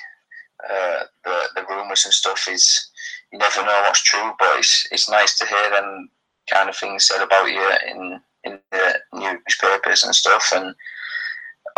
uh, 0.69 1.03
the 1.23 1.49
the 1.55 1.65
rumours 1.69 2.05
and 2.05 2.13
stuff 2.13 2.47
is 2.49 2.89
you 3.33 3.39
never 3.39 3.63
know 3.63 3.81
what's 3.85 4.03
true, 4.03 4.31
but 4.37 4.59
it's 4.59 4.87
it's 4.91 5.09
nice 5.09 5.35
to 5.39 5.45
hear 5.45 5.69
them 5.71 6.09
kind 6.49 6.69
of 6.69 6.77
things 6.77 7.07
said 7.07 7.23
about 7.23 7.47
you 7.47 7.67
in 7.87 8.21
in 8.43 8.59
the 8.71 8.99
newspapers 9.13 10.03
and 10.03 10.13
stuff. 10.13 10.51
And 10.55 10.75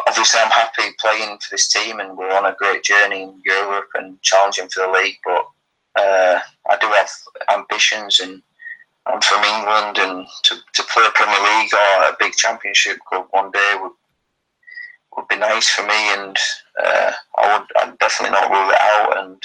obviously, 0.06 0.42
I'm 0.42 0.52
happy 0.52 0.84
playing 1.00 1.38
for 1.38 1.52
this 1.52 1.70
team, 1.70 2.02
and 2.02 2.18
we're 2.18 2.36
on 2.36 2.46
a 2.46 2.56
great 2.60 2.84
journey 2.84 3.24
in 3.24 3.42
Europe 3.46 3.88
and 3.94 4.22
challenging 4.22 4.68
for 4.68 4.86
the 4.86 4.92
league. 4.92 5.18
But 5.24 5.46
uh, 5.96 6.40
I 6.70 6.78
do 6.78 6.88
have 6.88 7.10
ambitions, 7.58 8.20
and 8.20 8.42
I'm 9.06 9.22
from 9.22 9.44
England, 9.46 9.98
and 9.98 10.28
to, 10.44 10.56
to 10.74 10.84
play 10.84 11.06
a 11.08 11.12
Premier 11.12 11.40
League 11.40 11.74
or 11.74 12.04
a 12.04 12.18
big 12.20 12.34
Championship 12.34 12.98
club 13.08 13.28
one 13.32 13.52
day 13.52 13.76
would 13.82 13.94
would 15.16 15.28
be 15.30 15.38
nice 15.38 15.70
for 15.70 15.84
me, 15.84 16.14
and 16.18 16.36
uh, 16.84 17.12
I 17.38 17.58
would 17.58 17.68
I'd 17.78 17.98
definitely 18.00 18.38
not 18.38 18.52
rule 18.52 18.70
it 18.70 18.82
out. 18.82 19.18
And 19.24 19.42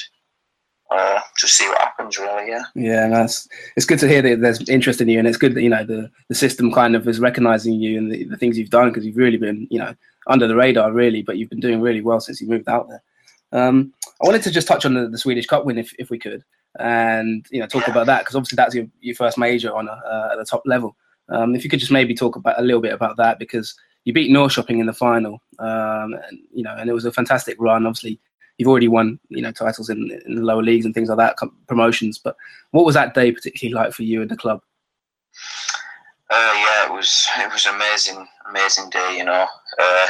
uh, 0.91 1.21
to 1.39 1.49
see 1.49 1.67
what 1.69 1.79
happens. 1.79 2.19
Really, 2.19 2.49
yeah. 2.49 2.65
Yeah, 2.75 3.09
that's 3.09 3.49
it's 3.77 3.87
good 3.87 3.99
to 4.01 4.09
hear 4.09 4.23
that 4.23 4.41
there's 4.41 4.69
interest 4.69 5.01
in 5.01 5.09
you, 5.09 5.19
and 5.19 5.29
it's 5.29 5.37
good 5.37 5.55
that 5.55 5.63
you 5.63 5.69
know 5.69 5.85
the 5.85 6.11
the 6.29 6.35
system 6.35 6.73
kind 6.73 6.97
of 6.97 7.07
is 7.07 7.21
recognizing 7.21 7.75
you 7.75 7.99
and 7.99 8.13
the, 8.13 8.25
the 8.25 8.37
things 8.37 8.59
you've 8.59 8.71
done 8.71 8.89
because 8.89 9.05
you've 9.05 9.17
really 9.17 9.37
been 9.37 9.67
you 9.71 9.79
know 9.79 9.95
under 10.27 10.47
the 10.47 10.57
radar 10.57 10.93
really, 10.93 11.23
but 11.23 11.39
you've 11.39 11.51
been 11.51 11.61
doing 11.61 11.81
really 11.81 12.01
well 12.01 12.21
since 12.21 12.41
you 12.41 12.49
moved 12.49 12.69
out 12.69 12.89
there. 12.89 13.03
Um, 13.53 13.93
I 14.23 14.27
wanted 14.27 14.43
to 14.43 14.51
just 14.51 14.69
touch 14.69 14.85
on 14.85 14.95
the, 14.95 15.09
the 15.09 15.19
Swedish 15.19 15.47
Cup 15.47 15.65
win 15.65 15.79
if, 15.79 15.93
if 15.99 16.11
we 16.11 16.19
could, 16.19 16.45
and 16.79 17.47
you 17.51 17.61
know 17.61 17.67
talk 17.67 17.89
about 17.89 18.07
that 18.07 18.21
because 18.21 18.35
obviously 18.35 18.57
that's 18.57 18.75
your, 18.75 18.87
your 19.01 19.15
first 19.15 19.39
major 19.39 19.75
on 19.75 19.89
uh, 19.89 20.29
at 20.33 20.39
the 20.39 20.45
top 20.45 20.63
level. 20.67 20.97
Um, 21.29 21.55
if 21.55 21.63
you 21.63 21.71
could 21.71 21.81
just 21.81 21.93
maybe 21.93 22.15
talk 22.15 22.35
about 22.37 22.59
a 22.59 22.63
little 22.63 22.81
bit 22.81 22.93
about 22.93 23.17
that 23.19 23.39
because 23.39 23.75
you 24.05 24.13
beat 24.13 24.31
Norrköping 24.31 24.81
in 24.81 24.87
the 24.87 24.93
final, 24.93 25.41
um, 25.59 26.15
and 26.15 26.39
you 26.53 26.63
know, 26.63 26.75
and 26.77 26.91
it 26.91 26.93
was 26.93 27.05
a 27.05 27.13
fantastic 27.13 27.57
run. 27.61 27.87
Obviously, 27.87 28.21
you've 28.61 28.69
already 28.69 28.89
won 28.89 29.19
you 29.31 29.41
know 29.41 29.51
titles 29.51 29.89
in, 29.89 30.11
in 30.27 30.35
the 30.35 30.43
lower 30.43 30.63
leagues 30.63 30.85
and 30.85 30.95
things 30.95 31.09
like 31.09 31.17
that 31.17 31.39
promotions 31.67 32.19
but 32.19 32.37
what 32.73 32.85
was 32.85 32.95
that 32.95 33.15
day 33.15 33.33
particularly 33.33 33.75
like 33.75 33.95
for 33.95 34.03
you 34.03 34.21
and 34.21 34.31
the 34.31 34.37
club? 34.37 34.61
Uh, 36.31 36.53
yeah 36.55 36.87
it 36.87 36.93
was 36.93 37.27
it 37.39 37.51
was 37.51 37.65
amazing 37.67 38.29
amazing 38.51 38.91
day 38.91 39.17
you 39.17 39.25
know. 39.25 39.47
Uh, 39.81 40.07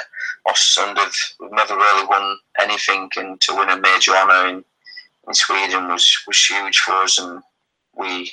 Östersund 0.48 0.96
have 0.96 1.14
we've 1.38 1.52
never 1.52 1.76
really 1.76 2.06
won 2.06 2.36
anything 2.58 3.08
and 3.16 3.40
to 3.40 3.54
win 3.54 3.68
a 3.68 3.80
major 3.80 4.12
honour 4.16 4.48
in, 4.48 4.64
in 5.28 5.34
Sweden 5.34 5.86
was 5.88 6.18
was 6.26 6.44
huge 6.44 6.78
for 6.78 6.92
us 6.92 7.18
and 7.18 7.42
we 7.96 8.32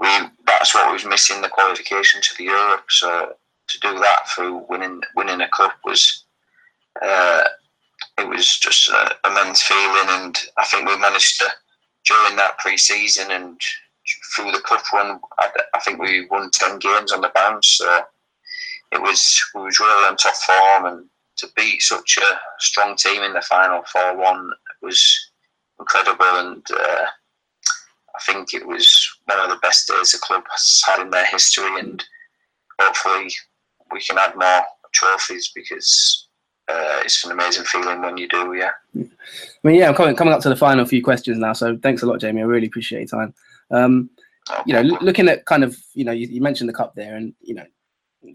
we 0.00 0.08
that's 0.46 0.74
what 0.74 0.86
we 0.88 0.94
was 0.94 1.04
missing 1.04 1.40
the 1.42 1.48
qualification 1.48 2.20
to 2.22 2.34
the 2.38 2.44
Europe 2.44 2.84
so 2.88 3.34
to 3.68 3.80
do 3.80 3.98
that 3.98 4.28
through 4.30 4.64
winning 4.68 5.00
winning 5.14 5.42
a 5.42 5.48
cup 5.50 5.74
was 5.84 6.24
uh, 7.02 7.44
it 8.18 8.28
was 8.28 8.58
just 8.58 8.90
an 8.90 9.08
immense 9.24 9.62
feeling, 9.62 10.08
and 10.08 10.36
I 10.56 10.64
think 10.64 10.88
we 10.88 10.98
managed 10.98 11.38
to 11.40 11.46
during 12.04 12.36
that 12.36 12.58
pre-season 12.58 13.30
and 13.30 13.60
through 14.34 14.52
the 14.52 14.60
cup 14.60 14.90
run. 14.92 15.20
I, 15.38 15.48
I 15.74 15.78
think 15.80 16.00
we 16.00 16.26
won 16.30 16.50
ten 16.50 16.78
games 16.78 17.12
on 17.12 17.20
the 17.20 17.32
bounce. 17.34 17.68
So 17.68 18.00
it 18.92 19.00
was 19.00 19.40
we 19.54 19.62
was 19.62 19.80
really 19.80 20.06
on 20.06 20.16
top 20.16 20.34
form, 20.34 20.84
and 20.86 21.06
to 21.36 21.48
beat 21.56 21.82
such 21.82 22.18
a 22.18 22.38
strong 22.58 22.96
team 22.96 23.22
in 23.22 23.32
the 23.32 23.42
final 23.42 23.82
four 23.82 24.16
one 24.16 24.50
was 24.82 25.30
incredible, 25.78 26.24
and 26.24 26.64
uh, 26.70 27.04
I 28.16 28.20
think 28.26 28.54
it 28.54 28.66
was 28.66 29.08
one 29.26 29.38
of 29.38 29.50
the 29.50 29.60
best 29.62 29.88
days 29.88 30.12
the 30.12 30.18
club 30.18 30.44
has 30.50 30.82
had 30.86 31.00
in 31.00 31.10
their 31.10 31.26
history, 31.26 31.78
and 31.78 32.04
hopefully 32.80 33.30
we 33.92 34.00
can 34.00 34.18
add 34.18 34.36
more 34.36 34.62
trophies 34.92 35.52
because 35.54 36.27
uh, 36.68 37.00
it's 37.04 37.24
an 37.24 37.32
amazing 37.32 37.64
feeling 37.64 38.02
when 38.02 38.16
you 38.16 38.28
do. 38.28 38.54
Yeah. 38.54 38.72
I 38.94 39.06
mean, 39.62 39.76
yeah, 39.76 39.88
I'm 39.88 39.94
coming 39.94 40.14
coming 40.14 40.34
up 40.34 40.40
to 40.42 40.48
the 40.48 40.56
final 40.56 40.84
few 40.84 41.02
questions 41.02 41.38
now. 41.38 41.52
So 41.54 41.78
thanks 41.78 42.02
a 42.02 42.06
lot, 42.06 42.20
Jamie. 42.20 42.42
I 42.42 42.44
really 42.44 42.66
appreciate 42.66 43.10
your 43.10 43.20
time. 43.20 43.34
Um, 43.70 44.10
you 44.66 44.72
know, 44.72 44.82
looking 44.82 45.28
at 45.28 45.44
kind 45.44 45.62
of, 45.62 45.76
you 45.94 46.04
know, 46.04 46.12
you, 46.12 46.26
you, 46.26 46.40
mentioned 46.40 46.68
the 46.68 46.74
cup 46.74 46.94
there, 46.94 47.16
and 47.16 47.34
you 47.40 47.54
know, 47.54 47.66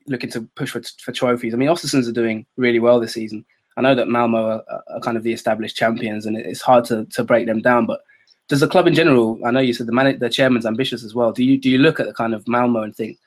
looking 0.08 0.30
to 0.32 0.42
push 0.56 0.72
for, 0.72 0.82
for 1.00 1.12
trophies. 1.12 1.54
I 1.54 1.58
mean, 1.58 1.70
Östersunds 1.70 2.08
are 2.08 2.14
doing 2.14 2.46
really 2.58 2.80
well 2.80 3.00
this 3.00 3.14
season. 3.14 3.46
I 3.78 3.82
know 3.82 3.96
that 3.96 4.08
Malmo 4.08 4.46
are, 4.46 4.64
are, 4.88 5.00
kind 5.00 5.18
of 5.18 5.24
the 5.24 5.34
established 5.34 5.76
champions, 5.76 6.26
and 6.26 6.38
it's 6.38 6.62
hard 6.62 6.86
to, 6.86 7.06
to 7.06 7.24
break 7.24 7.48
them 7.48 7.62
down. 7.62 7.86
But 7.86 8.02
does 8.48 8.60
the 8.60 8.68
club 8.68 8.88
in 8.88 8.94
general? 8.94 9.40
I 9.46 9.52
know 9.52 9.60
you 9.60 9.74
said 9.74 9.88
the 9.88 9.92
man, 9.92 10.20
the 10.20 10.30
chairman's 10.30 10.66
ambitious 10.66 11.04
as 11.04 11.16
well. 11.16 11.32
Do 11.32 11.44
you 11.44 11.58
do 11.58 11.70
you 11.70 11.80
look 11.80 12.00
at 12.00 12.06
the 12.06 12.14
kind 12.14 12.34
of 12.34 12.48
Malmo 12.48 12.84
and 12.84 12.96
think, 12.96 13.18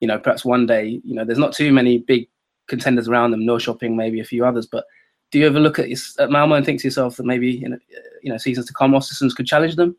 you 0.00 0.08
know, 0.08 0.18
perhaps 0.18 0.44
one 0.44 0.66
day, 0.66 1.00
you 1.04 1.14
know, 1.14 1.24
there's 1.24 1.38
not 1.38 1.52
too 1.52 1.72
many 1.72 1.98
big 1.98 2.28
contenders 2.70 3.08
around 3.08 3.32
them, 3.32 3.42
Norrköping, 3.42 3.94
maybe 3.94 4.20
a 4.20 4.24
few 4.24 4.46
others. 4.46 4.66
But 4.66 4.84
do 5.30 5.38
you 5.38 5.46
ever 5.46 5.60
look 5.60 5.78
at, 5.78 5.88
at 6.18 6.30
Malmo 6.30 6.54
and 6.54 6.64
think 6.64 6.80
to 6.80 6.86
yourself 6.86 7.16
that 7.16 7.26
maybe 7.26 7.50
you 7.50 7.68
know, 7.68 7.78
you 8.22 8.30
know 8.32 8.38
seasons 8.38 8.66
to 8.66 8.72
come, 8.72 8.92
Östersunds 8.92 9.34
could 9.34 9.46
challenge 9.46 9.76
them? 9.76 9.96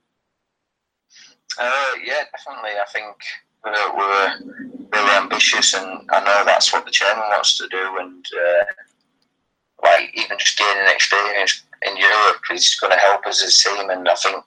Uh, 1.59 1.91
yeah, 2.03 2.23
definitely. 2.31 2.71
I 2.71 2.85
think 2.91 3.15
we're, 3.63 3.97
we're 3.97 4.89
really 4.91 5.15
ambitious, 5.17 5.73
and 5.75 6.09
I 6.11 6.23
know 6.23 6.43
that's 6.45 6.73
what 6.73 6.85
the 6.85 6.91
chairman 6.91 7.23
wants 7.29 7.57
to 7.59 7.67
do. 7.67 7.97
And 7.99 8.25
uh, 8.25 8.63
like 9.83 10.09
even 10.15 10.37
just 10.37 10.57
gaining 10.57 10.87
experience 10.87 11.63
in 11.87 11.97
Europe 11.97 12.41
is 12.51 12.75
going 12.79 12.93
to 12.93 12.99
help 12.99 13.25
us 13.25 13.43
as 13.43 13.57
a 13.57 13.69
team. 13.69 13.89
And 13.89 14.07
I 14.07 14.15
think 14.15 14.43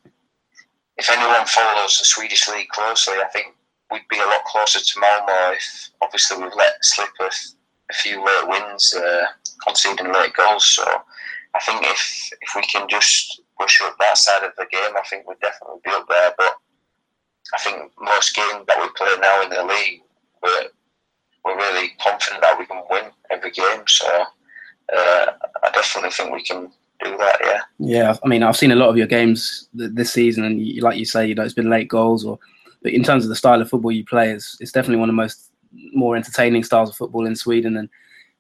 if 0.96 1.10
anyone 1.10 1.46
follows 1.46 1.98
the 1.98 2.04
Swedish 2.04 2.48
league 2.48 2.68
closely, 2.68 3.14
I 3.14 3.28
think 3.32 3.54
we'd 3.90 4.08
be 4.08 4.18
a 4.18 4.26
lot 4.26 4.44
closer 4.44 4.80
to 4.80 5.00
Malmo 5.00 5.52
if 5.52 5.90
obviously 6.02 6.42
we've 6.42 6.54
let 6.56 6.84
slip 6.84 7.08
a, 7.20 7.30
few 7.94 8.24
late 8.24 8.48
wins, 8.48 8.94
uh, 8.94 9.26
conceding 9.66 10.12
late 10.12 10.34
goals. 10.34 10.66
So 10.66 10.84
I 11.54 11.60
think 11.60 11.82
if 11.84 12.30
if 12.42 12.50
we 12.56 12.62
can 12.62 12.88
just 12.88 13.42
push 13.58 13.80
up 13.82 13.96
that 14.00 14.18
side 14.18 14.44
of 14.44 14.52
the 14.56 14.66
game, 14.70 14.96
I 14.96 15.02
think 15.08 15.28
we'd 15.28 15.40
definitely 15.40 15.80
be 15.84 15.90
up 15.90 16.06
there. 16.08 16.32
But 16.36 16.54
I 17.54 17.58
think 17.58 17.92
most 18.00 18.34
games 18.34 18.64
that 18.66 18.80
we 18.80 18.88
play 18.96 19.14
now 19.20 19.42
in 19.42 19.50
the 19.50 19.62
league, 19.62 20.02
we're, 20.42 20.68
we're 21.44 21.56
really 21.56 21.90
confident 22.02 22.42
that 22.42 22.58
we 22.58 22.66
can 22.66 22.82
win 22.90 23.10
every 23.30 23.50
game. 23.50 23.82
So 23.86 24.06
uh, 24.96 25.26
I 25.62 25.70
definitely 25.72 26.10
think 26.10 26.32
we 26.32 26.42
can 26.42 26.70
do 27.02 27.16
that. 27.18 27.38
Yeah. 27.42 27.60
Yeah, 27.78 28.16
I 28.24 28.28
mean, 28.28 28.42
I've 28.42 28.56
seen 28.56 28.72
a 28.72 28.76
lot 28.76 28.88
of 28.88 28.96
your 28.96 29.06
games 29.06 29.68
this 29.74 30.12
season, 30.12 30.44
and 30.44 30.80
like 30.80 30.98
you 30.98 31.04
say, 31.04 31.26
you 31.26 31.34
know, 31.34 31.42
it's 31.42 31.54
been 31.54 31.70
late 31.70 31.88
goals, 31.88 32.24
or 32.24 32.38
but 32.82 32.92
in 32.92 33.02
terms 33.02 33.24
of 33.24 33.30
the 33.30 33.36
style 33.36 33.60
of 33.60 33.68
football 33.68 33.92
you 33.92 34.04
play, 34.04 34.30
it's, 34.30 34.56
it's 34.60 34.72
definitely 34.72 34.98
one 34.98 35.08
of 35.08 35.14
the 35.14 35.22
most 35.22 35.43
more 35.92 36.16
entertaining 36.16 36.64
styles 36.64 36.90
of 36.90 36.96
football 36.96 37.26
in 37.26 37.36
Sweden, 37.36 37.76
and 37.76 37.88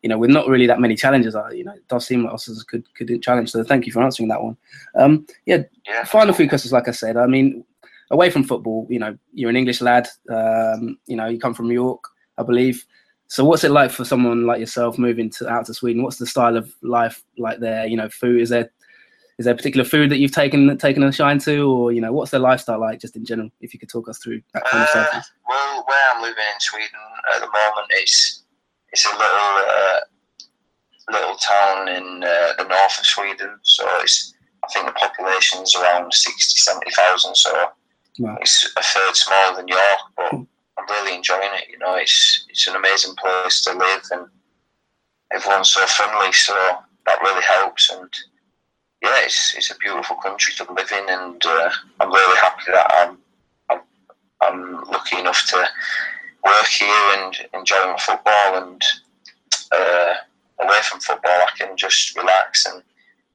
you 0.02 0.08
know, 0.08 0.18
with 0.18 0.30
not 0.30 0.48
really 0.48 0.66
that 0.66 0.80
many 0.80 0.96
challenges, 0.96 1.34
you 1.52 1.64
know, 1.64 1.72
it 1.72 1.88
does 1.88 2.06
seem 2.06 2.24
like 2.24 2.34
us 2.34 2.48
as 2.48 2.60
a 2.60 2.64
good, 2.66 2.84
good 2.98 3.22
challenge. 3.22 3.50
So 3.50 3.64
thank 3.64 3.86
you 3.86 3.92
for 3.92 4.02
answering 4.02 4.28
that 4.28 4.42
one. 4.42 4.56
Um, 4.96 5.26
yeah, 5.46 5.62
yeah, 5.86 6.04
final 6.04 6.34
few 6.34 6.48
questions, 6.48 6.72
like 6.72 6.88
I 6.88 6.90
said. 6.90 7.16
I 7.16 7.26
mean, 7.26 7.64
away 8.10 8.28
from 8.28 8.44
football, 8.44 8.86
you 8.90 8.98
know, 8.98 9.16
you're 9.32 9.48
an 9.48 9.56
English 9.56 9.80
lad. 9.80 10.08
Um, 10.28 10.98
you 11.06 11.16
know, 11.16 11.26
you 11.26 11.38
come 11.38 11.54
from 11.54 11.72
York, 11.72 12.04
I 12.36 12.42
believe. 12.42 12.84
So 13.28 13.44
what's 13.44 13.64
it 13.64 13.70
like 13.70 13.90
for 13.90 14.04
someone 14.04 14.46
like 14.46 14.60
yourself 14.60 14.98
moving 14.98 15.30
to 15.30 15.48
out 15.48 15.66
to 15.66 15.74
Sweden? 15.74 16.02
What's 16.02 16.18
the 16.18 16.26
style 16.26 16.56
of 16.56 16.70
life 16.82 17.24
like 17.38 17.60
there? 17.60 17.86
You 17.86 17.96
know, 17.96 18.10
food 18.10 18.40
is 18.40 18.50
there 18.50 18.70
is 19.38 19.44
there 19.44 19.54
a 19.54 19.56
particular 19.56 19.84
food 19.84 20.10
that 20.10 20.18
you've 20.18 20.32
taken 20.32 20.76
taken 20.78 21.02
a 21.02 21.12
shine 21.12 21.38
to, 21.40 21.68
or 21.70 21.92
you 21.92 22.00
know, 22.00 22.12
what's 22.12 22.30
their 22.30 22.40
lifestyle 22.40 22.80
like 22.80 23.00
just 23.00 23.16
in 23.16 23.24
general? 23.24 23.50
If 23.60 23.72
you 23.74 23.80
could 23.80 23.88
talk 23.88 24.08
us 24.08 24.18
through 24.18 24.42
that 24.52 24.64
kind 24.64 24.82
of 24.84 24.88
Uh, 24.94 25.06
stuff. 25.08 25.30
well, 25.48 25.84
where 25.86 26.10
I'm 26.14 26.22
living 26.22 26.44
in 26.54 26.60
Sweden 26.60 27.00
at 27.34 27.40
the 27.40 27.46
moment, 27.46 27.86
it's 27.90 28.44
it's 28.92 29.04
a 29.06 29.10
little 29.10 29.54
uh, 29.70 30.00
little 31.10 31.36
town 31.36 31.88
in 31.88 32.22
uh, 32.24 32.52
the 32.58 32.64
north 32.68 32.98
of 32.98 33.06
Sweden. 33.06 33.58
So 33.62 33.84
it's 34.00 34.34
I 34.64 34.68
think 34.72 34.86
the 34.86 34.92
population's 34.92 35.74
around 35.74 36.12
60, 36.14 36.58
70,000. 36.58 37.34
So 37.34 37.68
Wow. 38.20 38.38
it's 38.40 38.72
a 38.76 38.82
third 38.82 39.16
smaller 39.16 39.56
than 39.56 39.66
York, 39.66 39.98
but 40.16 40.32
I'm 40.32 40.86
really 40.88 41.16
enjoying 41.16 41.50
it. 41.54 41.68
You 41.68 41.78
know, 41.78 41.96
it's 41.96 42.46
it's 42.48 42.68
an 42.68 42.76
amazing 42.76 43.14
place 43.16 43.60
to 43.62 43.72
live, 43.72 44.02
and 44.12 44.28
everyone's 45.32 45.70
so 45.70 45.84
friendly. 45.86 46.32
So 46.32 46.54
that 47.06 47.20
really 47.22 47.42
helps. 47.42 47.90
And 47.90 48.08
yeah, 49.04 49.24
it's 49.24 49.54
it's 49.54 49.70
a 49.70 49.76
beautiful 49.76 50.16
country 50.16 50.54
to 50.54 50.72
live 50.72 50.90
in, 50.90 51.04
and 51.08 51.44
uh, 51.44 51.70
I'm 52.00 52.10
really 52.10 52.38
happy 52.38 52.72
that 52.72 52.90
I'm 52.98 53.18
I'm, 53.70 53.80
I'm 54.40 54.84
lucky 54.84 55.18
enough 55.18 55.46
to 55.50 55.68
work 56.44 56.66
here 56.66 57.04
and 57.18 57.34
enjoy 57.52 57.84
my 57.84 57.98
football. 57.98 58.62
And 58.62 58.82
uh, 59.72 60.14
away 60.60 60.78
from 60.84 61.00
football, 61.00 61.32
I 61.32 61.48
can 61.58 61.76
just 61.76 62.16
relax 62.16 62.64
and 62.66 62.82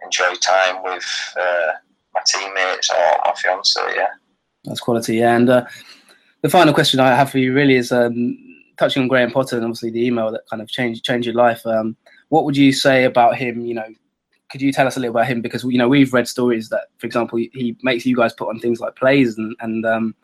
enjoy 0.03 0.33
time 0.35 0.83
with 0.83 1.07
uh, 1.39 1.71
my 2.15 2.21
teammates 2.25 2.89
or 2.89 3.21
my 3.25 3.33
fiance. 3.35 3.79
Yeah. 3.95 4.07
That's 4.63 4.79
quality. 4.79 5.17
Yeah. 5.17 5.35
And 5.35 5.49
uh, 5.49 5.65
the 6.41 6.49
final 6.49 6.73
question 6.73 6.99
I 6.99 7.15
have 7.15 7.29
for 7.29 7.37
you 7.37 7.53
really 7.53 7.75
is 7.75 7.91
um, 7.91 8.37
touching 8.77 9.03
on 9.03 9.07
Graham 9.07 9.31
Potter 9.31 9.57
and 9.57 9.65
obviously 9.65 9.91
the 9.91 10.03
email 10.03 10.31
that 10.31 10.47
kind 10.49 10.63
of 10.63 10.67
changed 10.67 11.05
changed 11.05 11.27
your 11.27 11.35
life. 11.35 11.63
Um, 11.67 11.95
what 12.29 12.45
would 12.45 12.57
you 12.57 12.71
say 12.71 13.03
about 13.03 13.35
him? 13.35 13.65
You 13.65 13.75
know, 13.75 13.95
could 14.49 14.61
you 14.61 14.71
tell 14.71 14.87
us 14.87 14.97
a 14.97 14.99
little 14.99 15.15
about 15.15 15.27
him? 15.27 15.41
Because 15.41 15.63
you 15.63 15.77
know 15.77 15.87
we've 15.87 16.13
read 16.13 16.27
stories 16.27 16.69
that, 16.69 16.87
for 16.97 17.07
example, 17.07 17.37
he 17.37 17.77
makes 17.83 18.05
you 18.05 18.15
guys 18.15 18.33
put 18.33 18.49
on 18.49 18.59
things 18.59 18.79
like 18.79 18.95
plays 18.95 19.37
and 19.37 19.55
and 19.61 19.85
um, 19.85 20.15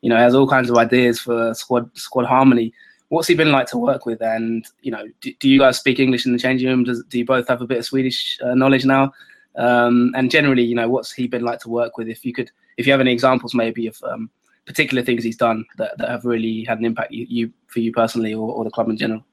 you 0.00 0.10
know 0.10 0.16
has 0.16 0.34
all 0.34 0.48
kinds 0.48 0.70
of 0.70 0.76
ideas 0.76 1.20
for 1.20 1.54
squad 1.54 1.90
squad 1.96 2.26
harmony. 2.26 2.72
What's 3.08 3.28
he 3.28 3.34
been 3.34 3.52
like 3.52 3.66
to 3.68 3.78
work 3.78 4.06
with? 4.06 4.22
And 4.22 4.66
you 4.82 4.90
know, 4.90 5.04
do, 5.20 5.32
do 5.38 5.48
you 5.48 5.58
guys 5.58 5.78
speak 5.78 5.98
English 5.98 6.26
in 6.26 6.32
the 6.32 6.38
changing 6.38 6.68
room? 6.68 6.84
Does, 6.84 7.04
do 7.08 7.18
you 7.18 7.24
both 7.24 7.46
have 7.48 7.60
a 7.60 7.66
bit 7.66 7.78
of 7.78 7.84
Swedish 7.84 8.38
uh, 8.42 8.54
knowledge 8.54 8.84
now? 8.84 9.12
Um, 9.56 10.12
and 10.16 10.30
generally, 10.30 10.64
you 10.64 10.74
know, 10.74 10.88
what's 10.88 11.12
he 11.12 11.28
been 11.28 11.44
like 11.44 11.60
to 11.60 11.68
work 11.68 11.96
with? 11.96 12.08
If 12.08 12.24
you 12.24 12.32
could, 12.32 12.50
if 12.76 12.86
you 12.86 12.92
have 12.92 13.00
any 13.00 13.12
examples, 13.12 13.54
maybe 13.54 13.86
of 13.86 13.96
um, 14.02 14.30
particular 14.66 15.02
things 15.02 15.22
he's 15.22 15.36
done 15.36 15.64
that, 15.76 15.96
that 15.98 16.08
have 16.08 16.24
really 16.24 16.64
had 16.64 16.78
an 16.78 16.84
impact 16.84 17.12
you, 17.12 17.26
you 17.28 17.52
for 17.66 17.80
you 17.80 17.92
personally 17.92 18.34
or, 18.34 18.50
or 18.50 18.64
the 18.64 18.70
club 18.70 18.88
in 18.88 18.96
general. 18.96 19.24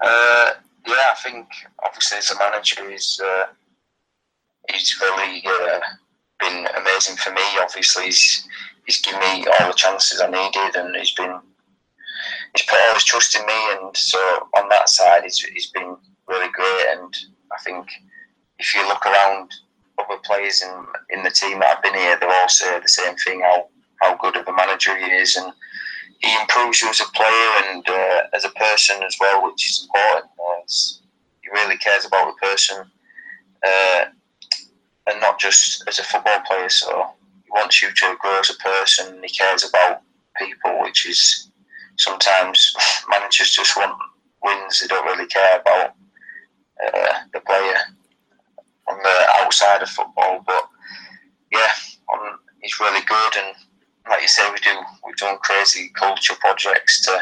Uh, 0.00 0.52
yeah, 0.88 1.12
I 1.12 1.14
think 1.22 1.46
obviously 1.84 2.18
as 2.18 2.30
a 2.30 2.38
manager, 2.38 2.90
he's 2.90 3.20
uh, 3.22 3.46
he's 4.72 4.96
really 5.00 5.42
uh, 5.46 5.80
been 6.40 6.66
amazing 6.76 7.16
for 7.16 7.30
me. 7.32 7.42
Obviously, 7.60 8.06
he's 8.06 8.48
he's 8.86 9.00
given 9.02 9.20
me 9.20 9.46
all 9.46 9.68
the 9.68 9.74
chances 9.74 10.20
I 10.20 10.30
needed, 10.30 10.76
and 10.76 10.96
he's 10.96 11.12
been 11.12 11.38
he's 12.54 12.66
put 12.66 12.78
all 12.88 12.94
his 12.94 13.04
trust 13.04 13.36
in 13.36 13.46
me. 13.46 13.72
And 13.72 13.96
so 13.96 14.18
on 14.56 14.68
that 14.70 14.88
side, 14.88 15.24
he's 15.24 15.38
he's 15.38 15.70
been 15.70 15.96
really 16.26 16.50
great. 16.52 16.86
And 16.96 17.14
I 17.52 17.62
think 17.62 17.86
if 18.58 18.74
you 18.74 18.86
look 18.88 19.04
around 19.04 19.50
other 19.98 20.20
players 20.24 20.62
in 20.62 20.86
in 21.10 21.22
the 21.22 21.30
team 21.30 21.60
that 21.60 21.74
have 21.74 21.82
been 21.82 21.94
here, 21.94 22.18
they 22.18 22.26
all 22.26 22.48
say 22.48 22.80
the 22.80 22.88
same 22.88 23.16
thing: 23.16 23.40
how 23.40 23.68
how 24.00 24.16
good 24.16 24.36
of 24.36 24.48
a 24.48 24.52
manager 24.52 24.96
he 24.96 25.06
is, 25.06 25.36
and 25.36 25.52
he 26.18 26.34
improves 26.40 26.82
you 26.82 26.88
as 26.88 27.00
a 27.00 27.04
player 27.14 27.62
and 27.68 27.88
uh, 27.88 28.22
as 28.34 28.44
a 28.44 28.50
person 28.50 29.02
as 29.02 29.16
well, 29.20 29.44
which 29.44 29.70
is 29.70 29.86
important. 29.86 30.30
He 31.42 31.48
really 31.50 31.78
cares 31.78 32.04
about 32.04 32.34
the 32.34 32.46
person, 32.46 32.90
uh, 33.66 34.04
and 35.08 35.20
not 35.20 35.38
just 35.38 35.84
as 35.88 35.98
a 35.98 36.04
football 36.04 36.40
player. 36.46 36.68
So 36.68 37.06
he 37.44 37.50
wants 37.50 37.80
you 37.80 37.90
to 37.90 38.16
grow 38.20 38.40
as 38.40 38.50
a 38.50 38.54
person. 38.54 39.20
He 39.22 39.30
cares 39.30 39.64
about 39.68 40.02
people, 40.36 40.80
which 40.80 41.08
is 41.08 41.50
sometimes 41.96 42.74
managers 43.08 43.52
just 43.52 43.76
want 43.76 43.96
wins. 44.42 44.80
They 44.80 44.88
don't 44.88 45.06
really 45.06 45.26
care 45.26 45.60
about 45.60 45.94
uh, 46.84 47.12
the 47.32 47.40
player 47.40 47.76
on 48.88 48.98
the 49.02 49.26
outside 49.36 49.82
of 49.82 49.88
football. 49.88 50.42
But 50.46 50.68
yeah, 51.52 51.70
on, 52.08 52.38
he's 52.60 52.80
really 52.80 53.04
good 53.06 53.36
and 53.36 53.54
like 54.08 54.22
you 54.22 54.28
say, 54.28 54.48
we 54.50 54.58
do 54.58 54.70
we've 55.04 55.16
done 55.16 55.38
crazy 55.38 55.90
culture 55.94 56.34
projects 56.40 57.00
to 57.02 57.20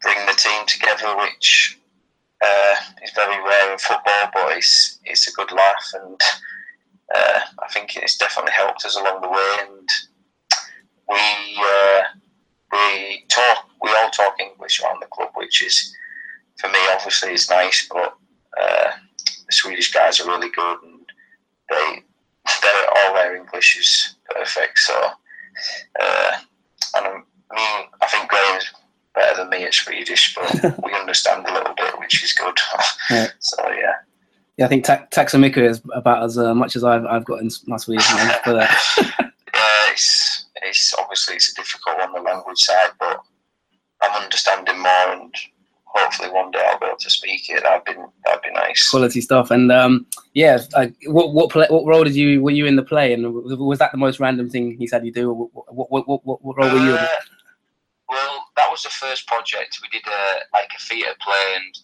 bring 0.00 0.18
the 0.26 0.32
team 0.32 0.66
together, 0.66 1.16
which 1.16 1.78
uh, 2.44 2.74
is 3.02 3.10
very 3.12 3.42
rare 3.42 3.72
in 3.72 3.78
football, 3.78 4.30
but 4.32 4.56
it's 4.56 4.98
it's 5.04 5.28
a 5.28 5.32
good 5.32 5.52
laugh, 5.52 5.86
and 5.94 6.20
uh, 7.14 7.40
I 7.62 7.68
think 7.72 7.96
it's 7.96 8.16
definitely 8.16 8.52
helped 8.52 8.84
us 8.84 8.96
along 8.96 9.22
the 9.22 9.28
way. 9.28 9.56
And 9.68 9.88
we 11.08 11.60
uh, 11.60 12.02
we 12.72 13.24
talk, 13.28 13.68
we 13.82 13.90
all 13.90 14.10
talk 14.10 14.40
English 14.40 14.82
around 14.82 15.00
the 15.00 15.06
club, 15.06 15.30
which 15.34 15.62
is 15.62 15.94
for 16.58 16.68
me 16.68 16.78
obviously 16.90 17.32
is 17.32 17.50
nice, 17.50 17.88
but 17.92 18.16
uh, 18.60 18.90
the 19.46 19.52
Swedish 19.52 19.92
guys 19.92 20.20
are 20.20 20.28
really 20.28 20.50
good, 20.50 20.78
and 20.82 21.00
they 21.70 22.02
they 22.62 22.86
all 22.96 23.14
their 23.14 23.36
English 23.36 23.78
is 23.78 24.16
perfect. 24.34 24.78
So. 24.78 25.12
Uh, 26.00 26.32
and 26.96 27.06
um, 27.06 27.24
me, 27.52 27.62
I 28.00 28.06
think 28.08 28.28
Graham's 28.28 28.72
better 29.14 29.36
than 29.38 29.50
me 29.50 29.64
at 29.64 29.74
Swedish, 29.74 30.34
but 30.34 30.82
we 30.84 30.92
understand 30.98 31.46
a 31.46 31.52
little 31.52 31.74
bit, 31.74 31.98
which 31.98 32.22
is 32.22 32.32
good. 32.32 32.58
Yeah. 33.10 33.26
so 33.40 33.68
yeah. 33.70 33.94
Yeah, 34.56 34.66
I 34.66 34.68
think 34.68 34.84
ta- 34.84 35.06
Taxamica 35.10 35.58
is 35.58 35.82
about 35.92 36.22
as 36.22 36.38
uh, 36.38 36.54
much 36.54 36.76
as 36.76 36.84
I've, 36.84 37.04
I've 37.06 37.24
got 37.24 37.40
in 37.40 37.50
my 37.66 37.76
Swedish. 37.76 38.06
But 38.44 38.56
uh, 38.56 38.66
yeah, 39.54 39.90
it's 39.90 40.46
it's 40.62 40.94
obviously 40.98 41.36
it's 41.36 41.52
a 41.52 41.54
difficult 41.54 41.98
one, 41.98 42.12
the 42.12 42.20
language 42.20 42.58
side, 42.58 42.90
but 42.98 43.20
I'm 44.02 44.22
understanding 44.22 44.78
more, 44.78 45.12
and 45.12 45.34
hopefully 45.94 46.30
one 46.30 46.50
day 46.50 46.64
I'll 46.70 46.78
be 46.78 46.86
able 46.86 46.96
to 46.98 47.10
speak 47.10 47.48
it. 47.48 47.62
That'd 47.62 47.84
be 47.84 47.92
that'd 48.24 48.42
be 48.42 48.50
nice. 48.52 48.88
quality 48.90 49.20
stuff. 49.20 49.50
And 49.50 49.70
um, 49.70 50.06
yeah, 50.34 50.58
uh, 50.74 50.86
what 51.06 51.32
what 51.34 51.50
play, 51.50 51.66
what 51.68 51.86
role 51.86 52.04
did 52.04 52.14
you 52.16 52.42
were 52.42 52.50
you 52.50 52.66
in 52.66 52.76
the 52.76 52.82
play? 52.82 53.12
And 53.12 53.32
was 53.32 53.78
that 53.78 53.92
the 53.92 53.98
most 53.98 54.20
random 54.20 54.48
thing 54.48 54.76
he 54.78 54.86
said 54.86 55.04
you 55.04 55.12
do? 55.12 55.30
Or 55.30 55.34
what 55.34 55.90
what 55.90 56.08
what, 56.08 56.26
what, 56.26 56.44
what 56.44 56.56
role 56.56 56.70
were 56.72 56.78
you 56.84 56.92
in? 56.92 56.98
Uh, 56.98 57.06
well, 58.08 58.44
that 58.56 58.70
was 58.70 58.82
the 58.82 58.90
first 58.90 59.26
project. 59.26 59.78
We 59.82 59.88
did 59.88 60.06
a 60.06 60.40
like 60.52 60.70
a 60.76 60.82
theatre 60.82 61.14
play, 61.20 61.56
and 61.56 61.78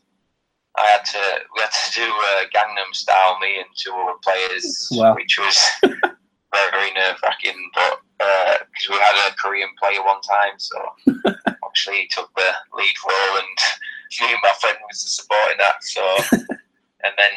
I 0.76 0.86
had 0.86 1.04
to 1.06 1.22
we 1.54 1.62
had 1.62 1.70
to 1.70 1.94
do 1.94 2.06
uh, 2.06 2.44
Gangnam 2.54 2.94
Style, 2.94 3.38
me 3.40 3.56
and 3.59 3.66
two 3.76 3.92
other 3.92 4.18
players, 4.22 4.88
Wow. 4.92 5.14
which 5.14 5.38
was 5.38 5.59
very 5.82 6.70
very 6.70 6.92
nerve 6.92 7.16
wracking. 7.22 7.70
But 7.74 8.00
because 8.18 8.88
we 8.90 8.96
had 8.96 9.30
a 9.30 9.34
Korean 9.36 9.68
player 9.80 10.02
one 10.04 10.20
time, 10.22 10.59
so 10.59 10.76
actually 11.68 11.96
he 11.96 12.09
took 12.09 12.30
the 12.34 12.50
lead 12.74 12.94
role, 13.06 13.38
and 13.38 13.59
me 14.20 14.32
and 14.32 14.42
my 14.42 14.52
friend 14.61 14.76
was 14.88 15.02
the 15.02 15.11
supporting 15.11 15.61
act. 15.64 15.84
So 15.84 16.02
and 17.04 17.14
then 17.16 17.34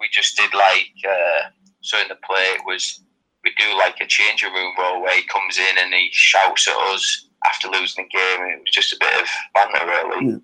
we 0.00 0.08
just 0.10 0.36
did 0.36 0.52
like 0.54 0.92
uh, 1.08 1.50
so 1.80 2.00
in 2.00 2.08
the 2.08 2.16
play 2.26 2.56
it 2.56 2.62
was 2.66 3.00
we 3.44 3.52
do 3.56 3.78
like 3.78 4.00
a 4.00 4.06
changing 4.06 4.52
room 4.52 4.72
role 4.78 5.02
where 5.02 5.16
he 5.16 5.22
comes 5.28 5.56
in 5.56 5.78
and 5.78 5.94
he 5.94 6.08
shouts 6.10 6.66
at 6.66 6.76
us 6.92 7.28
after 7.46 7.68
losing 7.68 8.04
the 8.04 8.18
game. 8.18 8.46
It 8.48 8.60
was 8.60 8.72
just 8.72 8.92
a 8.92 8.96
bit 8.98 9.22
of 9.22 9.28
banter, 9.54 9.86
really. 9.86 10.26
Yeah. 10.26 10.38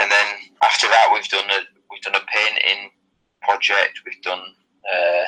And 0.00 0.10
then 0.10 0.26
after 0.62 0.86
that, 0.88 1.10
we've 1.12 1.28
done 1.28 1.50
a 1.50 1.60
we've 1.90 2.00
done 2.02 2.14
a 2.14 2.24
painting 2.32 2.90
project. 3.42 4.00
We've 4.06 4.22
done 4.22 4.40
a 4.90 5.24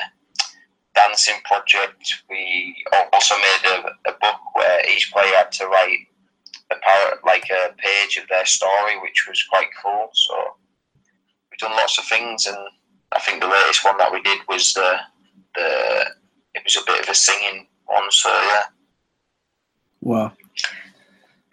dancing 0.95 1.41
project. 1.45 2.23
We 2.29 2.75
also 3.13 3.35
made 3.35 3.69
a, 3.69 4.09
a 4.09 4.13
book 4.19 4.39
where 4.53 4.89
each 4.89 5.11
player 5.11 5.35
had 5.35 5.51
to 5.53 5.67
write 5.67 6.07
a 6.71 6.75
par- 6.79 7.19
like 7.25 7.45
a 7.49 7.73
page 7.77 8.17
of 8.17 8.27
their 8.29 8.45
story, 8.45 8.99
which 9.01 9.25
was 9.27 9.43
quite 9.49 9.67
cool. 9.83 10.09
So 10.13 10.33
we've 11.51 11.59
done 11.59 11.71
lots 11.75 11.97
of 11.97 12.05
things, 12.05 12.45
and 12.45 12.57
I 13.11 13.19
think 13.19 13.41
the 13.41 13.47
latest 13.47 13.83
one 13.85 13.97
that 13.97 14.11
we 14.11 14.21
did 14.21 14.39
was 14.47 14.73
the 14.73 14.95
the 15.55 16.05
it 16.55 16.63
was 16.63 16.75
a 16.77 16.81
bit 16.85 17.01
of 17.03 17.09
a 17.09 17.15
singing 17.15 17.67
one. 17.85 18.09
So 18.11 18.29
yeah, 18.29 18.63
Wow. 20.01 20.31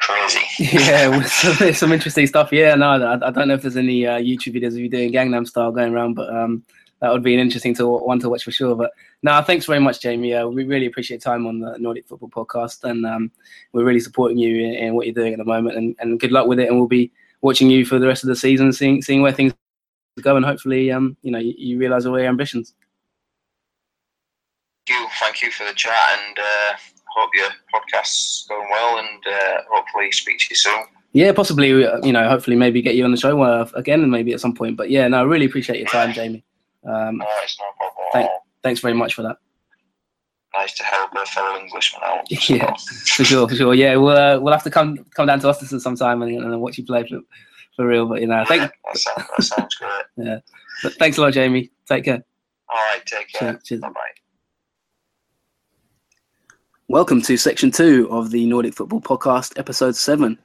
crazy. 0.01 0.41
Yeah, 0.59 1.23
some, 1.25 1.73
some 1.75 1.93
interesting 1.93 2.27
stuff. 2.27 2.53
Yeah, 2.53 2.75
no, 2.75 2.91
I, 2.91 3.27
I 3.27 3.31
don't 3.31 3.49
know 3.49 3.55
if 3.55 3.63
there's 3.63 3.77
any 3.77 4.07
uh, 4.07 4.19
YouTube 4.19 4.55
videos 4.55 4.69
of 4.69 4.79
you 4.79 4.89
doing 4.89 5.13
Gangnam 5.13 5.47
Style 5.47 5.73
going 5.73 5.93
around, 5.93 6.15
but 6.15 6.35
um, 6.35 6.65
that 7.01 7.13
would 7.13 7.23
be 7.23 7.35
an 7.35 7.41
interesting 7.41 7.75
to 7.77 7.87
one 7.87 8.19
to 8.21 8.29
watch 8.29 8.45
for 8.45 8.51
sure. 8.51 8.75
But 8.75 8.91
no, 9.23 9.41
thanks 9.43 9.67
very 9.67 9.81
much, 9.81 10.01
Jamie. 10.01 10.35
Uh, 10.35 10.49
we 10.49 10.65
really 10.65 10.87
appreciate 10.87 11.25
your 11.25 11.33
time 11.33 11.47
on 11.47 11.61
the 11.61 11.79
Nordic 11.79 12.07
Football 12.07 12.31
Podcast, 12.31 12.85
and 12.85 13.07
um, 13.07 13.31
we're 13.73 13.85
really 13.85 14.01
supporting 14.01 14.39
you 14.39 14.65
in, 14.65 14.75
in 14.75 14.95
what 14.95 15.07
you're 15.07 15.15
doing 15.15 15.33
at 15.33 15.39
the 15.39 15.45
moment. 15.45 15.77
And, 15.77 15.97
and 16.01 16.21
good 16.21 16.33
luck 16.33 16.47
with 16.47 16.59
it. 16.59 16.69
And 16.69 16.79
we'll 16.79 16.89
be 16.89 17.13
watching 17.41 17.71
you 17.71 17.85
for 17.85 17.99
the 17.99 18.07
rest 18.07 18.25
of 18.25 18.29
the 18.29 18.37
season, 18.37 18.73
seeing 18.73 19.03
seeing 19.03 19.23
where 19.23 19.33
things 19.33 19.53
go, 20.21 20.37
and 20.37 20.45
hopefully, 20.45 20.91
um, 20.91 21.17
you 21.23 21.31
know, 21.31 21.39
you, 21.39 21.55
you 21.57 21.79
realise 21.79 22.05
all 22.05 22.19
your 22.19 22.29
ambitions. 22.29 22.75
Thank 24.89 25.01
you, 25.01 25.09
thank 25.21 25.43
you 25.43 25.51
for 25.53 25.65
the 25.65 25.75
chat, 25.75 25.93
and 26.19 26.39
uh, 26.39 26.77
hope 27.15 27.31
your 27.35 27.51
podcast's 27.73 28.47
going 28.49 28.67
well, 28.71 28.99
and 28.99 29.27
uh, 29.27 29.63
hopefully 29.71 30.11
speak 30.11 30.39
to 30.39 30.47
you 30.51 30.57
soon. 30.57 30.83
Yeah, 31.13 31.33
possibly. 31.33 31.87
uh, 31.87 32.01
You 32.03 32.13
know, 32.13 32.29
hopefully, 32.29 32.57
maybe 32.57 32.83
get 32.83 32.97
you 32.97 33.05
on 33.05 33.13
the 33.13 33.17
show 33.17 33.41
uh, 33.43 33.69
again, 33.75 34.03
and 34.03 34.11
maybe 34.11 34.33
at 34.33 34.41
some 34.41 34.55
point. 34.55 34.77
But 34.77 34.91
yeah, 34.91 35.07
no, 35.07 35.21
I 35.21 35.23
really 35.23 35.47
appreciate 35.47 35.79
your 35.79 35.89
time, 35.89 36.13
Jamie. 36.13 36.45
Um, 36.89 37.19
No, 37.19 37.27
it's 37.43 37.59
no 37.61 37.67
problem. 37.77 38.07
Thank- 38.13 38.31
thanks 38.63 38.81
very 38.81 38.95
much 38.95 39.15
for 39.15 39.23
that. 39.23 39.37
Nice 40.55 40.75
to 40.79 40.83
help 40.85 41.11
a 41.15 41.27
fellow 41.27 41.59
Englishman 41.61 42.01
out. 42.05 42.27
Yeah, 42.49 42.75
for 43.17 43.25
sure, 43.25 43.49
for 43.49 43.55
sure. 43.55 43.75
Yeah, 43.75 43.97
we'll 43.97 44.17
uh, 44.17 44.41
we'll 44.41 44.53
have 44.53 44.63
to 44.65 44.71
come 44.71 45.05
come 45.15 45.27
down 45.27 45.41
to 45.41 45.49
Austin 45.49 45.79
sometime 45.79 46.23
and, 46.23 46.33
and 46.43 46.61
watch 46.61 46.79
you 46.79 46.85
play 46.87 47.07
for, 47.07 47.21
for 47.77 47.87
real. 47.87 48.07
But 48.07 48.23
you 48.23 48.27
know, 48.29 48.45
thank, 48.49 48.63
that, 48.87 48.97
sounds, 48.97 49.29
that 49.37 49.43
sounds 49.45 49.75
great. 49.77 50.41
but 50.83 50.95
thanks 50.95 51.19
a 51.19 51.21
lot, 51.21 51.35
Jamie. 51.35 51.71
Take 51.87 52.05
care. 52.05 52.25
All 52.71 52.77
right, 52.77 53.05
take 53.05 53.29
care. 53.29 53.53
Cheers. 53.53 53.63
Cheers. 53.65 53.81
Bye 53.83 53.89
bye. 53.91 54.01
Welcome 56.89 57.21
to 57.23 57.37
section 57.37 57.71
two 57.71 58.09
of 58.11 58.31
the 58.31 58.47
Nordic 58.47 58.75
Football 58.75 59.03
Podcast, 59.03 59.59
episode 59.59 59.95
seven. 59.97 60.39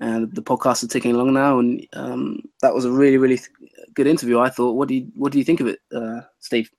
And 0.00 0.32
the 0.34 0.42
podcast 0.42 0.84
is 0.84 0.90
ticking 0.90 1.12
along 1.16 1.32
now, 1.32 1.58
and 1.58 1.84
um, 1.94 2.40
that 2.62 2.72
was 2.72 2.84
a 2.84 2.92
really, 2.92 3.16
really 3.16 3.38
th- 3.38 3.48
good 3.98 4.06
interview. 4.06 4.38
I 4.38 4.48
thought. 4.48 4.76
What 4.76 4.88
do 4.88 4.94
you 4.94 5.08
What 5.14 5.32
do 5.32 5.38
you 5.38 5.44
think 5.44 5.60
of 5.60 5.66
it, 5.66 5.80
uh, 5.94 6.20
Steve? 6.38 6.70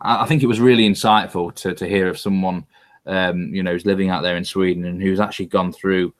I 0.00 0.24
think 0.26 0.42
it 0.42 0.46
was 0.46 0.60
really 0.60 0.88
insightful 0.88 1.54
to, 1.56 1.74
to 1.74 1.86
hear 1.86 2.08
of 2.08 2.18
someone, 2.18 2.64
um, 3.04 3.54
you 3.54 3.62
know, 3.62 3.72
who's 3.72 3.84
living 3.84 4.08
out 4.08 4.22
there 4.22 4.38
in 4.38 4.46
Sweden 4.46 4.86
and 4.86 5.02
who's 5.02 5.20
actually 5.20 5.44
gone 5.44 5.74
through 5.74 6.14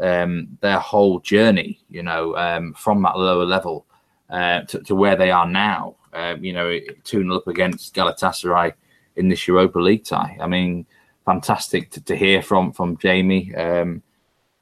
um, 0.00 0.56
their 0.62 0.78
whole 0.78 1.20
journey, 1.20 1.78
you 1.90 2.02
know, 2.02 2.34
um, 2.36 2.72
from 2.72 3.02
that 3.02 3.18
lower 3.18 3.44
level 3.44 3.84
uh, 4.30 4.62
to, 4.62 4.80
to 4.84 4.94
where 4.94 5.16
they 5.16 5.30
are 5.30 5.46
now. 5.46 5.96
Um, 6.14 6.42
you 6.42 6.54
know, 6.54 6.78
2 7.04 7.22
0 7.24 7.36
up 7.36 7.46
against 7.46 7.94
Galatasaray 7.94 8.72
in 9.16 9.28
this 9.28 9.46
Europa 9.46 9.78
League 9.78 10.04
tie. 10.04 10.38
I 10.40 10.46
mean, 10.46 10.86
fantastic 11.26 11.90
to, 11.90 12.00
to 12.04 12.16
hear 12.16 12.40
from 12.40 12.72
from 12.72 12.96
Jamie. 12.96 13.54
Um, 13.54 14.02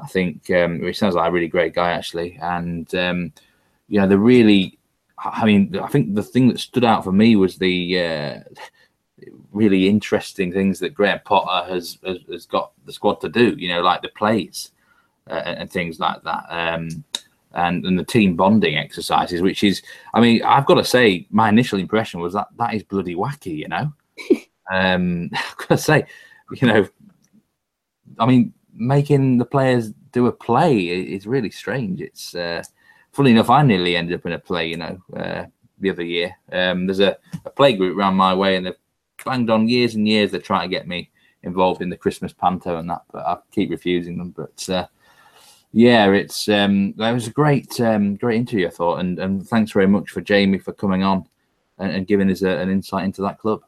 I 0.01 0.09
think 0.09 0.51
um, 0.51 0.83
he 0.83 0.93
sounds 0.93 1.15
like 1.15 1.29
a 1.29 1.33
really 1.33 1.47
great 1.47 1.75
guy, 1.75 1.93
actually. 1.93 2.37
And, 2.43 2.93
um, 2.97 3.33
you 3.89 4.01
know, 4.01 4.07
the 4.07 4.19
really 4.19 4.79
I 5.19 5.45
mean, 5.45 5.77
I 5.79 5.87
think 5.87 6.15
the 6.15 6.23
thing 6.23 6.49
that 6.49 6.61
stood 6.61 6.85
out 6.85 7.05
for 7.05 7.13
me 7.13 7.37
was 7.37 7.57
the 7.57 8.01
uh, 8.01 8.41
really 9.53 9.89
interesting 9.89 10.53
things 10.53 10.79
that 10.81 10.95
Graham 10.95 11.21
Potter 11.25 11.73
has, 11.73 11.99
has 12.05 12.19
has 12.31 12.47
got 12.47 12.73
the 12.85 12.93
squad 12.93 13.21
to 13.21 13.29
do. 13.29 13.55
You 13.57 13.69
know, 13.69 13.81
like 13.81 14.03
the 14.03 14.09
plays 14.09 14.73
uh, 15.31 15.35
and, 15.35 15.71
things 15.71 15.99
like 15.99 16.23
that, 16.25 16.45
um, 16.51 17.05
and 17.53 17.85
and 17.87 17.99
the 17.99 18.05
team 18.05 18.37
bonding 18.37 18.77
exercises. 18.77 19.41
Which 19.41 19.65
is, 19.65 19.83
I 20.13 20.21
mean, 20.21 20.43
I've 20.43 20.67
got 20.67 20.75
to 20.75 20.85
say, 20.85 21.27
my 21.31 21.49
initial 21.49 21.79
impression 21.79 22.21
was 22.21 22.35
that 22.35 22.49
that 22.59 22.75
is 22.75 22.83
bloody 22.83 23.15
wacky. 23.15 23.57
You 23.57 23.69
know, 23.69 23.93
um, 24.73 25.31
I've 25.33 25.57
got 25.57 25.69
to 25.69 25.79
say, 25.79 26.07
you 26.53 26.69
know, 26.69 26.89
I 28.19 28.27
mean, 28.27 28.53
making 28.75 29.39
the 29.39 29.47
players 29.47 29.93
do 30.13 30.27
a 30.27 30.33
play 30.33 30.87
is 30.87 31.27
really 31.27 31.51
strange. 31.51 32.01
It's 32.01 32.35
uh, 32.35 32.63
funnily 33.15 33.33
enough, 33.33 33.51
I 33.51 33.63
nearly 33.63 33.97
ended 33.97 34.19
up 34.19 34.27
in 34.27 34.33
a 34.33 34.39
play, 34.39 34.69
you 34.69 34.77
know, 34.77 34.99
uh, 35.17 35.45
the 35.79 35.91
other 35.91 36.03
year. 36.03 36.37
Um, 36.53 36.87
there's 36.87 37.01
a, 37.01 37.17
a 37.45 37.51
play 37.51 37.75
group 37.75 37.97
around 37.97 38.17
my 38.17 38.35
way, 38.35 38.57
and 38.57 38.67
they've 38.67 38.75
banged 39.25 39.51
on 39.51 39.69
years 39.69 39.95
and 39.95 40.07
years. 40.07 40.31
They're 40.31 40.41
trying 40.41 40.69
to 40.69 40.75
get 40.77 40.89
me 40.89 41.11
involved 41.45 41.83
in 41.83 41.91
the 41.91 41.97
Christmas 41.97 42.33
panto 42.33 42.79
and 42.79 42.91
that, 42.91 43.03
but 43.13 43.25
I 43.25 43.37
keep 43.53 43.71
refusing 43.71 44.19
them. 44.19 44.31
But 44.31 44.69
uh, 44.69 44.87
yeah, 45.73 46.11
it's 46.11 46.49
um, 46.49 46.95
that 46.97 47.13
was 47.13 47.27
a 47.27 47.31
great, 47.31 47.81
um, 47.81 48.17
great 48.17 48.37
interview, 48.37 48.67
I 48.67 48.71
thought, 48.71 49.01
and, 49.01 49.19
and 49.19 49.47
thanks 49.47 49.73
very 49.73 49.87
much 49.87 50.11
for 50.11 50.21
Jamie 50.21 50.59
for 50.59 50.73
coming 50.73 51.03
on 51.03 51.27
and, 51.79 51.93
and 51.93 52.07
giving 52.07 52.31
us 52.31 52.43
a, 52.43 52.49
an 52.49 52.71
insight 52.71 53.05
into 53.05 53.23
that 53.23 53.39
club. 53.39 53.63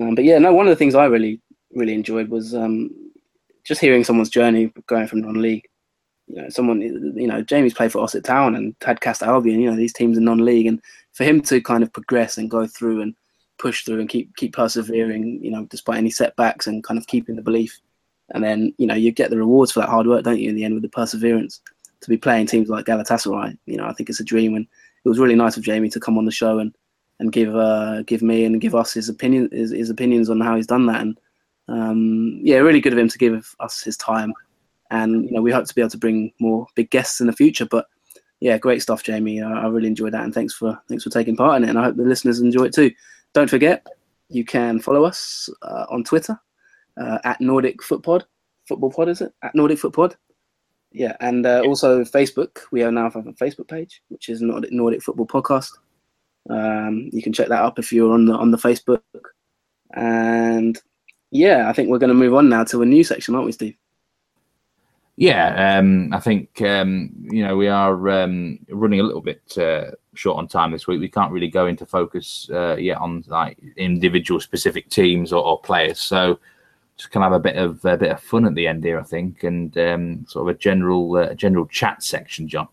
Um, 0.00 0.14
but 0.14 0.24
yeah, 0.24 0.38
no, 0.38 0.52
one 0.52 0.66
of 0.66 0.70
the 0.70 0.76
things 0.76 0.94
I 0.94 1.06
really, 1.06 1.40
really 1.74 1.94
enjoyed 1.94 2.28
was 2.28 2.54
um, 2.54 2.90
just 3.64 3.80
hearing 3.80 4.04
someone's 4.04 4.30
journey 4.30 4.72
going 4.86 5.06
from 5.06 5.20
non-league. 5.20 5.68
You 6.28 6.42
know, 6.42 6.48
someone, 6.48 6.80
you 6.80 7.26
know, 7.26 7.42
Jamie's 7.42 7.74
played 7.74 7.92
for 7.92 8.00
Ossett 8.00 8.24
Town 8.24 8.56
and 8.56 8.78
Tadcaster 8.80 9.26
Albion. 9.26 9.60
You 9.60 9.70
know, 9.70 9.76
these 9.76 9.92
teams 9.92 10.18
are 10.18 10.22
non-league, 10.22 10.66
and 10.66 10.82
for 11.12 11.24
him 11.24 11.40
to 11.42 11.60
kind 11.60 11.82
of 11.82 11.92
progress 11.92 12.36
and 12.36 12.50
go 12.50 12.66
through 12.66 13.02
and 13.02 13.14
push 13.58 13.84
through 13.84 14.00
and 14.00 14.08
keep 14.08 14.34
keep 14.36 14.54
persevering, 14.54 15.42
you 15.42 15.50
know, 15.50 15.64
despite 15.66 15.98
any 15.98 16.10
setbacks 16.10 16.66
and 16.66 16.84
kind 16.84 16.98
of 16.98 17.06
keeping 17.06 17.36
the 17.36 17.42
belief, 17.42 17.78
and 18.30 18.42
then 18.42 18.74
you 18.78 18.86
know 18.86 18.94
you 18.94 19.12
get 19.12 19.30
the 19.30 19.38
rewards 19.38 19.72
for 19.72 19.80
that 19.80 19.88
hard 19.88 20.06
work, 20.06 20.24
don't 20.24 20.40
you? 20.40 20.48
In 20.48 20.56
the 20.56 20.64
end, 20.64 20.74
with 20.74 20.82
the 20.82 20.88
perseverance 20.88 21.60
to 22.00 22.08
be 22.08 22.16
playing 22.16 22.46
teams 22.46 22.68
like 22.68 22.84
Galatasaray, 22.84 23.56
you 23.66 23.76
know, 23.76 23.86
I 23.86 23.92
think 23.92 24.10
it's 24.10 24.20
a 24.20 24.24
dream, 24.24 24.54
and 24.56 24.66
it 25.04 25.08
was 25.08 25.18
really 25.18 25.36
nice 25.36 25.56
of 25.56 25.62
Jamie 25.62 25.90
to 25.90 26.00
come 26.00 26.18
on 26.18 26.24
the 26.24 26.32
show 26.32 26.58
and 26.58 26.74
and 27.18 27.32
give 27.32 27.54
uh, 27.54 28.02
give 28.02 28.22
me 28.22 28.44
and 28.44 28.60
give 28.60 28.74
us 28.74 28.92
his 28.92 29.08
opinion 29.08 29.48
his, 29.52 29.70
his 29.70 29.90
opinions 29.90 30.30
on 30.30 30.40
how 30.40 30.56
he's 30.56 30.66
done 30.66 30.86
that 30.86 31.00
and 31.00 31.18
um, 31.68 32.38
yeah 32.42 32.58
really 32.58 32.80
good 32.80 32.92
of 32.92 32.98
him 32.98 33.08
to 33.08 33.18
give 33.18 33.54
us 33.60 33.82
his 33.82 33.96
time 33.96 34.32
and 34.90 35.24
you 35.24 35.32
know 35.32 35.42
we 35.42 35.52
hope 35.52 35.66
to 35.66 35.74
be 35.74 35.80
able 35.80 35.90
to 35.90 35.98
bring 35.98 36.32
more 36.40 36.66
big 36.74 36.90
guests 36.90 37.20
in 37.20 37.26
the 37.26 37.32
future 37.32 37.66
but 37.66 37.86
yeah 38.40 38.58
great 38.58 38.82
stuff 38.82 39.02
Jamie. 39.02 39.42
I, 39.42 39.64
I 39.64 39.66
really 39.66 39.88
enjoyed 39.88 40.12
that 40.12 40.24
and 40.24 40.34
thanks 40.34 40.54
for 40.54 40.78
thanks 40.88 41.04
for 41.04 41.10
taking 41.10 41.36
part 41.36 41.56
in 41.56 41.64
it 41.64 41.70
and 41.70 41.78
I 41.78 41.84
hope 41.84 41.96
the 41.96 42.04
listeners 42.04 42.40
enjoy 42.40 42.64
it 42.64 42.74
too. 42.74 42.90
Don't 43.32 43.50
forget 43.50 43.86
you 44.28 44.44
can 44.44 44.80
follow 44.80 45.04
us 45.04 45.48
uh, 45.62 45.86
on 45.90 46.04
Twitter 46.04 46.38
uh, 47.00 47.18
at 47.24 47.40
Nordic 47.40 47.82
Footpod 47.82 48.24
Football 48.66 48.90
Pod 48.90 49.08
is 49.08 49.20
it? 49.20 49.32
At 49.42 49.54
Nordic 49.54 49.78
Footpod. 49.78 50.14
Yeah 50.92 51.16
and 51.20 51.46
uh, 51.46 51.62
also 51.66 52.04
Facebook. 52.04 52.58
We 52.70 52.82
are 52.82 52.92
now 52.92 53.10
have 53.10 53.26
a 53.26 53.32
Facebook 53.32 53.68
page 53.68 54.02
which 54.08 54.28
is 54.28 54.40
Nordic, 54.40 54.72
Nordic 54.72 55.02
Football 55.02 55.26
Podcast. 55.26 55.70
Um, 56.48 57.10
you 57.12 57.22
can 57.22 57.32
check 57.32 57.48
that 57.48 57.62
up 57.62 57.78
if 57.78 57.92
you're 57.92 58.12
on 58.12 58.26
the 58.26 58.34
on 58.34 58.50
the 58.50 58.58
Facebook. 58.58 59.00
And 59.94 60.78
yeah, 61.30 61.68
I 61.68 61.72
think 61.72 61.88
we're 61.88 61.98
going 61.98 62.08
to 62.08 62.14
move 62.14 62.34
on 62.34 62.48
now 62.48 62.64
to 62.64 62.82
a 62.82 62.86
new 62.86 63.04
section, 63.04 63.34
aren't 63.34 63.46
we, 63.46 63.52
Steve? 63.52 63.76
Yeah, 65.18 65.78
um, 65.78 66.12
I 66.12 66.20
think 66.20 66.60
um, 66.60 67.10
you 67.18 67.42
know 67.42 67.56
we 67.56 67.68
are 67.68 68.08
um, 68.10 68.58
running 68.68 69.00
a 69.00 69.02
little 69.02 69.22
bit 69.22 69.56
uh, 69.56 69.92
short 70.14 70.36
on 70.36 70.46
time 70.46 70.72
this 70.72 70.86
week. 70.86 71.00
We 71.00 71.08
can't 71.08 71.32
really 71.32 71.48
go 71.48 71.66
into 71.66 71.86
focus 71.86 72.50
uh, 72.52 72.76
yet 72.76 72.98
on 72.98 73.24
like 73.26 73.58
individual 73.76 74.40
specific 74.40 74.90
teams 74.90 75.32
or, 75.32 75.42
or 75.42 75.58
players. 75.60 76.00
So 76.00 76.38
just 76.98 77.10
kind 77.10 77.24
of 77.24 77.32
have 77.32 77.40
a 77.40 77.42
bit 77.42 77.56
of 77.56 77.82
a 77.86 77.96
bit 77.96 78.10
of 78.10 78.20
fun 78.20 78.44
at 78.44 78.54
the 78.54 78.66
end 78.66 78.84
here, 78.84 79.00
I 79.00 79.04
think, 79.04 79.42
and 79.42 79.76
um, 79.78 80.26
sort 80.28 80.48
of 80.48 80.54
a 80.54 80.58
general 80.58 81.16
uh, 81.16 81.34
general 81.34 81.66
chat 81.66 82.02
section, 82.02 82.46
John. 82.46 82.68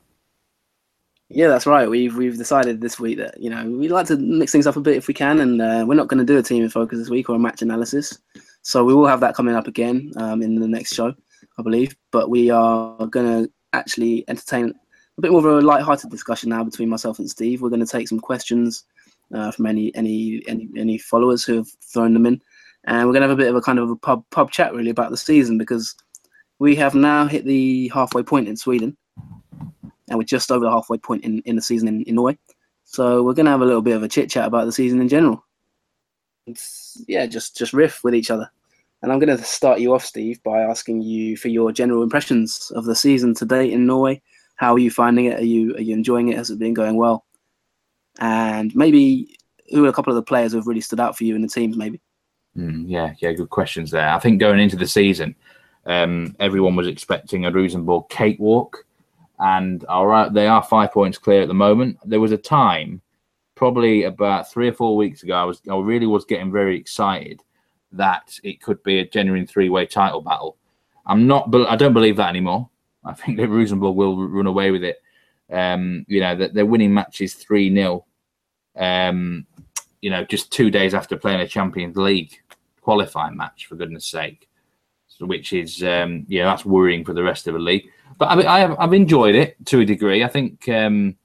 Yeah, 1.30 1.48
that's 1.48 1.66
right. 1.66 1.90
We've 1.90 2.16
we've 2.16 2.38
decided 2.38 2.82
this 2.82 3.00
week 3.00 3.18
that 3.20 3.40
you 3.40 3.50
know 3.50 3.66
we 3.66 3.88
like 3.88 4.08
to 4.08 4.18
mix 4.18 4.52
things 4.52 4.68
up 4.68 4.76
a 4.76 4.82
bit 4.82 4.98
if 4.98 5.08
we 5.08 5.14
can, 5.14 5.40
and 5.40 5.62
uh, 5.62 5.86
we're 5.88 5.96
not 5.96 6.10
going 6.10 6.20
to 6.20 6.32
do 6.34 6.38
a 6.38 6.44
team 6.44 6.64
in 6.64 6.70
focus 6.70 7.00
this 7.00 7.10
week 7.10 7.30
or 7.30 7.38
a 7.38 7.40
match 7.40 7.62
analysis. 7.62 8.20
So 8.62 8.84
we 8.84 8.94
will 8.94 9.08
have 9.08 9.20
that 9.22 9.36
coming 9.36 9.56
up 9.56 9.68
again 9.68 10.12
um, 10.18 10.42
in 10.42 10.56
the 10.56 10.68
next 10.68 10.94
show, 10.94 11.14
I 11.58 11.62
believe. 11.62 11.96
But 12.12 12.30
we 12.30 12.50
are 12.50 13.08
going 13.08 13.46
to 13.46 13.52
actually 13.74 14.24
entertain 14.28 14.74
a 15.18 15.22
bit 15.22 15.32
more 15.32 15.40
of 15.40 15.46
a 15.46 15.62
light-hearted 15.62 16.10
discussion 16.10 16.50
now 16.50 16.64
between 16.64 16.90
myself 16.90 17.20
and 17.20 17.30
Steve. 17.30 17.62
We're 17.62 17.70
going 17.70 17.86
to 17.86 17.92
take 17.92 18.08
some 18.08 18.20
questions 18.20 18.86
uh, 19.34 19.52
from 19.52 19.66
any 19.66 19.94
any 19.96 20.44
any 20.48 20.70
any 20.78 20.98
followers 20.98 21.44
who 21.44 21.56
have 21.56 21.68
thrown 21.82 22.14
them 22.14 22.26
in, 22.26 22.42
and 22.86 23.08
we're 23.08 23.14
going 23.14 23.22
to 23.22 23.30
have 23.30 23.38
a 23.38 23.42
bit 23.42 23.50
of 23.50 23.56
a 23.56 23.62
kind 23.62 23.80
of 23.80 23.90
a 23.90 23.96
pub 23.96 24.24
pub 24.32 24.52
chat 24.52 24.74
really 24.74 24.92
about 24.92 25.12
the 25.12 25.18
season 25.18 25.58
because 25.58 25.96
we 26.60 26.76
have 26.76 26.96
now 26.96 27.26
hit 27.26 27.46
the 27.46 27.90
halfway 27.94 28.24
point 28.24 28.48
in 28.48 28.56
Sweden 28.56 28.96
and 30.08 30.18
we're 30.18 30.24
just 30.24 30.52
over 30.52 30.66
the 30.66 30.72
halfway 30.72 30.98
point 30.98 31.24
in, 31.24 31.40
in 31.40 31.56
the 31.56 31.62
season 31.62 31.88
in, 31.88 32.04
in 32.04 32.16
Norway. 32.16 32.38
So 32.86 33.24
we're 33.24 33.34
going 33.34 33.46
to 33.46 33.52
have 33.52 33.62
a 33.62 33.66
little 33.66 33.82
bit 33.82 33.96
of 33.96 34.04
a 34.04 34.08
chit 34.08 34.30
chat 34.30 34.46
about 34.46 34.66
the 34.66 34.72
season 34.72 35.02
in 35.02 35.10
general. 35.10 35.44
It's, 36.46 37.02
yeah, 37.08 37.26
just 37.26 37.58
just 37.58 37.74
riff 37.74 38.04
with 38.04 38.14
each 38.14 38.30
other. 38.30 38.52
And 39.04 39.12
I'm 39.12 39.20
going 39.20 39.38
to 39.38 39.44
start 39.44 39.82
you 39.82 39.94
off, 39.94 40.06
Steve, 40.06 40.42
by 40.44 40.62
asking 40.62 41.02
you 41.02 41.36
for 41.36 41.50
your 41.50 41.74
general 41.74 42.04
impressions 42.04 42.72
of 42.74 42.86
the 42.86 42.96
season 42.96 43.34
to 43.36 43.46
date 43.46 43.74
in 43.74 43.86
Norway. 43.86 44.22
How 44.56 44.74
are 44.74 44.80
you 44.80 44.90
finding 44.90 45.26
it? 45.26 45.40
Are 45.40 45.46
you 45.46 45.76
are 45.76 45.82
you 45.82 45.94
enjoying 45.94 46.30
it? 46.30 46.38
Has 46.38 46.50
it 46.50 46.58
been 46.58 46.74
going 46.74 46.96
well? 46.96 47.26
And 48.20 48.74
maybe 48.74 49.38
who 49.72 49.84
are 49.84 49.90
a 49.90 49.94
couple 49.94 50.12
of 50.12 50.16
the 50.16 50.24
players 50.24 50.54
who 50.54 50.58
have 50.60 50.68
really 50.68 50.80
stood 50.80 51.02
out 51.02 51.18
for 51.18 51.26
you 51.26 51.36
in 51.36 51.42
the 51.42 51.50
teams? 51.50 51.76
Maybe. 51.76 52.00
Mm, 52.58 52.86
yeah, 52.88 53.14
yeah, 53.20 53.34
good 53.34 53.50
questions 53.50 53.92
there. 53.92 54.08
I 54.08 54.20
think 54.20 54.40
going 54.40 54.62
into 54.62 54.78
the 54.78 54.88
season, 54.88 55.36
um, 55.86 56.34
everyone 56.40 56.78
was 56.78 56.88
expecting 56.88 57.46
a 57.46 57.52
Rosenborg 57.52 58.08
cakewalk, 58.08 58.86
and 59.40 59.84
all 59.86 60.08
right, 60.08 60.32
they 60.32 60.48
are 60.48 60.64
five 60.64 60.94
points 60.94 61.18
clear 61.18 61.42
at 61.42 61.50
the 61.50 61.54
moment. 61.54 61.98
There 62.06 62.22
was 62.22 62.32
a 62.32 62.38
time, 62.38 63.02
probably 63.56 64.04
about 64.04 64.50
three 64.50 64.70
or 64.70 64.74
four 64.74 64.96
weeks 64.96 65.24
ago, 65.24 65.34
I 65.34 65.44
was 65.44 65.62
I 65.70 65.76
really 65.76 66.08
was 66.08 66.24
getting 66.24 66.54
very 66.54 66.78
excited 66.78 67.42
that 67.94 68.40
it 68.44 68.62
could 68.62 68.82
be 68.84 69.00
a 69.00 69.08
genuine 69.08 69.48
three-way 69.48 69.86
title 69.86 70.22
battle. 70.22 70.58
I'm 71.06 71.28
not, 71.28 71.52
but 71.52 71.70
I 71.70 71.76
don't 71.76 71.94
believe 71.94 72.18
that 72.18 72.30
anymore. 72.30 72.70
I 73.06 73.14
think 73.14 73.38
that 73.38 73.50
Rosenborg 73.50 73.96
will 73.96 74.28
run 74.28 74.48
away 74.48 74.72
with 74.72 74.84
it. 74.84 75.02
Um, 75.52 76.06
you 76.08 76.20
know 76.22 76.36
that 76.36 76.54
they're 76.54 76.66
winning 76.66 76.94
matches 76.94 77.34
three 77.36 77.74
0 77.74 78.06
um, 78.76 79.46
you 80.02 80.10
know, 80.10 80.24
just 80.26 80.52
two 80.52 80.70
days 80.70 80.94
after 80.94 81.18
playing 81.18 81.42
a 81.42 81.48
Champions 81.48 81.96
League 81.96 82.38
qualifying 82.82 83.38
match, 83.38 83.68
for 83.68 83.76
goodness 83.76 84.06
sake, 84.06 84.50
so, 85.08 85.26
which 85.26 85.54
is, 85.54 85.82
um, 85.84 86.26
yeah, 86.28 86.44
that's 86.44 86.66
worrying 86.66 87.06
for 87.06 87.14
the 87.14 87.24
rest 87.24 87.48
of 87.48 87.54
the 87.54 87.60
league. 87.60 87.86
But 88.18 88.26
I, 88.26 88.56
I 88.56 88.60
have, 88.60 88.76
I've 88.80 88.94
enjoyed 88.94 89.36
it 89.36 89.56
to 89.68 89.80
a 89.80 89.86
degree. 89.86 90.24
I 90.24 90.28
think 90.28 90.68
um, 90.70 91.16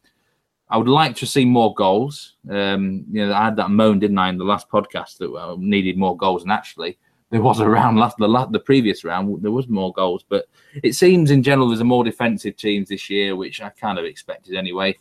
I 0.70 0.76
would 0.76 0.88
like 0.88 1.16
to 1.16 1.26
see 1.26 1.44
more 1.44 1.74
goals. 1.74 2.34
Um, 2.50 3.04
you 3.10 3.26
know, 3.26 3.32
I 3.32 3.44
had 3.44 3.56
that 3.56 3.70
moan, 3.70 3.98
didn't 3.98 4.18
I, 4.18 4.28
in 4.28 4.38
the 4.38 4.44
last 4.44 4.68
podcast 4.68 5.18
that 5.18 5.34
I 5.34 5.54
needed 5.58 5.96
more 5.96 6.16
goals, 6.16 6.42
and 6.42 6.52
actually 6.52 6.98
there 7.30 7.40
was 7.40 7.60
a 7.60 7.68
round 7.68 7.98
last 7.98 8.16
the 8.18 8.48
the 8.50 8.60
previous 8.60 9.04
round 9.04 9.42
there 9.42 9.50
was 9.50 9.68
more 9.68 9.92
goals, 9.92 10.24
but 10.28 10.46
it 10.82 10.94
seems 10.94 11.30
in 11.30 11.42
general 11.42 11.68
there's 11.68 11.80
a 11.80 11.84
more 11.84 12.04
defensive 12.04 12.56
teams 12.56 12.88
this 12.88 13.08
year, 13.08 13.36
which 13.36 13.60
I 13.60 13.70
kind 13.70 13.98
of 13.98 14.04
expected 14.04 14.56
anyway. 14.56 14.96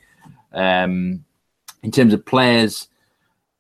Um, 0.54 1.26
in 1.84 1.92
terms 1.92 2.14
of 2.14 2.26
players 2.26 2.88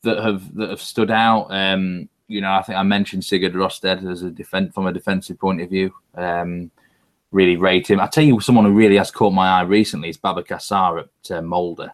that 0.03 0.23
have 0.23 0.55
that 0.55 0.69
have 0.69 0.81
stood 0.81 1.11
out, 1.11 1.47
um, 1.49 2.09
you 2.27 2.41
know, 2.41 2.51
I 2.51 2.61
think 2.61 2.77
I 2.77 2.83
mentioned 2.83 3.23
Sigurd 3.23 3.55
Rosted 3.55 4.05
as 4.05 4.23
a 4.23 4.29
defense 4.29 4.73
from 4.73 4.87
a 4.87 4.93
defensive 4.93 5.39
point 5.39 5.61
of 5.61 5.69
view. 5.69 5.93
Um, 6.15 6.71
really 7.31 7.57
rate 7.57 7.89
him. 7.89 7.99
I 7.99 8.07
tell 8.07 8.23
you, 8.23 8.39
someone 8.39 8.65
who 8.65 8.73
really 8.73 8.97
has 8.97 9.11
caught 9.11 9.33
my 9.33 9.47
eye 9.47 9.63
recently 9.63 10.09
is 10.09 10.17
Babacar 10.17 10.59
Sarr 10.59 10.99
at 10.99 11.31
uh, 11.31 11.41
Molde, 11.41 11.91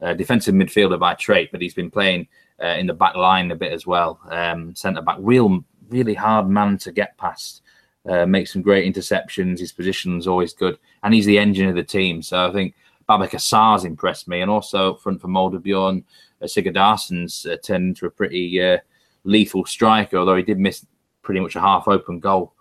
uh, 0.00 0.14
defensive 0.14 0.54
midfielder 0.54 0.98
by 0.98 1.14
trade, 1.14 1.48
but 1.50 1.60
he's 1.60 1.74
been 1.74 1.90
playing 1.90 2.28
uh, 2.62 2.76
in 2.78 2.86
the 2.86 2.94
back 2.94 3.14
line 3.14 3.50
a 3.50 3.56
bit 3.56 3.72
as 3.72 3.86
well. 3.86 4.20
Um, 4.30 4.74
centre 4.74 5.02
back, 5.02 5.18
real, 5.20 5.64
really 5.88 6.14
hard 6.14 6.48
man 6.48 6.78
to 6.78 6.92
get 6.92 7.16
past. 7.18 7.62
Uh, 8.08 8.24
makes 8.24 8.52
some 8.52 8.62
great 8.62 8.90
interceptions. 8.90 9.58
His 9.58 9.72
position's 9.72 10.26
always 10.26 10.54
good, 10.54 10.78
and 11.02 11.12
he's 11.12 11.26
the 11.26 11.38
engine 11.38 11.68
of 11.68 11.74
the 11.74 11.82
team. 11.82 12.22
So 12.22 12.48
I 12.48 12.52
think 12.52 12.74
Babacar 13.08 13.40
Sarr's 13.40 13.84
impressed 13.84 14.28
me, 14.28 14.40
and 14.40 14.50
also 14.50 14.94
front 14.94 15.20
for 15.20 15.28
Molde 15.28 15.62
Bjorn 15.62 16.04
uh, 16.40 16.44
uh, 16.44 17.56
turned 17.62 17.88
into 17.88 18.06
a 18.06 18.10
pretty 18.10 18.62
uh, 18.62 18.78
lethal 19.24 19.66
striker, 19.66 20.16
although 20.16 20.36
he 20.36 20.42
did 20.42 20.58
miss 20.58 20.86
pretty 21.22 21.40
much 21.40 21.56
a 21.56 21.60
half 21.60 21.88
open 21.88 22.20
goal 22.20 22.54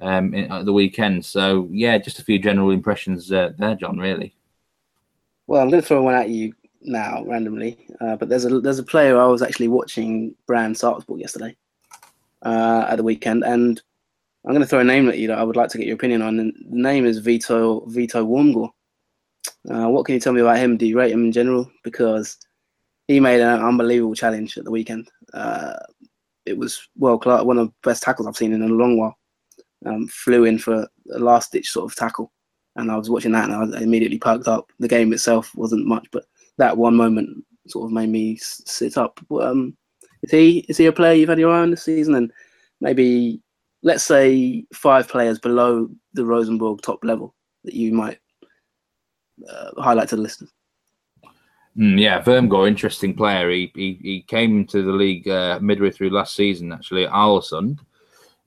um, 0.00 0.34
in, 0.34 0.50
at 0.50 0.64
the 0.64 0.72
weekend. 0.72 1.24
So, 1.24 1.68
yeah, 1.70 1.98
just 1.98 2.18
a 2.18 2.24
few 2.24 2.38
general 2.38 2.70
impressions 2.70 3.30
uh, 3.32 3.52
there, 3.58 3.74
John, 3.74 3.98
really. 3.98 4.34
Well, 5.46 5.62
I'm 5.62 5.70
going 5.70 5.80
to 5.82 5.86
throw 5.86 6.02
one 6.02 6.14
at 6.14 6.28
you 6.28 6.52
now 6.82 7.24
randomly, 7.24 7.78
uh, 8.00 8.16
but 8.16 8.28
there's 8.28 8.44
a 8.44 8.60
there's 8.60 8.78
a 8.78 8.84
player 8.84 9.18
I 9.18 9.26
was 9.26 9.42
actually 9.42 9.68
watching 9.68 10.34
Brann 10.46 10.74
Sarpsborg 10.74 11.20
yesterday 11.20 11.56
uh, 12.42 12.86
at 12.88 12.96
the 12.96 13.02
weekend, 13.02 13.44
and 13.44 13.80
I'm 14.44 14.52
going 14.52 14.60
to 14.60 14.66
throw 14.66 14.80
a 14.80 14.84
name 14.84 15.08
at 15.08 15.18
you 15.18 15.28
that 15.28 15.38
I 15.38 15.42
would 15.42 15.56
like 15.56 15.70
to 15.70 15.78
get 15.78 15.86
your 15.86 15.96
opinion 15.96 16.22
on. 16.22 16.38
And 16.38 16.52
the 16.70 16.76
name 16.76 17.06
is 17.06 17.18
Vito 17.18 17.80
Vito 17.86 18.24
Wormgoor. 18.24 18.70
Uh, 19.70 19.88
what 19.88 20.06
can 20.06 20.14
you 20.14 20.20
tell 20.20 20.32
me 20.32 20.40
about 20.40 20.58
him? 20.58 20.76
Do 20.76 20.86
you 20.86 20.98
rate 20.98 21.12
him 21.12 21.24
in 21.24 21.32
general? 21.32 21.70
Because 21.82 22.36
he 23.08 23.18
made 23.18 23.40
an 23.40 23.60
unbelievable 23.62 24.14
challenge 24.14 24.56
at 24.58 24.64
the 24.64 24.70
weekend. 24.70 25.10
Uh, 25.32 25.74
it 26.46 26.56
was 26.56 26.88
class, 27.20 27.44
one 27.44 27.58
of 27.58 27.68
the 27.68 27.74
best 27.82 28.02
tackles 28.02 28.28
I've 28.28 28.36
seen 28.36 28.52
in 28.52 28.62
a 28.62 28.66
long 28.66 28.96
while. 28.96 29.18
Um, 29.86 30.08
flew 30.08 30.44
in 30.44 30.58
for 30.58 30.88
a 31.14 31.18
last 31.18 31.52
ditch 31.52 31.70
sort 31.70 31.90
of 31.90 31.96
tackle, 31.96 32.32
and 32.76 32.90
I 32.90 32.96
was 32.96 33.10
watching 33.10 33.32
that 33.32 33.48
and 33.48 33.74
I 33.74 33.80
immediately 33.80 34.18
perked 34.18 34.48
up. 34.48 34.70
The 34.80 34.88
game 34.88 35.12
itself 35.12 35.54
wasn't 35.54 35.86
much, 35.86 36.08
but 36.10 36.24
that 36.56 36.76
one 36.76 36.96
moment 36.96 37.44
sort 37.68 37.86
of 37.86 37.92
made 37.92 38.08
me 38.08 38.36
sit 38.40 38.96
up. 38.96 39.20
Um, 39.30 39.76
is 40.22 40.30
he 40.30 40.58
is 40.68 40.76
he 40.76 40.86
a 40.86 40.92
player 40.92 41.14
you've 41.14 41.28
had 41.28 41.38
your 41.38 41.52
eye 41.52 41.60
on 41.60 41.70
this 41.70 41.84
season? 41.84 42.14
And 42.14 42.32
maybe 42.80 43.40
let's 43.82 44.04
say 44.04 44.64
five 44.72 45.08
players 45.08 45.38
below 45.38 45.88
the 46.14 46.24
Rosenborg 46.24 46.82
top 46.82 47.04
level 47.04 47.34
that 47.64 47.74
you 47.74 47.92
might 47.92 48.18
uh, 49.48 49.70
highlight 49.80 50.08
to 50.08 50.16
the 50.16 50.22
listeners. 50.22 50.52
Mm, 51.76 52.00
yeah, 52.00 52.20
Wormgoor, 52.22 52.66
interesting 52.66 53.14
player. 53.14 53.50
He, 53.50 53.70
he 53.74 53.98
he 54.02 54.22
came 54.22 54.66
to 54.66 54.82
the 54.82 54.92
league 54.92 55.28
uh, 55.28 55.60
midway 55.62 55.90
through 55.90 56.10
last 56.10 56.34
season, 56.34 56.72
actually 56.72 57.06
at 57.06 57.12
Ålesund, 57.12 57.78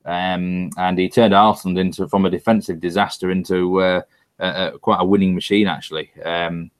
um, 0.05 0.69
and 0.77 0.97
he 0.97 1.09
turned 1.09 1.33
Ålesund 1.33 1.77
into 1.77 2.07
from 2.07 2.25
a 2.25 2.29
defensive 2.29 2.79
disaster 2.79 3.31
into 3.31 3.81
uh, 3.81 4.71
quite 4.81 4.99
a 4.99 5.05
winning 5.05 5.35
machine, 5.35 5.67
actually. 5.67 6.11
Um, 6.23 6.71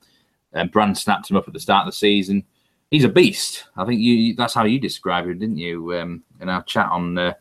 and 0.54 0.72
Brann 0.72 0.96
snapped 0.96 1.30
him 1.30 1.38
up 1.38 1.48
at 1.48 1.54
the 1.54 1.60
start 1.60 1.88
of 1.88 1.94
the 1.94 1.98
season. 1.98 2.44
He's 2.90 3.06
a 3.06 3.10
beast. 3.10 3.66
I 3.78 3.86
think 3.86 4.02
you 4.02 4.36
that's 4.36 4.54
how 4.54 4.66
you 4.66 4.80
described 4.80 5.30
him, 5.30 5.40
didn't 5.40 5.58
you? 5.58 5.96
Um, 5.98 6.24
in 6.42 6.50
our 6.50 6.64
chat 6.64 6.88
on 6.88 7.18
uh, 7.18 7.34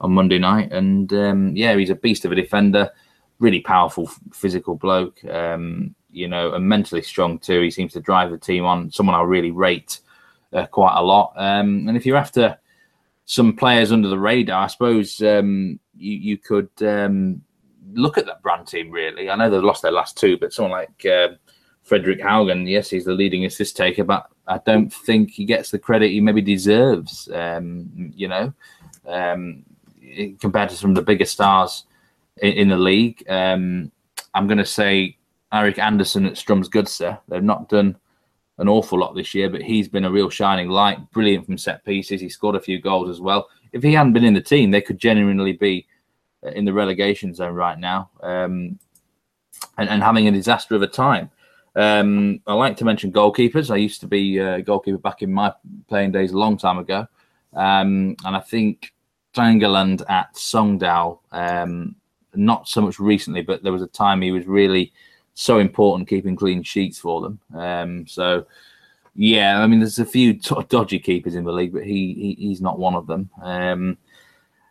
on 0.00 0.12
Monday 0.12 0.38
night, 0.38 0.72
and 0.72 1.10
um, 1.14 1.56
yeah, 1.56 1.74
he's 1.76 1.90
a 1.90 1.94
beast 1.94 2.24
of 2.24 2.32
a 2.32 2.36
defender. 2.36 2.90
Really 3.38 3.60
powerful, 3.60 4.10
physical 4.32 4.74
bloke. 4.74 5.24
Um, 5.24 5.94
you 6.10 6.28
know, 6.28 6.52
and 6.52 6.68
mentally 6.68 7.00
strong 7.00 7.38
too. 7.38 7.62
He 7.62 7.70
seems 7.70 7.94
to 7.94 8.00
drive 8.00 8.30
the 8.30 8.38
team 8.38 8.66
on. 8.66 8.90
Someone 8.90 9.14
I 9.14 9.22
really 9.22 9.50
rate 9.50 10.00
uh, 10.52 10.66
quite 10.66 10.94
a 10.96 11.02
lot. 11.02 11.32
Um, 11.36 11.88
and 11.88 11.96
if 11.96 12.04
you're 12.04 12.18
after 12.18 12.58
some 13.24 13.56
players 13.56 13.92
under 13.92 14.08
the 14.08 14.18
radar, 14.18 14.64
I 14.64 14.66
suppose 14.66 15.20
um, 15.22 15.78
you, 15.96 16.12
you 16.14 16.38
could 16.38 16.70
um, 16.82 17.42
look 17.92 18.18
at 18.18 18.26
that 18.26 18.42
Brann 18.42 18.64
team. 18.64 18.90
Really, 18.90 19.30
I 19.30 19.36
know 19.36 19.50
they've 19.50 19.62
lost 19.62 19.82
their 19.82 19.92
last 19.92 20.16
two, 20.16 20.36
but 20.38 20.52
someone 20.52 20.72
like 20.72 21.06
uh, 21.06 21.34
Fredrik 21.84 22.20
Haugen, 22.20 22.68
yes, 22.68 22.90
he's 22.90 23.04
the 23.04 23.12
leading 23.12 23.44
assist 23.44 23.76
taker, 23.76 24.04
but 24.04 24.26
I 24.46 24.58
don't 24.58 24.92
think 24.92 25.30
he 25.30 25.44
gets 25.44 25.70
the 25.70 25.78
credit 25.78 26.10
he 26.10 26.20
maybe 26.20 26.42
deserves. 26.42 27.28
Um, 27.32 28.12
you 28.14 28.28
know, 28.28 28.52
um, 29.06 29.64
compared 30.40 30.70
to 30.70 30.76
some 30.76 30.90
of 30.90 30.96
the 30.96 31.02
bigger 31.02 31.24
stars 31.24 31.84
in, 32.38 32.52
in 32.52 32.68
the 32.68 32.76
league. 32.76 33.24
Um, 33.28 33.90
I'm 34.34 34.46
going 34.46 34.58
to 34.58 34.66
say 34.66 35.16
Eric 35.52 35.78
Anderson 35.78 36.26
at 36.26 36.34
Strums 36.34 36.68
Strømsgodset. 36.68 37.20
They've 37.28 37.42
not 37.42 37.68
done 37.68 37.96
an 38.62 38.68
awful 38.68 38.98
lot 38.98 39.14
this 39.14 39.34
year, 39.34 39.50
but 39.50 39.60
he's 39.60 39.88
been 39.88 40.04
a 40.04 40.10
real 40.10 40.30
shining 40.30 40.68
light. 40.68 41.10
Brilliant 41.10 41.46
from 41.46 41.58
set 41.58 41.84
pieces. 41.84 42.20
He 42.20 42.28
scored 42.28 42.54
a 42.54 42.60
few 42.60 42.80
goals 42.80 43.10
as 43.10 43.20
well. 43.20 43.48
If 43.72 43.82
he 43.82 43.92
hadn't 43.92 44.12
been 44.12 44.24
in 44.24 44.34
the 44.34 44.40
team, 44.40 44.70
they 44.70 44.80
could 44.80 44.98
genuinely 44.98 45.52
be 45.52 45.86
uh, 46.46 46.50
in 46.50 46.64
the 46.64 46.72
relegation 46.72 47.34
zone 47.34 47.54
right 47.54 47.78
now 47.78 48.10
um, 48.22 48.78
and, 49.78 49.88
and, 49.88 50.02
having 50.02 50.28
a 50.28 50.32
disaster 50.32 50.76
of 50.76 50.82
a 50.82 50.86
time. 50.86 51.28
Um, 51.74 52.40
I 52.46 52.54
like 52.54 52.76
to 52.76 52.84
mention 52.84 53.12
goalkeepers. 53.12 53.70
I 53.70 53.76
used 53.76 54.00
to 54.02 54.06
be 54.06 54.38
a 54.38 54.62
goalkeeper 54.62 54.98
back 54.98 55.22
in 55.22 55.32
my 55.32 55.52
playing 55.88 56.12
days 56.12 56.30
a 56.30 56.38
long 56.38 56.56
time 56.56 56.78
ago. 56.78 57.08
Um, 57.52 58.16
and 58.24 58.36
I 58.36 58.40
think 58.40 58.92
Dyngeland 59.34 60.08
at 60.08 60.34
Sogndal, 60.34 61.18
um, 61.32 61.96
not 62.34 62.68
so 62.68 62.80
much 62.80 63.00
recently, 63.00 63.42
but 63.42 63.64
there 63.64 63.72
was 63.72 63.82
a 63.82 63.88
time 63.88 64.20
he 64.20 64.30
was 64.30 64.46
really 64.46 64.92
so 65.34 65.58
important 65.58 66.08
keeping 66.08 66.36
clean 66.36 66.62
sheets 66.62 66.98
for 66.98 67.20
them. 67.20 67.40
Um, 67.54 68.06
so 68.06 68.46
yeah, 69.14 69.62
I 69.62 69.66
mean, 69.66 69.80
there's 69.80 69.98
a 69.98 70.06
few 70.06 70.38
of 70.50 70.68
dodgy 70.68 70.98
keepers 70.98 71.34
in 71.34 71.44
the 71.44 71.52
league, 71.52 71.72
but 71.72 71.84
he, 71.84 72.14
he 72.14 72.48
he's 72.48 72.60
not 72.60 72.78
one 72.78 72.94
of 72.94 73.06
them. 73.06 73.30
Um, 73.42 73.98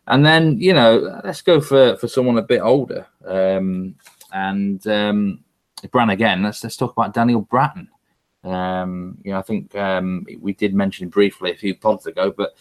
and 0.07 0.25
then 0.25 0.59
you 0.59 0.73
know, 0.73 1.21
let's 1.23 1.41
go 1.41 1.61
for 1.61 1.95
for 1.97 2.07
someone 2.07 2.37
a 2.37 2.43
bit 2.43 2.61
older. 2.61 3.05
Um, 3.25 3.95
and 4.33 4.85
um, 4.87 5.43
Brann 5.91 6.09
again. 6.09 6.43
Let's 6.43 6.63
let's 6.63 6.77
talk 6.77 6.91
about 6.91 7.13
Daniel 7.13 7.43
Braaten. 7.43 7.87
Um, 8.43 9.17
you 9.23 9.31
know, 9.31 9.39
I 9.39 9.43
think 9.43 9.75
um, 9.75 10.25
we 10.39 10.53
did 10.53 10.73
mention 10.73 11.09
briefly 11.09 11.51
a 11.51 11.57
few 11.57 11.75
pods 11.75 12.07
ago, 12.07 12.33
but 12.35 12.55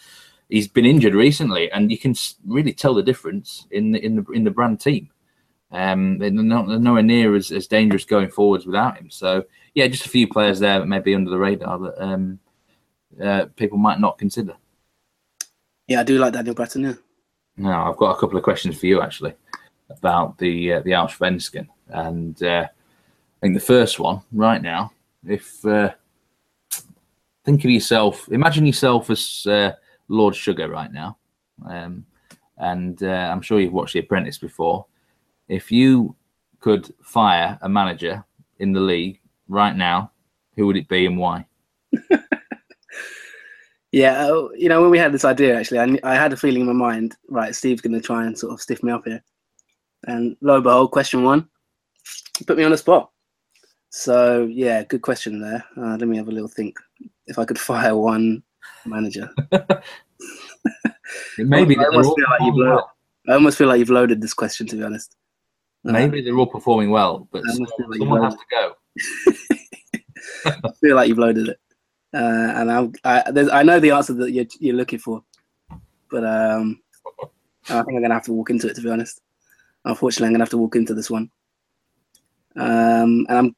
he's 0.49 0.67
been 0.67 0.85
injured 0.85 1.15
recently, 1.15 1.71
and 1.71 1.91
you 1.91 1.97
can 1.97 2.15
really 2.45 2.73
tell 2.73 2.93
the 2.93 3.03
difference 3.03 3.65
in 3.71 3.91
the 3.91 4.05
in 4.05 4.15
the 4.15 4.25
in 4.31 4.43
the 4.43 4.51
Brann 4.51 4.77
team. 4.77 5.09
Um, 5.71 6.17
they're, 6.17 6.31
not, 6.31 6.67
they're 6.67 6.79
nowhere 6.79 7.03
near 7.03 7.35
as, 7.35 7.51
as 7.51 7.67
dangerous 7.67 8.03
going 8.03 8.29
forwards 8.29 8.65
without 8.65 8.97
him. 8.97 9.09
So 9.09 9.45
yeah, 9.73 9.87
just 9.87 10.05
a 10.05 10.09
few 10.09 10.27
players 10.27 10.59
there 10.59 10.79
that 10.79 10.85
may 10.85 10.99
be 10.99 11.15
under 11.15 11.31
the 11.31 11.37
radar 11.37 11.79
that 11.79 12.03
um, 12.03 12.39
uh, 13.21 13.45
people 13.55 13.77
might 13.77 13.99
not 13.99 14.17
consider. 14.17 14.55
Yeah, 15.87 16.01
I 16.01 16.03
do 16.03 16.17
like 16.17 16.33
Daniel 16.33 16.55
Braaten. 16.55 16.83
Yeah. 16.83 16.93
Now 17.57 17.89
I've 17.89 17.97
got 17.97 18.15
a 18.15 18.19
couple 18.19 18.37
of 18.37 18.43
questions 18.43 18.79
for 18.79 18.87
you 18.87 19.01
actually 19.01 19.33
about 19.89 20.37
the 20.37 20.73
uh, 20.73 20.81
the 20.81 20.91
Allsvenskan, 20.91 21.67
and 21.89 22.41
uh, 22.43 22.65
I 22.65 23.39
think 23.41 23.53
the 23.53 23.59
first 23.59 23.99
one 23.99 24.21
right 24.31 24.61
now, 24.61 24.91
if 25.27 25.65
uh, 25.65 25.91
think 27.43 27.63
of 27.65 27.71
yourself, 27.71 28.29
imagine 28.31 28.65
yourself 28.65 29.09
as 29.09 29.45
uh, 29.47 29.73
Lord 30.07 30.35
Sugar 30.35 30.69
right 30.69 30.91
now. 30.91 31.17
Um, 31.67 32.05
and 32.57 33.01
uh, 33.03 33.29
I'm 33.31 33.41
sure 33.41 33.59
you've 33.59 33.73
watched 33.73 33.93
The 33.93 33.99
Apprentice 33.99 34.37
before. 34.37 34.85
If 35.51 35.69
you 35.69 36.15
could 36.61 36.93
fire 37.03 37.59
a 37.61 37.67
manager 37.67 38.23
in 38.59 38.71
the 38.71 38.79
league 38.79 39.19
right 39.49 39.75
now, 39.75 40.11
who 40.55 40.65
would 40.67 40.77
it 40.77 40.87
be 40.87 41.05
and 41.05 41.17
why? 41.17 41.45
yeah, 43.91 44.27
uh, 44.27 44.47
you 44.55 44.69
know, 44.69 44.81
when 44.81 44.91
we 44.91 44.97
had 44.97 45.11
this 45.11 45.25
idea, 45.25 45.59
actually, 45.59 45.79
I, 45.79 45.99
I 46.09 46.15
had 46.15 46.31
a 46.31 46.37
feeling 46.37 46.61
in 46.61 46.67
my 46.67 46.73
mind, 46.73 47.17
right, 47.27 47.53
Steve's 47.53 47.81
going 47.81 47.91
to 47.91 47.99
try 47.99 48.25
and 48.25 48.39
sort 48.39 48.53
of 48.53 48.61
stiff 48.61 48.81
me 48.81 48.93
up 48.93 49.03
here. 49.05 49.21
And 50.07 50.37
lo 50.39 50.55
and 50.55 50.63
behold, 50.63 50.91
question 50.91 51.23
one, 51.23 51.49
put 52.47 52.55
me 52.55 52.63
on 52.63 52.71
the 52.71 52.77
spot. 52.77 53.11
So, 53.89 54.45
yeah, 54.45 54.85
good 54.85 55.01
question 55.01 55.41
there. 55.41 55.65
Uh, 55.75 55.97
let 55.97 56.07
me 56.07 56.15
have 56.15 56.29
a 56.29 56.31
little 56.31 56.47
think. 56.47 56.77
If 57.27 57.37
I 57.37 57.43
could 57.43 57.59
fire 57.59 57.97
one 57.97 58.41
manager. 58.85 59.29
Maybe 61.37 61.77
I 61.77 61.83
almost, 61.91 62.17
like 62.39 62.83
I 63.27 63.33
almost 63.33 63.57
feel 63.57 63.67
like 63.67 63.79
you've 63.79 63.89
loaded 63.89 64.21
this 64.21 64.33
question, 64.33 64.65
to 64.67 64.77
be 64.77 64.83
honest. 64.83 65.17
Maybe 65.83 66.21
they're 66.21 66.37
all 66.37 66.47
performing 66.47 66.91
well, 66.91 67.27
but 67.31 67.43
someone, 67.45 67.69
like 67.89 67.99
someone 67.99 68.23
has 68.23 68.35
to 68.35 68.45
go. 68.51 68.75
I 70.45 70.71
feel 70.81 70.95
like 70.95 71.09
you've 71.09 71.17
loaded 71.17 71.49
it, 71.49 71.59
uh, 72.13 72.53
and 72.55 72.71
I'm, 72.71 72.93
I, 73.03 73.23
I 73.51 73.63
know 73.63 73.79
the 73.79 73.91
answer 73.91 74.13
that 74.13 74.31
you're, 74.31 74.45
you're 74.59 74.75
looking 74.75 74.99
for, 74.99 75.23
but 76.11 76.23
um, 76.23 76.81
I 77.69 77.81
think 77.81 77.95
I'm 77.95 78.01
gonna 78.01 78.13
have 78.13 78.25
to 78.25 78.33
walk 78.33 78.51
into 78.51 78.67
it. 78.67 78.75
To 78.75 78.81
be 78.81 78.91
honest, 78.91 79.21
unfortunately, 79.85 80.27
I'm 80.27 80.33
gonna 80.33 80.43
have 80.43 80.51
to 80.51 80.57
walk 80.57 80.75
into 80.75 80.93
this 80.93 81.09
one. 81.09 81.31
Um, 82.55 83.25
and 83.29 83.37
I'm 83.37 83.55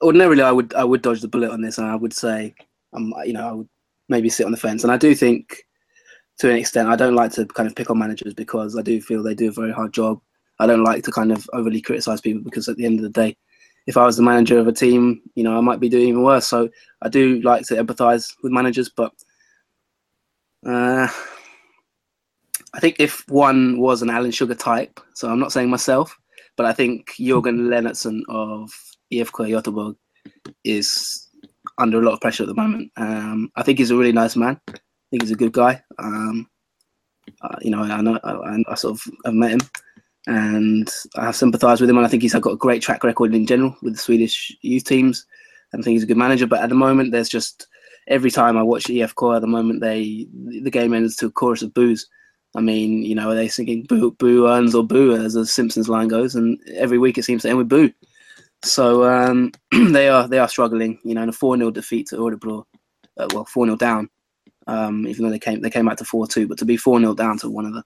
ordinarily 0.00 0.42
I 0.42 0.52
would 0.52 0.74
I 0.74 0.84
would 0.84 1.02
dodge 1.02 1.22
the 1.22 1.28
bullet 1.28 1.50
on 1.50 1.60
this, 1.60 1.78
and 1.78 1.88
I 1.88 1.96
would 1.96 2.12
say, 2.12 2.54
um, 2.92 3.12
you 3.24 3.32
know, 3.32 3.48
I 3.48 3.52
would 3.52 3.68
maybe 4.08 4.28
sit 4.28 4.46
on 4.46 4.52
the 4.52 4.58
fence, 4.58 4.84
and 4.84 4.92
I 4.92 4.96
do 4.96 5.14
think 5.14 5.64
to 6.38 6.50
an 6.50 6.56
extent 6.56 6.88
I 6.88 6.96
don't 6.96 7.14
like 7.14 7.32
to 7.32 7.46
kind 7.46 7.68
of 7.68 7.74
pick 7.74 7.90
on 7.90 7.98
managers 7.98 8.34
because 8.34 8.76
I 8.76 8.82
do 8.82 9.00
feel 9.00 9.22
they 9.22 9.34
do 9.34 9.48
a 9.48 9.52
very 9.52 9.72
hard 9.72 9.92
job. 9.92 10.20
I 10.62 10.66
don't 10.66 10.84
like 10.84 11.02
to 11.04 11.10
kind 11.10 11.32
of 11.32 11.48
overly 11.52 11.80
criticize 11.80 12.20
people 12.20 12.42
because 12.42 12.68
at 12.68 12.76
the 12.76 12.86
end 12.86 12.98
of 12.98 13.02
the 13.02 13.10
day, 13.10 13.36
if 13.86 13.96
I 13.96 14.06
was 14.06 14.16
the 14.16 14.22
manager 14.22 14.58
of 14.58 14.68
a 14.68 14.72
team, 14.72 15.20
you 15.34 15.42
know, 15.42 15.58
I 15.58 15.60
might 15.60 15.80
be 15.80 15.88
doing 15.88 16.08
even 16.08 16.22
worse. 16.22 16.46
So 16.46 16.68
I 17.02 17.08
do 17.08 17.40
like 17.42 17.66
to 17.66 17.74
empathize 17.74 18.32
with 18.42 18.52
managers, 18.52 18.88
but 18.88 19.12
uh, 20.64 21.08
I 22.74 22.80
think 22.80 22.96
if 23.00 23.28
one 23.28 23.80
was 23.80 24.02
an 24.02 24.10
Alan 24.10 24.30
Sugar 24.30 24.54
type, 24.54 25.00
so 25.14 25.28
I'm 25.28 25.40
not 25.40 25.52
saying 25.52 25.68
myself, 25.68 26.16
but 26.56 26.66
I 26.66 26.72
think 26.72 27.10
Jorgen 27.18 27.68
Lennartsson 27.72 28.20
of 28.28 28.70
IFK 29.12 29.50
Göteborg 29.50 29.96
is 30.64 31.28
under 31.78 31.98
a 31.98 32.02
lot 32.02 32.12
of 32.12 32.20
pressure 32.20 32.44
at 32.44 32.48
the 32.48 32.54
moment. 32.54 32.92
Um, 32.96 33.50
I 33.56 33.62
think 33.62 33.78
he's 33.78 33.90
a 33.90 33.96
really 33.96 34.12
nice 34.12 34.36
man. 34.36 34.60
I 34.68 34.78
think 35.10 35.22
he's 35.22 35.32
a 35.32 35.36
good 35.36 35.52
guy. 35.52 35.82
Um, 35.98 36.48
uh, 37.40 37.56
you 37.60 37.70
know, 37.70 37.82
I 37.82 38.00
know 38.00 38.18
I, 38.22 38.62
I, 38.68 38.74
sort 38.74 38.94
of 38.94 39.12
have 39.24 39.34
met 39.34 39.52
him, 39.52 39.60
and 40.26 40.90
I 41.16 41.26
have 41.26 41.36
sympathised 41.36 41.80
with 41.80 41.90
him. 41.90 41.96
And 41.96 42.06
I 42.06 42.08
think 42.08 42.22
he's 42.22 42.34
got 42.34 42.52
a 42.52 42.56
great 42.56 42.82
track 42.82 43.04
record 43.04 43.34
in 43.34 43.46
general 43.46 43.76
with 43.82 43.94
the 43.94 43.98
Swedish 43.98 44.56
youth 44.62 44.84
teams. 44.84 45.26
And 45.72 45.80
I 45.80 45.84
think 45.84 45.94
he's 45.94 46.04
a 46.04 46.06
good 46.06 46.16
manager. 46.16 46.46
But 46.46 46.60
at 46.60 46.68
the 46.68 46.74
moment, 46.74 47.12
there's 47.12 47.28
just 47.28 47.66
every 48.08 48.30
time 48.30 48.56
I 48.56 48.62
watch 48.62 48.84
IFK 48.84 49.36
at 49.36 49.40
the 49.40 49.46
moment, 49.46 49.80
they 49.80 50.26
the 50.62 50.70
game 50.70 50.94
ends 50.94 51.16
to 51.16 51.26
a 51.26 51.30
chorus 51.30 51.62
of 51.62 51.74
boos. 51.74 52.08
I 52.54 52.60
mean, 52.60 53.02
you 53.02 53.14
know, 53.14 53.30
are 53.30 53.34
they 53.34 53.48
singing 53.48 53.84
"Boo, 53.84 54.12
Boo 54.12 54.46
earns" 54.46 54.74
or 54.74 54.84
"Boo" 54.84 55.14
as 55.14 55.34
the 55.34 55.46
Simpsons 55.46 55.88
line 55.88 56.08
goes, 56.08 56.34
and 56.34 56.58
every 56.74 56.98
week 56.98 57.16
it 57.16 57.24
seems 57.24 57.42
to 57.42 57.48
end 57.48 57.58
with 57.58 57.68
"Boo." 57.68 57.90
So 58.64 59.04
um, 59.04 59.52
they 59.72 60.08
are 60.08 60.28
they 60.28 60.38
are 60.38 60.48
struggling. 60.48 60.98
You 61.04 61.14
know, 61.14 61.22
in 61.22 61.28
a 61.28 61.32
four 61.32 61.56
0 61.56 61.70
defeat 61.70 62.08
to 62.08 62.16
Örebro, 62.16 62.64
uh, 63.18 63.28
well, 63.32 63.44
four 63.46 63.66
0 63.66 63.76
down. 63.76 64.08
Um, 64.68 65.08
even 65.08 65.24
though 65.24 65.30
they 65.30 65.40
came 65.40 65.60
they 65.60 65.70
came 65.70 65.86
back 65.86 65.96
to 65.98 66.04
four 66.04 66.26
two, 66.26 66.46
but 66.46 66.58
to 66.58 66.64
be 66.64 66.76
four 66.76 67.00
0 67.00 67.14
down 67.14 67.38
to 67.38 67.50
one 67.50 67.66
of 67.66 67.72
the 67.72 67.82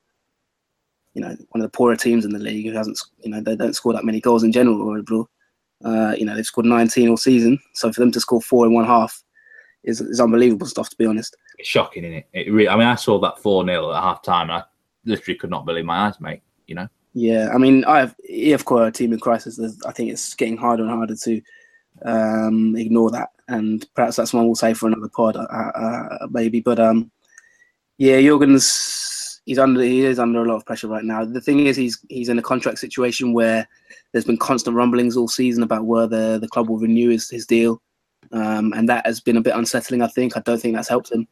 you 1.16 1.22
know 1.22 1.28
one 1.28 1.62
of 1.62 1.62
the 1.62 1.74
poorer 1.76 1.96
teams 1.96 2.26
in 2.26 2.32
the 2.32 2.38
league 2.38 2.66
who 2.66 2.76
hasn't 2.76 3.00
you 3.22 3.30
know 3.30 3.40
they 3.40 3.56
don't 3.56 3.74
score 3.74 3.94
that 3.94 4.04
many 4.04 4.20
goals 4.20 4.44
in 4.44 4.52
general. 4.52 4.76
Örebro, 4.78 5.26
uh, 5.82 6.14
you 6.16 6.26
know 6.26 6.36
they've 6.36 6.44
scored 6.44 6.66
19 6.66 7.08
all 7.08 7.16
season, 7.16 7.58
so 7.72 7.90
for 7.90 8.00
them 8.00 8.12
to 8.12 8.20
score 8.20 8.42
four 8.42 8.66
in 8.66 8.74
one 8.74 8.84
half 8.84 9.24
is 9.82 10.02
is 10.02 10.20
unbelievable 10.20 10.66
stuff. 10.66 10.90
To 10.90 10.96
be 10.96 11.06
honest, 11.06 11.34
it's 11.58 11.68
shocking, 11.68 12.04
isn't 12.04 12.18
it? 12.18 12.28
it 12.34 12.52
really, 12.52 12.68
I 12.68 12.76
mean, 12.76 12.86
I 12.86 12.96
saw 12.96 13.18
that 13.20 13.38
four 13.38 13.64
0 13.64 13.92
at 13.92 14.02
half 14.02 14.22
time, 14.22 14.50
and 14.50 14.58
I 14.58 14.64
literally 15.06 15.38
could 15.38 15.48
not 15.48 15.64
believe 15.64 15.86
my 15.86 16.06
eyes, 16.06 16.20
mate. 16.20 16.42
You 16.66 16.74
know. 16.74 16.88
Yeah, 17.14 17.48
I 17.54 17.56
mean, 17.56 17.82
I 17.86 18.00
have 18.00 18.14
IFK 18.30 18.88
a 18.88 18.90
team 18.90 19.14
in 19.14 19.18
crisis. 19.18 19.58
I 19.86 19.92
think 19.92 20.10
it's 20.10 20.34
getting 20.34 20.58
harder 20.58 20.82
and 20.82 20.92
harder 20.92 21.16
to 21.16 21.40
um, 22.04 22.76
ignore 22.76 23.10
that, 23.12 23.30
and 23.48 23.88
perhaps 23.94 24.16
that's 24.16 24.34
one 24.34 24.44
we'll 24.44 24.54
say 24.54 24.74
for 24.74 24.88
another 24.88 25.08
pod, 25.08 25.36
uh, 25.36 25.40
uh, 25.40 26.26
maybe. 26.30 26.60
But 26.60 26.78
um, 26.78 27.10
yeah, 27.96 28.20
Jurgen's 28.20 28.66
he's 29.46 29.58
under 29.58 29.80
he 29.80 30.04
is 30.04 30.18
under 30.18 30.44
a 30.44 30.48
lot 30.48 30.56
of 30.56 30.66
pressure 30.66 30.88
right 30.88 31.04
now. 31.04 31.24
The 31.24 31.40
thing 31.40 31.60
is, 31.60 31.76
he's 31.76 31.98
he's 32.08 32.28
in 32.28 32.38
a 32.38 32.42
contract 32.42 32.78
situation 32.78 33.32
where 33.32 33.66
there's 34.12 34.24
been 34.24 34.36
constant 34.36 34.76
rumblings 34.76 35.16
all 35.16 35.28
season 35.28 35.62
about 35.62 35.86
whether 35.86 36.38
the 36.38 36.48
club 36.48 36.68
will 36.68 36.78
renew 36.78 37.10
his, 37.10 37.30
his 37.30 37.46
deal, 37.46 37.80
um, 38.32 38.72
and 38.74 38.88
that 38.88 39.06
has 39.06 39.20
been 39.20 39.38
a 39.38 39.42
bit 39.42 39.56
unsettling. 39.56 40.02
I 40.02 40.08
think 40.08 40.36
I 40.36 40.40
don't 40.40 40.60
think 40.60 40.76
that's 40.76 40.88
helped 40.88 41.10
him. 41.10 41.26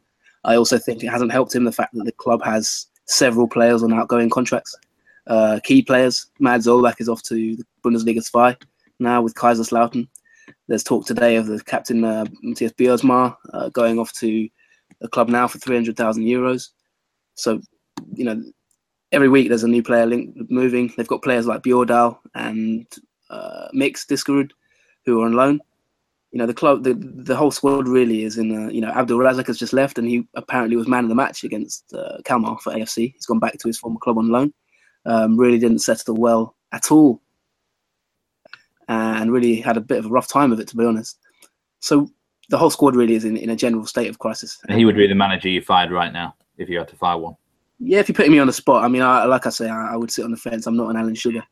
I 0.44 0.56
also 0.56 0.78
think 0.78 1.02
it 1.02 1.08
hasn't 1.08 1.32
helped 1.32 1.54
him 1.54 1.64
the 1.64 1.72
fact 1.72 1.94
that 1.94 2.04
the 2.04 2.12
club 2.12 2.42
has 2.44 2.86
several 3.06 3.46
players 3.46 3.82
on 3.82 3.92
outgoing 3.92 4.30
contracts 4.30 4.74
uh, 5.26 5.60
key 5.62 5.82
players. 5.82 6.26
Mads 6.38 6.66
Albæk 6.66 7.00
is 7.00 7.08
off 7.08 7.22
to 7.24 7.56
the 7.56 7.64
Bundesliga 7.84 8.56
2 8.58 8.66
now 8.98 9.22
with 9.22 9.34
Kaiserslautern. 9.34 10.08
There's 10.68 10.84
talk 10.84 11.06
today 11.06 11.36
of 11.36 11.46
the 11.46 11.62
captain 11.62 12.04
uh, 12.04 12.24
Mattias 12.44 12.74
Bjärsmyr 12.74 13.36
uh, 13.52 13.68
going 13.70 13.98
off 13.98 14.12
to 14.14 14.48
a 15.00 15.08
club 15.08 15.28
now 15.28 15.48
for 15.48 15.58
300,000 15.58 16.24
euros. 16.24 16.70
So, 17.34 17.60
you 18.12 18.24
know, 18.24 18.42
every 19.12 19.28
week 19.28 19.48
there's 19.48 19.64
a 19.64 19.68
new 19.68 19.82
player 19.82 20.06
link 20.06 20.34
moving. 20.50 20.92
They've 20.96 21.06
got 21.06 21.22
players 21.22 21.46
like 21.46 21.62
Bjordal 21.62 22.18
and 22.34 22.86
uh, 23.30 23.68
Mix 23.72 24.04
Diskerud 24.06 24.50
who 25.04 25.20
are 25.20 25.26
on 25.26 25.32
loan. 25.32 25.60
You 26.32 26.38
know, 26.38 26.46
the 26.46 26.54
club, 26.54 26.82
the, 26.82 26.94
the 26.94 27.36
whole 27.36 27.52
squad 27.52 27.86
really 27.86 28.24
is 28.24 28.38
in, 28.38 28.50
uh, 28.50 28.68
you 28.68 28.80
know, 28.80 28.90
Abdul 28.90 29.20
Razak 29.20 29.46
has 29.46 29.58
just 29.58 29.72
left 29.72 29.98
and 29.98 30.08
he 30.08 30.26
apparently 30.34 30.76
was 30.76 30.88
man 30.88 31.04
of 31.04 31.08
the 31.08 31.14
match 31.14 31.44
against 31.44 31.94
uh, 31.94 32.18
Kalmar 32.24 32.58
for 32.58 32.72
AFC. 32.72 33.12
He's 33.14 33.26
gone 33.26 33.38
back 33.38 33.56
to 33.58 33.68
his 33.68 33.78
former 33.78 34.00
club 34.00 34.18
on 34.18 34.30
loan 34.30 34.52
um, 35.06 35.36
really 35.36 35.58
didn't 35.58 35.80
settle 35.80 36.16
well 36.16 36.56
at 36.72 36.90
all, 36.90 37.20
and 38.88 39.32
really 39.32 39.56
had 39.60 39.76
a 39.76 39.80
bit 39.80 39.98
of 39.98 40.06
a 40.06 40.08
rough 40.08 40.28
time 40.28 40.52
of 40.52 40.60
it, 40.60 40.68
to 40.68 40.76
be 40.76 40.84
honest. 40.84 41.18
So 41.80 42.10
the 42.48 42.58
whole 42.58 42.70
squad 42.70 42.96
really 42.96 43.14
is 43.14 43.24
in, 43.24 43.36
in 43.36 43.50
a 43.50 43.56
general 43.56 43.86
state 43.86 44.08
of 44.08 44.18
crisis. 44.18 44.58
And 44.68 44.78
he 44.78 44.84
would 44.84 44.96
be 44.96 45.06
the 45.06 45.14
manager 45.14 45.48
you 45.48 45.62
fired 45.62 45.90
right 45.90 46.12
now 46.12 46.34
if 46.58 46.68
you 46.68 46.78
had 46.78 46.88
to 46.88 46.96
fire 46.96 47.18
one. 47.18 47.36
Yeah, 47.78 47.98
if 47.98 48.08
you're 48.08 48.14
putting 48.14 48.32
me 48.32 48.38
on 48.38 48.46
the 48.46 48.52
spot, 48.52 48.84
I 48.84 48.88
mean, 48.88 49.02
I, 49.02 49.24
like 49.24 49.46
I 49.46 49.50
say, 49.50 49.68
I, 49.68 49.92
I, 49.92 49.96
would 49.96 50.10
sit 50.10 50.24
on 50.24 50.30
the 50.30 50.36
fence. 50.36 50.66
I'm 50.66 50.76
not 50.76 50.90
an 50.90 50.96
Alan 50.96 51.14
Sugar, 51.14 51.42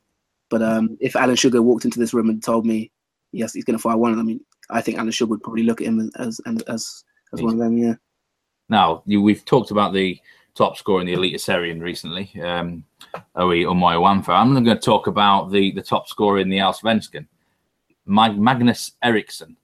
but 0.51 0.63
um, 0.63 0.97
if 1.01 1.17
Alan 1.17 1.37
Sugar 1.37 1.63
walked 1.63 1.85
into 1.85 1.99
this 1.99 2.15
room 2.15 2.31
and 2.31 2.43
told 2.43 2.65
me, 2.65 2.91
yes, 3.33 3.53
he's 3.53 3.65
going 3.65 3.77
to 3.77 3.83
fire 3.83 3.97
one 3.97 4.13
of 4.13 4.17
them, 4.17 4.27
I 4.27 4.29
mean, 4.29 4.41
I 4.71 4.81
think 4.81 4.99
Alan 4.99 5.11
Sugar 5.11 5.31
would 5.31 5.43
probably 5.43 5.65
look 5.65 5.81
at 5.81 5.89
him 5.89 6.11
as 6.19 6.41
as 6.47 6.63
as, 6.63 7.05
as 7.33 7.43
one 7.43 7.55
of 7.55 7.59
them. 7.59 7.77
Yeah. 7.77 7.95
Now 8.69 9.03
you, 9.05 9.21
we've 9.21 9.45
talked 9.45 9.71
about 9.71 9.93
the 9.93 10.19
top 10.55 10.77
scorer 10.77 11.01
in 11.01 11.07
the 11.07 11.15
Eliteserien 11.15 11.81
recently, 11.81 12.31
um, 12.43 12.85
Ohi 13.37 13.65
Omoijuanfo. 13.65 14.29
I'm 14.29 14.53
going 14.53 14.65
to 14.65 14.77
talk 14.77 15.07
about 15.07 15.51
the, 15.51 15.73
the 15.73 15.83
top 15.83 16.09
scorer 16.09 16.39
in 16.39 16.49
the 16.49 16.59
Allsvenskan, 16.59 17.27
Magnus 18.07 18.93
Eriksson 19.03 19.57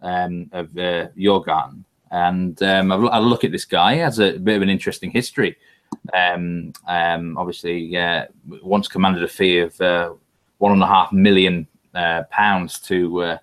um, 0.00 0.48
of 0.52 0.66
uh, 0.76 1.08
Djurgården. 1.16 1.84
And 2.10 2.62
um, 2.62 2.92
I 2.92 3.18
look 3.18 3.42
at 3.42 3.52
this 3.52 3.64
guy, 3.64 3.94
he 3.94 4.00
has 4.00 4.20
a 4.20 4.38
bit 4.38 4.56
of 4.56 4.62
an 4.62 4.68
interesting 4.68 5.10
history. 5.10 5.56
Um, 6.12 6.72
um, 6.88 7.38
obviously, 7.38 7.96
uh, 7.96 8.26
once 8.62 8.88
commanded 8.88 9.22
a 9.22 9.28
fee 9.28 9.58
of 9.58 9.80
uh, 9.80 10.12
one 10.58 10.72
and 10.72 10.82
a 10.82 10.86
half 10.86 11.12
million 11.12 11.66
uh, 11.94 12.22
pounds 12.30 12.78
to 12.80 13.22
uh, 13.22 13.38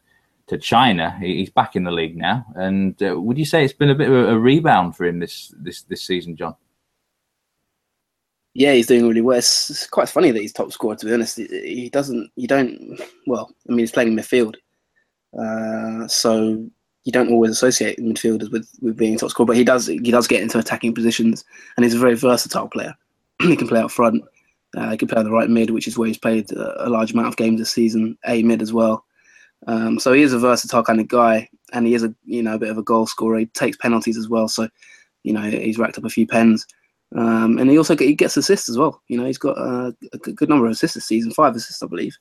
to 0.47 0.57
China. 0.57 1.15
He's 1.19 1.49
back 1.49 1.75
in 1.75 1.83
the 1.83 1.91
league 1.91 2.17
now. 2.17 2.45
And 2.55 3.01
uh, 3.01 3.19
would 3.19 3.37
you 3.37 3.45
say 3.45 3.63
it's 3.63 3.73
been 3.73 3.91
a 3.91 3.95
bit 3.95 4.09
of 4.09 4.15
a, 4.29 4.37
rebound 4.37 4.95
for 4.95 5.05
him 5.05 5.19
this 5.19 5.53
this 5.57 5.83
this 5.83 6.03
season, 6.03 6.35
John? 6.35 6.55
Yeah, 8.55 8.73
he's 8.73 8.87
doing 8.87 9.07
really 9.07 9.21
well. 9.21 9.37
It's, 9.37 9.69
it's, 9.69 9.87
quite 9.87 10.09
funny 10.09 10.31
that 10.31 10.41
he's 10.41 10.51
top 10.51 10.71
scorer. 10.71 10.95
To 10.95 11.05
be 11.05 11.13
honest, 11.13 11.37
he 11.37 11.89
doesn't. 11.91 12.31
You 12.35 12.47
don't. 12.47 12.99
Well, 13.27 13.51
I 13.67 13.71
mean, 13.71 13.79
he's 13.79 13.91
playing 13.91 14.09
in 14.09 14.15
midfield, 14.15 14.55
uh, 15.39 16.07
so 16.07 16.69
you 17.09 17.11
don't 17.11 17.31
always 17.31 17.49
associate 17.49 17.97
midfielders 17.97 18.51
with 18.51 18.69
with 18.81 18.95
being 18.95 19.17
top 19.17 19.31
scorer. 19.31 19.47
But 19.47 19.55
he 19.55 19.63
does. 19.63 19.87
He 19.87 20.11
does 20.11 20.27
get 20.27 20.43
into 20.43 20.59
attacking 20.59 20.93
positions, 20.93 21.43
and 21.75 21.83
he's 21.83 21.95
a 21.95 21.99
very 21.99 22.13
versatile 22.13 22.67
player. 22.67 22.95
he 23.41 23.55
can 23.55 23.67
play 23.67 23.81
up 23.81 23.89
front. 23.89 24.23
Uh, 24.77 24.91
he 24.91 24.97
can 24.97 25.07
play 25.07 25.17
on 25.17 25.25
the 25.25 25.31
right 25.31 25.49
mid, 25.49 25.71
which 25.71 25.87
is 25.87 25.97
where 25.97 26.07
he's 26.07 26.19
played 26.19 26.51
a 26.51 26.87
large 26.87 27.13
amount 27.13 27.27
of 27.27 27.35
games 27.35 27.59
this 27.59 27.71
season. 27.71 28.15
A 28.27 28.43
mid 28.43 28.61
as 28.61 28.71
well. 28.71 29.05
Um, 29.65 29.97
so 29.99 30.13
he 30.13 30.21
is 30.21 30.33
a 30.33 30.37
versatile 30.37 30.83
kind 30.83 30.99
of 30.99 31.07
guy, 31.07 31.49
and 31.73 31.87
he 31.87 31.95
is 31.95 32.03
a 32.03 32.13
you 32.25 32.43
know 32.43 32.53
a 32.53 32.59
bit 32.59 32.69
of 32.69 32.77
a 32.77 32.83
goal 32.83 33.07
scorer. 33.07 33.39
He 33.39 33.47
takes 33.47 33.77
penalties 33.77 34.17
as 34.17 34.29
well, 34.29 34.47
so 34.47 34.69
you 35.23 35.33
know 35.33 35.41
he's 35.41 35.79
racked 35.79 35.97
up 35.97 36.05
a 36.05 36.09
few 36.09 36.27
pens. 36.27 36.67
Um, 37.15 37.57
and 37.57 37.71
he 37.71 37.77
also 37.79 37.97
he 37.97 38.13
gets 38.13 38.37
assists 38.37 38.69
as 38.69 38.77
well. 38.77 39.01
You 39.07 39.17
know, 39.17 39.25
he's 39.25 39.39
got 39.39 39.57
uh, 39.57 39.93
a 40.13 40.17
good 40.19 40.47
number 40.47 40.67
of 40.67 40.73
assists 40.73 40.93
this 40.93 41.07
season, 41.07 41.31
five 41.31 41.55
assists, 41.55 41.81
I 41.81 41.87
believe. 41.87 42.15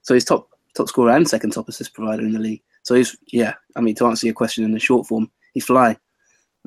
So 0.00 0.14
he's 0.14 0.24
top 0.24 0.48
top 0.74 0.88
scorer 0.88 1.10
and 1.10 1.28
second 1.28 1.52
top 1.52 1.68
assist 1.68 1.92
provider 1.92 2.22
in 2.22 2.32
the 2.32 2.38
league. 2.38 2.62
So 2.82 2.94
he's 2.94 3.16
yeah. 3.32 3.54
I 3.76 3.80
mean, 3.80 3.94
to 3.96 4.06
answer 4.06 4.26
your 4.26 4.34
question 4.34 4.64
in 4.64 4.72
the 4.72 4.80
short 4.80 5.06
form, 5.06 5.30
he's 5.54 5.64
flying. 5.64 5.96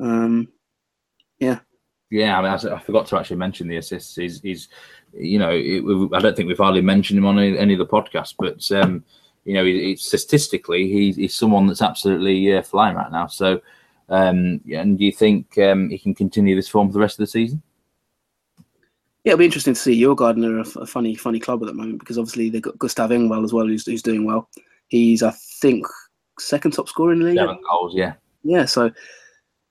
Um, 0.02 0.48
yeah. 1.40 1.60
Yeah, 2.10 2.38
I 2.38 2.42
mean, 2.44 2.52
I, 2.52 2.76
I 2.76 2.80
forgot 2.80 3.08
to 3.08 3.18
actually 3.18 3.38
mention 3.38 3.68
the 3.68 3.78
assists. 3.78 4.16
He's, 4.16 4.40
he's 4.42 4.70
you 5.14 5.40
know, 5.40 5.50
it, 5.52 5.84
I 6.14 6.20
don't 6.20 6.36
think 6.36 6.48
we've 6.48 6.58
hardly 6.58 6.82
mentioned 6.82 7.18
him 7.18 7.26
on 7.26 7.40
any, 7.40 7.58
any 7.58 7.74
of 7.74 7.80
the 7.80 7.88
podcasts, 7.88 8.36
but 8.38 8.72
um, 8.72 9.04
you 9.46 9.56
know, 9.56 9.66
he, 9.66 9.96
statistically, 9.96 10.88
he's, 10.92 11.16
he's 11.16 11.36
someone 11.36 11.66
that's 11.66 11.82
absolutely 11.82 12.56
uh, 12.56 12.62
flying 12.62 12.96
right 12.96 13.12
now. 13.12 13.26
So, 13.26 13.62
um, 14.10 14.62
and 14.72 14.98
do 14.98 15.06
you 15.06 15.12
think 15.12 15.58
um, 15.58 15.90
he 15.90 15.98
can 15.98 16.14
continue 16.14 16.56
this 16.56 16.70
form 16.70 16.90
for 16.90 16.94
the 16.94 17.00
rest 17.00 17.16
of 17.16 17.24
the 17.24 17.32
season? 17.32 17.64
Yeah, 19.24 19.32
it'll 19.32 19.40
be 19.40 19.46
interesting 19.46 19.74
to 19.74 19.80
see. 19.80 20.00
Djurgården 20.00 20.46
are 20.46 20.80
a, 20.80 20.84
a 20.84 20.86
funny, 20.86 21.16
funny 21.16 21.40
club 21.40 21.64
at 21.64 21.68
the 21.68 21.74
moment 21.74 22.00
because 22.00 22.20
obviously 22.20 22.50
they've 22.50 22.62
got 22.62 22.78
Gustav 22.78 23.10
Engvall 23.10 23.44
as 23.44 23.54
well, 23.54 23.66
who's, 23.66 23.88
who's 23.88 24.04
doing 24.04 24.24
well. 24.24 24.50
He's, 24.90 25.24
I 25.24 25.32
think, 25.32 25.88
second 26.40 26.72
top 26.72 26.90
scorer 26.90 27.14
in 27.14 27.20
the 27.20 27.26
league. 27.26 27.38
Seven 27.38 27.60
goals, 27.70 27.96
yeah. 27.96 28.14
Yeah, 28.44 28.66
so, 28.66 28.92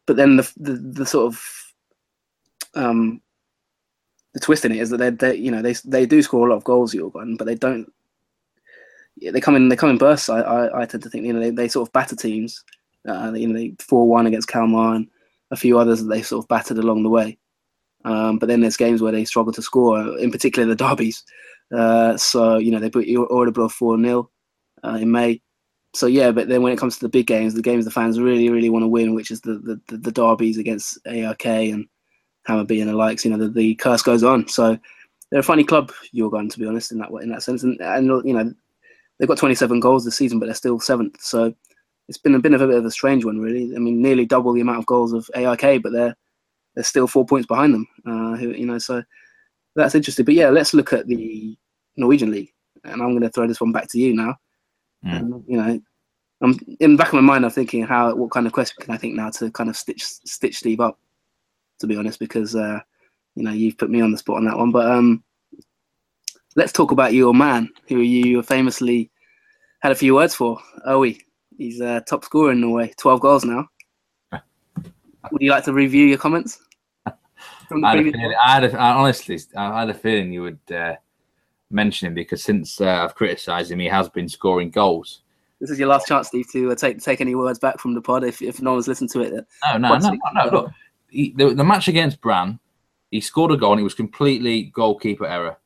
but 0.06 0.16
then 0.16 0.36
the 0.36 0.52
the, 0.56 0.72
the 0.72 1.06
sort 1.06 1.26
of 1.26 1.72
um, 2.74 3.20
the 4.34 4.40
twist 4.40 4.64
in 4.64 4.72
it 4.72 4.78
is 4.78 4.90
that 4.90 4.98
they, 4.98 5.10
they 5.10 5.36
you 5.36 5.50
know 5.50 5.62
they 5.62 5.74
they 5.84 6.06
do 6.06 6.22
score 6.22 6.46
a 6.46 6.50
lot 6.50 6.56
of 6.56 6.64
goals, 6.64 6.94
Djurgården, 6.94 7.38
but 7.38 7.46
they 7.46 7.54
don't. 7.54 7.92
Yeah, 9.16 9.30
they 9.30 9.40
come 9.40 9.56
in 9.56 9.68
they 9.68 9.76
come 9.76 9.90
in 9.90 9.98
bursts. 9.98 10.28
I, 10.28 10.40
I, 10.40 10.82
I 10.82 10.86
tend 10.86 11.02
to 11.02 11.10
think 11.10 11.26
you 11.26 11.32
know 11.32 11.40
they, 11.40 11.50
they 11.50 11.68
sort 11.68 11.88
of 11.88 11.92
batter 11.92 12.16
teams. 12.16 12.64
Uh, 13.06 13.32
you 13.34 13.46
know 13.48 13.54
they 13.54 13.74
four 13.78 14.08
one 14.08 14.26
against 14.26 14.48
Kalmar 14.48 14.94
and 14.94 15.08
a 15.50 15.56
few 15.56 15.78
others 15.78 16.02
that 16.02 16.08
they 16.08 16.22
sort 16.22 16.44
of 16.44 16.48
battered 16.48 16.78
along 16.78 17.02
the 17.02 17.10
way. 17.10 17.38
Um, 18.04 18.38
but 18.38 18.46
then 18.46 18.60
there's 18.60 18.76
games 18.76 19.00
where 19.00 19.12
they 19.12 19.24
struggle 19.24 19.52
to 19.52 19.62
score, 19.62 20.18
in 20.18 20.30
particular 20.30 20.66
the 20.66 20.74
derbies. 20.74 21.22
Uh, 21.70 22.16
so 22.16 22.56
you 22.56 22.70
know 22.70 22.78
they 22.78 22.90
put 22.90 23.06
Örebro 23.06 23.70
four 23.70 23.98
0 23.98 24.30
uh, 24.84 24.98
in 25.00 25.10
May. 25.10 25.40
So 25.94 26.06
yeah, 26.06 26.30
but 26.30 26.48
then 26.48 26.62
when 26.62 26.72
it 26.72 26.78
comes 26.78 26.96
to 26.96 27.04
the 27.04 27.08
big 27.08 27.26
games, 27.26 27.54
the 27.54 27.62
games 27.62 27.84
the 27.84 27.90
fans 27.90 28.18
really 28.18 28.48
really 28.48 28.70
want 28.70 28.82
to 28.82 28.88
win, 28.88 29.14
which 29.14 29.30
is 29.30 29.40
the 29.42 29.54
the, 29.54 29.80
the, 29.88 29.96
the 29.98 30.12
derbies 30.12 30.58
against 30.58 30.98
AIK 31.06 31.46
and 31.46 31.86
Hammarby 32.48 32.80
and 32.80 32.88
the 32.88 32.96
likes, 32.96 33.24
you 33.24 33.30
know 33.30 33.36
the, 33.36 33.48
the 33.48 33.74
curse 33.76 34.02
goes 34.02 34.24
on. 34.24 34.48
So 34.48 34.78
they're 35.30 35.40
a 35.40 35.44
funny 35.44 35.64
club, 35.64 35.92
Djurgården, 36.14 36.50
to 36.52 36.58
be 36.58 36.66
honest, 36.66 36.92
in 36.92 36.98
that 36.98 37.10
way, 37.10 37.22
in 37.22 37.30
that 37.30 37.42
sense. 37.42 37.62
And, 37.62 37.80
and 37.80 38.06
you 38.24 38.34
know 38.34 38.52
they've 39.18 39.28
got 39.28 39.38
27 39.38 39.80
goals 39.80 40.04
this 40.04 40.16
season, 40.16 40.38
but 40.38 40.46
they're 40.46 40.54
still 40.54 40.80
seventh. 40.80 41.20
So 41.20 41.54
it's 42.08 42.18
been 42.18 42.34
a 42.34 42.40
bit 42.40 42.54
of 42.54 42.60
a 42.60 42.66
bit 42.66 42.76
of 42.76 42.84
a 42.84 42.90
strange 42.90 43.24
one, 43.24 43.38
really. 43.38 43.74
I 43.76 43.78
mean, 43.78 44.02
nearly 44.02 44.26
double 44.26 44.52
the 44.52 44.60
amount 44.60 44.78
of 44.78 44.86
goals 44.86 45.12
of 45.12 45.28
AIK, 45.34 45.82
but 45.82 45.92
they're 45.92 46.16
they're 46.74 46.84
still 46.84 47.06
four 47.06 47.26
points 47.26 47.46
behind 47.46 47.74
them. 47.74 47.86
Uh, 48.06 48.36
you 48.38 48.66
know, 48.66 48.78
so 48.78 49.02
that's 49.76 49.94
interesting. 49.94 50.24
But 50.24 50.34
yeah, 50.34 50.48
let's 50.48 50.74
look 50.74 50.92
at 50.92 51.06
the 51.06 51.56
Norwegian 51.96 52.30
league, 52.30 52.50
and 52.84 53.02
I'm 53.02 53.10
going 53.10 53.22
to 53.22 53.30
throw 53.30 53.46
this 53.46 53.60
one 53.60 53.72
back 53.72 53.88
to 53.90 53.98
you 53.98 54.14
now. 54.14 54.36
Mm. 55.04 55.20
Um, 55.20 55.44
you 55.46 55.56
know, 55.56 55.80
I'm 56.40 56.58
in 56.80 56.92
the 56.92 56.96
back 56.96 57.08
of 57.08 57.14
my 57.14 57.20
mind. 57.20 57.44
I'm 57.44 57.50
thinking 57.50 57.84
how 57.84 58.14
what 58.14 58.30
kind 58.30 58.46
of 58.46 58.52
question 58.52 58.76
can 58.80 58.92
I 58.92 58.96
think 58.96 59.14
now 59.14 59.30
to 59.30 59.50
kind 59.50 59.70
of 59.70 59.76
stitch 59.76 60.04
stitch 60.04 60.58
Steve 60.58 60.80
up, 60.80 60.98
to 61.80 61.86
be 61.86 61.96
honest, 61.96 62.18
because 62.18 62.56
uh, 62.56 62.80
you 63.34 63.44
know 63.44 63.52
you've 63.52 63.78
put 63.78 63.90
me 63.90 64.00
on 64.00 64.10
the 64.10 64.18
spot 64.18 64.38
on 64.38 64.44
that 64.46 64.58
one. 64.58 64.72
But 64.72 64.90
um, 64.90 65.22
let's 66.56 66.72
talk 66.72 66.90
about 66.90 67.12
your 67.12 67.34
man, 67.34 67.68
who 67.88 68.00
you 68.00 68.42
famously 68.42 69.10
had 69.80 69.92
a 69.92 69.96
few 69.96 70.14
words 70.14 70.34
for. 70.34 70.58
Ohi, 70.86 71.20
he's 71.56 71.80
a 71.80 72.00
top 72.02 72.24
scorer 72.24 72.52
in 72.52 72.60
Norway, 72.60 72.92
12 72.98 73.20
goals 73.20 73.44
now. 73.44 73.68
Would 74.32 75.42
you 75.42 75.50
like 75.50 75.64
to 75.64 75.72
review 75.72 76.06
your 76.06 76.18
comments? 76.18 76.60
I 77.06 77.96
had, 77.96 78.04
feeling, 78.04 78.34
I, 78.44 78.52
had 78.52 78.64
a, 78.64 78.78
I 78.78 78.92
honestly, 78.92 79.40
I 79.56 79.80
had 79.80 79.88
a 79.88 79.94
feeling 79.94 80.32
you 80.32 80.42
would 80.42 80.58
uh, 80.76 80.96
mention 81.72 82.08
him 82.08 82.14
because 82.14 82.42
since 82.42 82.80
uh, 82.80 83.04
I've 83.04 83.14
criticised 83.14 83.70
him, 83.70 83.78
he 83.78 83.86
has 83.88 84.08
been 84.08 84.28
scoring 84.28 84.70
goals. 84.70 85.22
This 85.60 85.70
is 85.70 85.78
your 85.78 85.88
last 85.88 86.08
chance, 86.08 86.28
Steve, 86.28 86.50
to 86.52 86.72
uh, 86.72 86.74
take 86.74 87.00
take 87.00 87.20
any 87.20 87.34
words 87.34 87.58
back 87.58 87.78
from 87.78 87.94
the 87.94 88.02
pod 88.02 88.24
if, 88.24 88.42
if 88.42 88.60
no 88.60 88.72
one's 88.72 88.88
listened 88.88 89.10
to 89.10 89.20
it. 89.20 89.32
No, 89.64 89.78
no, 89.78 89.96
no, 89.96 90.10
no, 90.10 90.18
no. 90.34 90.50
Look, 90.50 90.72
he, 91.08 91.32
the, 91.36 91.54
the 91.54 91.64
match 91.64 91.88
against 91.88 92.20
Brann, 92.20 92.58
he 93.10 93.20
scored 93.20 93.52
a 93.52 93.56
goal 93.56 93.72
and 93.72 93.80
it 93.80 93.84
was 93.84 93.94
completely 93.94 94.64
goalkeeper 94.64 95.26
error, 95.26 95.58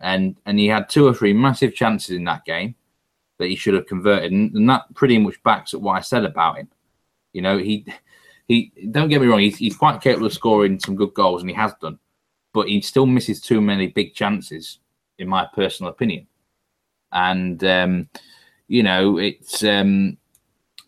and 0.00 0.36
and 0.46 0.58
he 0.58 0.68
had 0.68 0.88
two 0.88 1.06
or 1.06 1.14
three 1.14 1.32
massive 1.32 1.74
chances 1.74 2.10
in 2.10 2.24
that 2.24 2.44
game 2.44 2.76
that 3.38 3.48
he 3.48 3.56
should 3.56 3.74
have 3.74 3.86
converted, 3.86 4.32
and, 4.32 4.54
and 4.54 4.70
that 4.70 4.82
pretty 4.94 5.18
much 5.18 5.42
backs 5.42 5.74
up 5.74 5.80
what 5.80 5.96
I 5.96 6.00
said 6.00 6.24
about 6.24 6.58
him. 6.58 6.68
You 7.32 7.42
know, 7.42 7.58
he 7.58 7.84
he 8.48 8.72
don't 8.90 9.08
get 9.08 9.20
me 9.20 9.26
wrong, 9.26 9.40
he's, 9.40 9.58
he's 9.58 9.76
quite 9.76 10.00
capable 10.00 10.26
of 10.26 10.32
scoring 10.32 10.78
some 10.78 10.96
good 10.96 11.14
goals, 11.14 11.42
and 11.42 11.50
he 11.50 11.56
has 11.56 11.74
done, 11.80 11.98
but 12.52 12.68
he 12.68 12.80
still 12.80 13.06
misses 13.06 13.40
too 13.40 13.60
many 13.60 13.88
big 13.88 14.14
chances, 14.14 14.78
in 15.18 15.28
my 15.28 15.48
personal 15.54 15.90
opinion. 15.90 16.26
And 17.12 17.62
um, 17.64 18.08
you 18.68 18.82
know, 18.82 19.18
it's 19.18 19.62
um, 19.64 20.16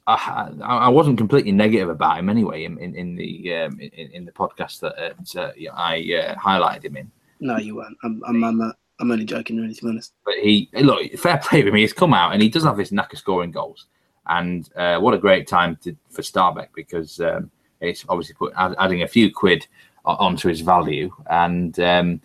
I, 0.07 0.51
I 0.63 0.89
wasn't 0.89 1.19
completely 1.19 1.53
negative 1.53 1.91
about 1.91 2.19
him 2.19 2.29
anyway 2.29 2.65
in, 2.65 2.79
in, 2.79 2.95
in 2.95 3.15
the 3.15 3.55
um, 3.55 3.79
in, 3.81 4.11
in, 4.13 4.25
the 4.25 4.33
podcast 4.33 4.81
that 4.81 4.95
uh, 5.39 5.53
I 5.75 5.97
uh, 6.15 6.35
highlighted 6.37 6.87
him 6.87 6.97
in. 6.97 7.11
No, 7.41 7.59
you 7.59 7.77
weren't. 7.77 7.97
I'm 8.03 8.23
I'm 8.27 8.45
I'm, 8.45 8.61
uh, 8.61 8.73
I'm 9.01 9.11
only 9.11 9.25
joking, 9.25 9.59
really, 9.59 9.75
to 9.75 9.83
be 9.83 9.89
honest. 9.91 10.15
But 10.25 10.35
he 10.37 10.69
look 10.73 11.13
fair 11.15 11.39
play 11.39 11.63
with 11.63 11.75
me. 11.75 11.83
He's 11.83 11.93
come 11.93 12.15
out 12.15 12.33
and 12.33 12.43
he 12.43 12.49
does 12.49 12.65
have 12.65 12.77
this 12.77 12.93
knack 12.93 13.13
of 13.13 13.19
scoring 13.19 13.51
goals. 13.51 13.87
And 14.27 14.69
uh, 14.77 14.99
what 14.99 15.15
a 15.15 15.19
great 15.19 15.47
time 15.47 15.77
to, 15.83 15.97
for 16.11 16.23
Stabæk 16.23 16.69
because 16.75 17.19
um, 17.21 17.51
it's 17.81 18.05
obviously 18.09 18.35
put 18.35 18.53
adding 18.57 19.03
a 19.03 19.09
few 19.09 19.33
quid 19.33 19.67
onto 20.05 20.49
his 20.49 20.61
value. 20.61 21.15
And 21.31 21.79
um, 21.81 22.21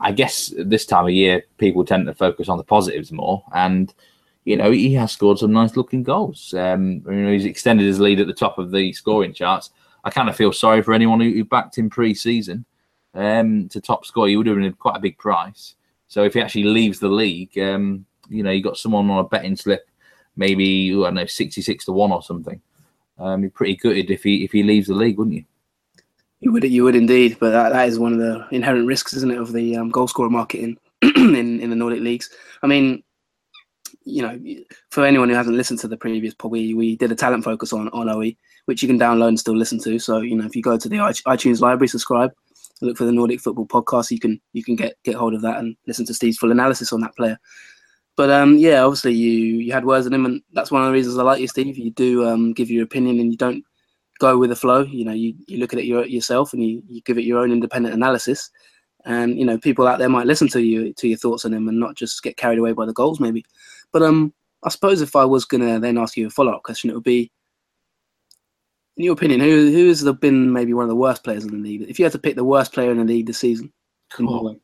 I 0.00 0.12
guess 0.12 0.52
this 0.58 0.86
time 0.86 1.04
of 1.04 1.10
year, 1.10 1.44
people 1.58 1.84
tend 1.84 2.06
to 2.06 2.14
focus 2.14 2.48
on 2.48 2.58
the 2.58 2.64
positives 2.64 3.12
more. 3.12 3.42
And 3.54 3.92
you 4.44 4.56
know, 4.56 4.70
he 4.70 4.94
has 4.94 5.12
scored 5.12 5.38
some 5.38 5.52
nice 5.52 5.76
looking 5.76 6.02
goals. 6.04 6.54
Um, 6.54 7.02
you 7.06 7.12
know, 7.12 7.32
he's 7.32 7.44
extended 7.44 7.84
his 7.84 7.98
lead 7.98 8.20
at 8.20 8.28
the 8.28 8.32
top 8.32 8.58
of 8.58 8.70
the 8.70 8.92
scoring 8.92 9.34
charts. 9.34 9.70
I 10.04 10.10
kind 10.10 10.28
of 10.28 10.36
feel 10.36 10.52
sorry 10.52 10.82
for 10.82 10.92
anyone 10.92 11.18
who, 11.18 11.30
who 11.32 11.44
backed 11.44 11.76
him 11.76 11.90
pre-season 11.90 12.64
um, 13.14 13.68
to 13.70 13.80
top 13.80 14.06
score. 14.06 14.28
He 14.28 14.36
would 14.36 14.46
have 14.46 14.56
been 14.56 14.72
quite 14.74 14.96
a 14.96 15.00
big 15.00 15.18
price. 15.18 15.74
So 16.06 16.22
if 16.22 16.34
he 16.34 16.40
actually 16.40 16.64
leaves 16.64 17.00
the 17.00 17.08
league, 17.08 17.58
um, 17.58 18.06
you 18.28 18.44
know, 18.44 18.52
you 18.52 18.62
got 18.62 18.76
someone 18.76 19.10
on 19.10 19.18
a 19.18 19.24
betting 19.24 19.56
slip 19.56 19.88
maybe 20.36 20.90
I 20.92 20.94
don't 20.94 21.14
know 21.14 21.26
sixty 21.26 21.62
six 21.62 21.84
to 21.86 21.92
one 21.92 22.12
or 22.12 22.22
something. 22.22 22.60
Um, 23.18 23.42
you're 23.42 23.50
pretty 23.50 23.76
gutted 23.76 24.10
if 24.10 24.22
he 24.22 24.44
if 24.44 24.52
he 24.52 24.62
leaves 24.62 24.88
the 24.88 24.94
league, 24.94 25.18
wouldn't 25.18 25.36
you? 25.36 25.44
You 26.40 26.52
would, 26.52 26.64
you 26.64 26.84
would 26.84 26.96
indeed. 26.96 27.38
But 27.40 27.50
that, 27.50 27.72
that 27.72 27.88
is 27.88 27.98
one 27.98 28.12
of 28.12 28.18
the 28.18 28.46
inherent 28.50 28.86
risks, 28.86 29.14
isn't 29.14 29.30
it, 29.30 29.38
of 29.38 29.52
the 29.52 29.76
um, 29.76 29.90
goal 29.90 30.08
scorer 30.08 30.30
market 30.30 30.60
in, 30.60 30.76
in 31.16 31.60
in 31.60 31.70
the 31.70 31.76
Nordic 31.76 32.00
leagues. 32.00 32.28
I 32.62 32.66
mean, 32.66 33.02
you 34.04 34.22
know, 34.22 34.38
for 34.90 35.04
anyone 35.04 35.28
who 35.28 35.34
hasn't 35.34 35.56
listened 35.56 35.80
to 35.80 35.88
the 35.88 35.96
previous 35.96 36.34
pod, 36.34 36.50
we, 36.50 36.74
we 36.74 36.96
did 36.96 37.12
a 37.12 37.16
talent 37.16 37.44
focus 37.44 37.72
on 37.72 37.88
on 37.88 38.08
Ohi, 38.08 38.36
which 38.66 38.82
you 38.82 38.88
can 38.88 38.98
download 38.98 39.28
and 39.28 39.40
still 39.40 39.56
listen 39.56 39.80
to. 39.80 39.98
So 39.98 40.20
you 40.20 40.36
know, 40.36 40.46
if 40.46 40.54
you 40.54 40.62
go 40.62 40.76
to 40.76 40.88
the 40.88 40.96
iTunes 40.96 41.60
library, 41.60 41.88
subscribe, 41.88 42.32
look 42.80 42.96
for 42.96 43.04
the 43.04 43.12
Nordic 43.12 43.40
Football 43.40 43.66
Podcast, 43.66 44.10
you 44.10 44.20
can 44.20 44.40
you 44.52 44.62
can 44.62 44.76
get 44.76 44.96
get 45.04 45.16
hold 45.16 45.34
of 45.34 45.42
that 45.42 45.58
and 45.58 45.76
listen 45.86 46.06
to 46.06 46.14
Steve's 46.14 46.38
full 46.38 46.52
analysis 46.52 46.92
on 46.92 47.00
that 47.00 47.16
player. 47.16 47.38
But 48.16 48.30
um, 48.30 48.56
yeah, 48.56 48.82
obviously 48.82 49.12
you 49.12 49.58
you 49.58 49.72
had 49.72 49.84
words 49.84 50.04
with 50.04 50.14
him, 50.14 50.24
and 50.24 50.42
that's 50.52 50.70
one 50.70 50.82
of 50.82 50.86
the 50.86 50.92
reasons 50.92 51.18
I 51.18 51.22
like 51.22 51.40
you, 51.40 51.48
Steve. 51.48 51.76
You 51.76 51.90
do 51.90 52.26
um, 52.26 52.52
give 52.52 52.70
your 52.70 52.84
opinion, 52.84 53.20
and 53.20 53.30
you 53.30 53.36
don't 53.36 53.64
go 54.18 54.38
with 54.38 54.50
the 54.50 54.56
flow. 54.56 54.82
You 54.82 55.04
know, 55.04 55.12
you, 55.12 55.34
you 55.46 55.58
look 55.58 55.72
at 55.72 55.78
it 55.78 55.84
your, 55.84 56.04
yourself, 56.06 56.52
and 56.52 56.64
you, 56.64 56.82
you 56.88 57.00
give 57.02 57.18
it 57.18 57.24
your 57.24 57.38
own 57.38 57.52
independent 57.52 57.94
analysis. 57.94 58.50
And 59.04 59.38
you 59.38 59.44
know, 59.44 59.58
people 59.58 59.86
out 59.86 59.98
there 59.98 60.08
might 60.08 60.26
listen 60.26 60.48
to 60.48 60.60
you 60.60 60.92
to 60.94 61.08
your 61.08 61.18
thoughts 61.18 61.44
on 61.44 61.54
him, 61.54 61.68
and 61.68 61.78
not 61.78 61.94
just 61.94 62.22
get 62.22 62.36
carried 62.36 62.58
away 62.58 62.72
by 62.72 62.86
the 62.86 62.92
goals, 62.92 63.20
maybe. 63.20 63.44
But 63.92 64.02
um, 64.02 64.32
I 64.64 64.68
suppose 64.68 65.00
if 65.00 65.14
I 65.14 65.24
was 65.24 65.44
gonna 65.44 65.78
then 65.78 65.98
ask 65.98 66.16
you 66.16 66.26
a 66.26 66.30
follow 66.30 66.52
up 66.52 66.62
question, 66.62 66.90
it 66.90 66.94
would 66.94 67.04
be, 67.04 67.30
in 68.96 69.04
your 69.04 69.14
opinion, 69.14 69.40
who 69.40 69.70
who 69.70 69.88
has 69.88 70.02
been 70.20 70.52
maybe 70.52 70.74
one 70.74 70.84
of 70.84 70.88
the 70.88 70.96
worst 70.96 71.22
players 71.22 71.44
in 71.44 71.50
the 71.50 71.58
league? 71.58 71.82
If 71.88 71.98
you 71.98 72.04
had 72.04 72.12
to 72.12 72.18
pick 72.18 72.36
the 72.36 72.44
worst 72.44 72.72
player 72.72 72.90
in 72.90 72.98
the 72.98 73.04
league 73.04 73.26
this 73.26 73.38
season, 73.38 73.72
cool. 74.10 74.56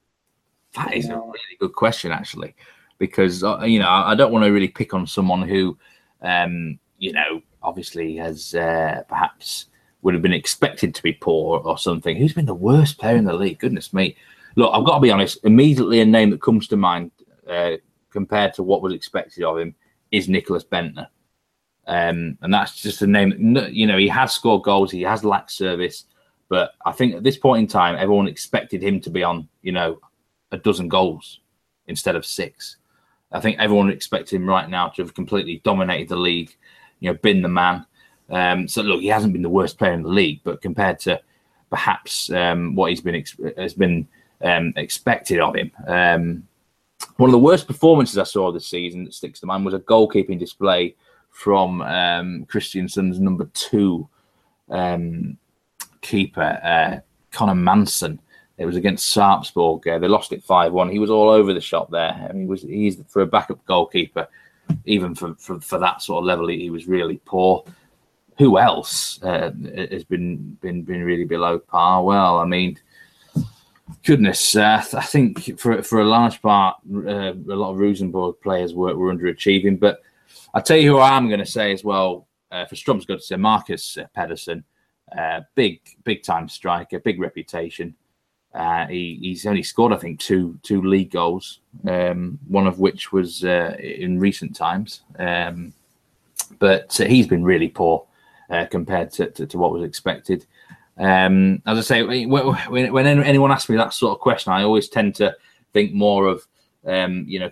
that 0.75 0.93
is 0.93 1.09
a 1.09 1.17
really 1.17 1.57
good 1.61 1.75
question, 1.75 2.11
actually 2.11 2.55
because 3.03 3.43
uh, 3.43 3.59
you 3.65 3.81
know 3.81 3.89
I 3.89 4.15
don't 4.15 4.31
want 4.31 4.45
to 4.45 4.53
really 4.53 4.69
pick 4.69 4.95
on 4.95 5.09
someone 5.09 5.43
who, 5.43 5.77
um, 6.23 6.79
you 6.99 7.13
know, 7.13 7.43
obviously 7.63 8.17
has 8.17 8.55
uh, 8.55 9.03
perhaps 9.09 9.67
would 10.03 10.15
have 10.15 10.23
been 10.23 10.33
expected 10.33 10.95
to 10.95 11.03
be 11.03 11.13
poor 11.13 11.61
or 11.61 11.79
something. 11.79 12.17
Who's 12.17 12.33
been 12.33 12.47
the 12.47 12.55
worst 12.55 12.99
player 12.99 13.17
in 13.17 13.25
the 13.25 13.35
league? 13.35 13.61
Goodness 13.61 13.93
me! 13.93 14.17
Look, 14.57 14.73
I've 14.75 14.85
got 14.85 14.97
to 14.97 15.01
be 15.01 15.11
honest. 15.11 15.39
Immediately, 15.45 16.01
a 16.01 16.05
name 16.05 16.31
that 16.31 16.43
comes 16.43 16.69
to 16.69 16.77
mind 16.77 17.11
uh, 17.49 17.73
compared 18.11 18.55
to 18.55 18.63
what 18.63 18.83
was 18.83 18.93
expected 18.93 19.45
of 19.45 19.59
him 19.59 19.75
is 20.11 20.29
Nicklas 20.29 20.65
Bendtner. 20.65 21.09
Um, 21.87 22.39
and 22.43 22.55
that's 22.55 22.81
just 22.81 23.03
a 23.03 23.07
name 23.07 23.55
that, 23.55 23.73
you 23.73 23.87
know, 23.87 23.99
he 23.99 24.09
has 24.09 24.33
scored 24.33 24.63
goals, 24.63 24.93
he 24.93 25.03
has 25.03 25.25
lacked 25.25 25.51
service, 25.51 26.05
but 26.49 26.73
I 26.85 26.93
think 26.93 27.15
at 27.15 27.25
this 27.25 27.39
point 27.39 27.63
in 27.63 27.67
time, 27.67 27.97
everyone 27.97 28.29
expected 28.29 28.83
him 28.83 29.01
to 29.01 29.11
be 29.11 29.25
on, 29.25 29.49
you 29.63 29.73
know, 29.73 29.99
a 30.53 30.59
dozen 30.59 30.89
goals 30.89 31.41
instead 31.89 32.15
of 32.15 32.27
six. 32.27 32.77
I 33.33 33.41
think 33.41 33.59
everyone 33.59 33.91
expected 33.91 34.37
him 34.37 34.49
right 34.49 34.69
now 34.69 34.89
to 34.89 35.03
have 35.03 35.15
completely 35.15 35.61
dominated 35.65 36.11
the 36.11 36.17
league, 36.17 36.55
you 37.03 37.11
know, 37.11 37.19
been 37.23 37.43
the 37.43 37.49
man. 37.49 37.85
Um, 38.31 38.69
so 38.69 38.81
look, 38.83 39.01
he 39.01 39.09
hasn't 39.09 39.33
been 39.33 39.43
the 39.43 39.49
worst 39.49 39.77
player 39.79 39.93
in 39.93 40.03
the 40.03 40.09
league, 40.09 40.41
but 40.45 40.63
compared 40.63 40.99
to 41.01 41.21
perhaps 41.69 42.31
um, 42.31 42.75
what 42.75 42.91
he's 42.91 43.01
been 43.01 43.17
ex- 43.17 43.37
has 43.57 43.75
been 43.75 44.07
um, 44.43 44.73
expected 44.77 45.41
of 45.41 45.57
him, 45.57 45.71
um, 45.87 46.47
one 47.17 47.29
of 47.29 47.33
the 47.33 47.39
worst 47.39 47.67
performances 47.67 48.19
I 48.19 48.25
saw 48.25 48.53
this 48.53 48.67
season 48.67 49.05
that 49.05 49.15
sticks 49.15 49.41
to 49.41 49.47
mind 49.47 49.65
was 49.65 49.75
a 49.75 49.81
goalkeeping 49.81 50.39
display 50.39 50.95
from 51.31 51.83
um, 51.83 52.47
Kristiansund's 52.47 53.19
number 53.19 53.51
two 53.55 54.09
um, 54.71 55.37
keeper. 56.01 56.61
Uh, 56.63 57.01
Conor 57.33 57.55
Manson. 57.55 58.21
It 58.59 58.67
was 58.67 58.77
against 58.77 59.15
Sarpsborg. 59.15 59.87
Uh, 59.87 59.99
they 59.99 60.09
lost 60.09 60.33
it 60.33 60.45
five 60.45 60.73
one. 60.73 60.91
He 60.91 60.99
was 60.99 61.11
all 61.11 61.31
over 61.31 61.53
the 61.53 61.61
shop 61.61 61.91
there. 61.91 62.13
I 62.29 62.33
mean, 62.33 62.43
he 62.43 62.49
was 62.49 62.63
he's 62.63 62.99
for 63.09 63.23
a 63.23 63.27
backup 63.27 63.65
goalkeeper, 63.65 64.29
even 64.85 65.15
for 65.15 65.35
for, 65.35 65.61
for 65.61 65.79
that 65.79 66.03
sort 66.03 66.23
of 66.23 66.25
level, 66.25 66.49
he, 66.49 66.59
he 66.59 66.71
was 66.71 66.87
really 66.87 67.21
poor. 67.25 67.65
Who 68.39 68.59
else 68.59 69.23
uh, 69.23 69.51
has 69.91 70.05
been 70.05 70.57
been 70.61 70.83
been 70.83 71.05
really 71.05 71.25
below 71.25 71.59
par? 71.59 72.03
Well, 72.03 72.39
I 72.39 72.45
mean, 72.45 72.79
goodness, 74.05 74.57
uh, 74.57 74.83
I 74.95 75.03
think 75.03 75.59
for 75.59 75.83
for 75.83 76.01
a 76.01 76.05
large 76.05 76.41
part, 76.43 76.77
uh, 76.95 77.33
a 77.33 77.57
lot 77.57 77.73
of 77.73 77.79
Rosenborg 77.79 78.41
players 78.41 78.75
were, 78.75 78.97
were 78.97 79.15
underachieving. 79.15 79.79
But 79.79 80.01
I'll 80.55 80.63
tell 80.63 80.77
you 80.77 80.93
who 80.93 80.99
I 80.99 81.17
am 81.17 81.29
going 81.29 81.41
to 81.41 81.47
say 81.47 81.73
as 81.73 81.85
well. 81.85 82.27
Uh, 82.51 82.67
for 82.67 82.75
Strømsgodset 82.75 83.41
Marcus 83.41 83.97
Pedersen, 84.15 84.63
uh, 85.17 85.41
big 85.55 85.81
big 86.05 86.23
time 86.23 86.49
striker, 86.49 87.01
big 87.01 87.19
reputation. 87.21 87.95
Uh, 88.55 88.87
he, 88.87 89.19
he's 89.23 89.47
only 89.47 89.63
scored, 89.63 89.93
I 89.93 89.97
think, 89.97 90.21
two 90.21 90.59
two 90.63 90.83
league 90.83 91.11
goals, 91.11 91.61
um, 91.89 92.39
one 92.49 92.67
of 92.67 92.79
which 92.79 93.13
was 93.13 93.45
uh, 93.45 93.77
in 93.79 94.19
recent 94.19 94.55
times. 94.55 95.03
Um, 95.19 95.73
but 96.59 96.93
he's 96.93 97.27
been 97.27 97.45
really 97.45 97.69
poor 97.69 98.07
compared 98.71 99.11
to, 99.11 99.31
to, 99.31 99.47
to 99.47 99.59
what 99.59 99.73
was 99.73 99.83
expected. 99.83 100.47
Um, 100.99 101.63
as 101.67 101.79
I 101.79 101.81
say, 101.81 102.27
when, 102.27 102.93
when 102.93 103.07
anyone 103.07 103.51
asks 103.51 103.71
me 103.71 103.77
that 103.77 103.95
sort 103.95 104.13
of 104.13 104.21
question, 104.21 104.53
I 104.53 104.63
always 104.63 104.89
tend 104.89 105.15
to 105.17 105.35
think 105.73 105.95
more 105.95 106.27
of, 106.27 106.47
um, 106.87 107.25
you 107.27 107.41
know, 107.41 107.51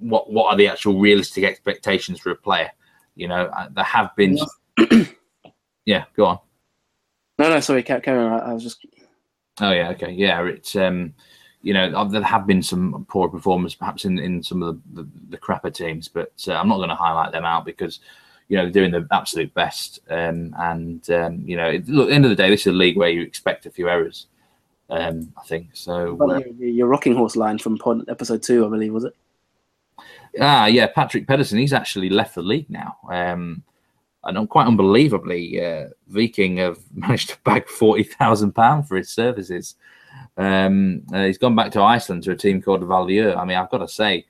what 0.00 0.30
what 0.30 0.52
are 0.52 0.56
the 0.56 0.68
actual 0.68 0.98
realistic 0.98 1.44
expectations 1.44 2.20
for 2.20 2.30
a 2.30 2.36
player? 2.36 2.70
You 3.14 3.28
know, 3.28 3.46
uh, 3.46 3.68
there 3.70 3.84
have 3.84 4.14
been. 4.16 4.38
yeah, 5.86 6.04
go 6.16 6.26
on. 6.26 6.38
No, 7.38 7.48
no, 7.48 7.60
sorry, 7.60 7.82
carry 7.82 8.18
on. 8.18 8.40
I 8.40 8.52
was 8.52 8.62
just. 8.62 8.84
Oh 9.60 9.70
yeah, 9.70 9.90
okay, 9.90 10.12
yeah. 10.12 10.42
It's 10.44 10.76
um, 10.76 11.14
you 11.62 11.72
know, 11.72 12.08
there 12.08 12.22
have 12.22 12.46
been 12.46 12.62
some 12.62 13.06
poor 13.08 13.28
performers, 13.28 13.74
perhaps 13.74 14.04
in 14.04 14.18
in 14.18 14.42
some 14.42 14.62
of 14.62 14.80
the 14.94 15.02
the, 15.02 15.08
the 15.30 15.38
crapper 15.38 15.72
teams, 15.72 16.08
but 16.08 16.32
uh, 16.48 16.54
I'm 16.54 16.68
not 16.68 16.76
going 16.76 16.88
to 16.88 16.94
highlight 16.94 17.32
them 17.32 17.44
out 17.44 17.64
because 17.64 18.00
you 18.48 18.56
know, 18.56 18.64
they're 18.64 18.72
doing 18.72 18.92
the 18.92 19.06
absolute 19.10 19.52
best. 19.54 20.00
Um, 20.10 20.54
and 20.58 21.08
um, 21.10 21.42
you 21.46 21.56
know, 21.56 21.70
look, 21.86 22.06
at 22.06 22.08
the 22.08 22.14
end 22.14 22.24
of 22.24 22.30
the 22.30 22.36
day, 22.36 22.50
this 22.50 22.62
is 22.62 22.68
a 22.68 22.72
league 22.72 22.96
where 22.96 23.08
you 23.08 23.22
expect 23.22 23.66
a 23.66 23.70
few 23.70 23.88
errors. 23.88 24.26
Um, 24.90 25.32
I 25.38 25.44
think 25.46 25.68
so. 25.72 26.18
Uh, 26.20 26.40
your, 26.58 26.68
your, 26.68 26.86
rocking 26.86 27.14
horse 27.14 27.36
line 27.36 27.58
from 27.58 27.78
pod, 27.78 28.08
episode 28.08 28.42
two, 28.42 28.66
I 28.66 28.68
believe, 28.68 28.92
was 28.92 29.04
it? 29.04 29.16
Ah, 30.38 30.66
yeah, 30.66 30.86
Patrick 30.88 31.26
Pedersen. 31.26 31.58
He's 31.58 31.72
actually 31.72 32.10
left 32.10 32.34
the 32.34 32.42
league 32.42 32.68
now. 32.68 32.98
Um, 33.10 33.62
and 34.26 34.48
quite 34.48 34.66
unbelievably, 34.66 35.64
uh, 35.64 35.88
Viking 36.08 36.58
have 36.58 36.78
managed 36.94 37.30
to 37.30 37.38
bag 37.44 37.68
forty 37.68 38.04
thousand 38.04 38.52
pound 38.52 38.88
for 38.88 38.96
his 38.96 39.10
services. 39.10 39.76
Um, 40.36 41.02
uh, 41.12 41.24
he's 41.24 41.38
gone 41.38 41.54
back 41.54 41.72
to 41.72 41.80
Iceland 41.80 42.22
to 42.24 42.32
a 42.32 42.36
team 42.36 42.60
called 42.60 42.82
Valur. 42.82 43.36
I 43.36 43.44
mean, 43.44 43.56
I've 43.56 43.70
got 43.70 43.78
to 43.78 43.88
say, 43.88 44.26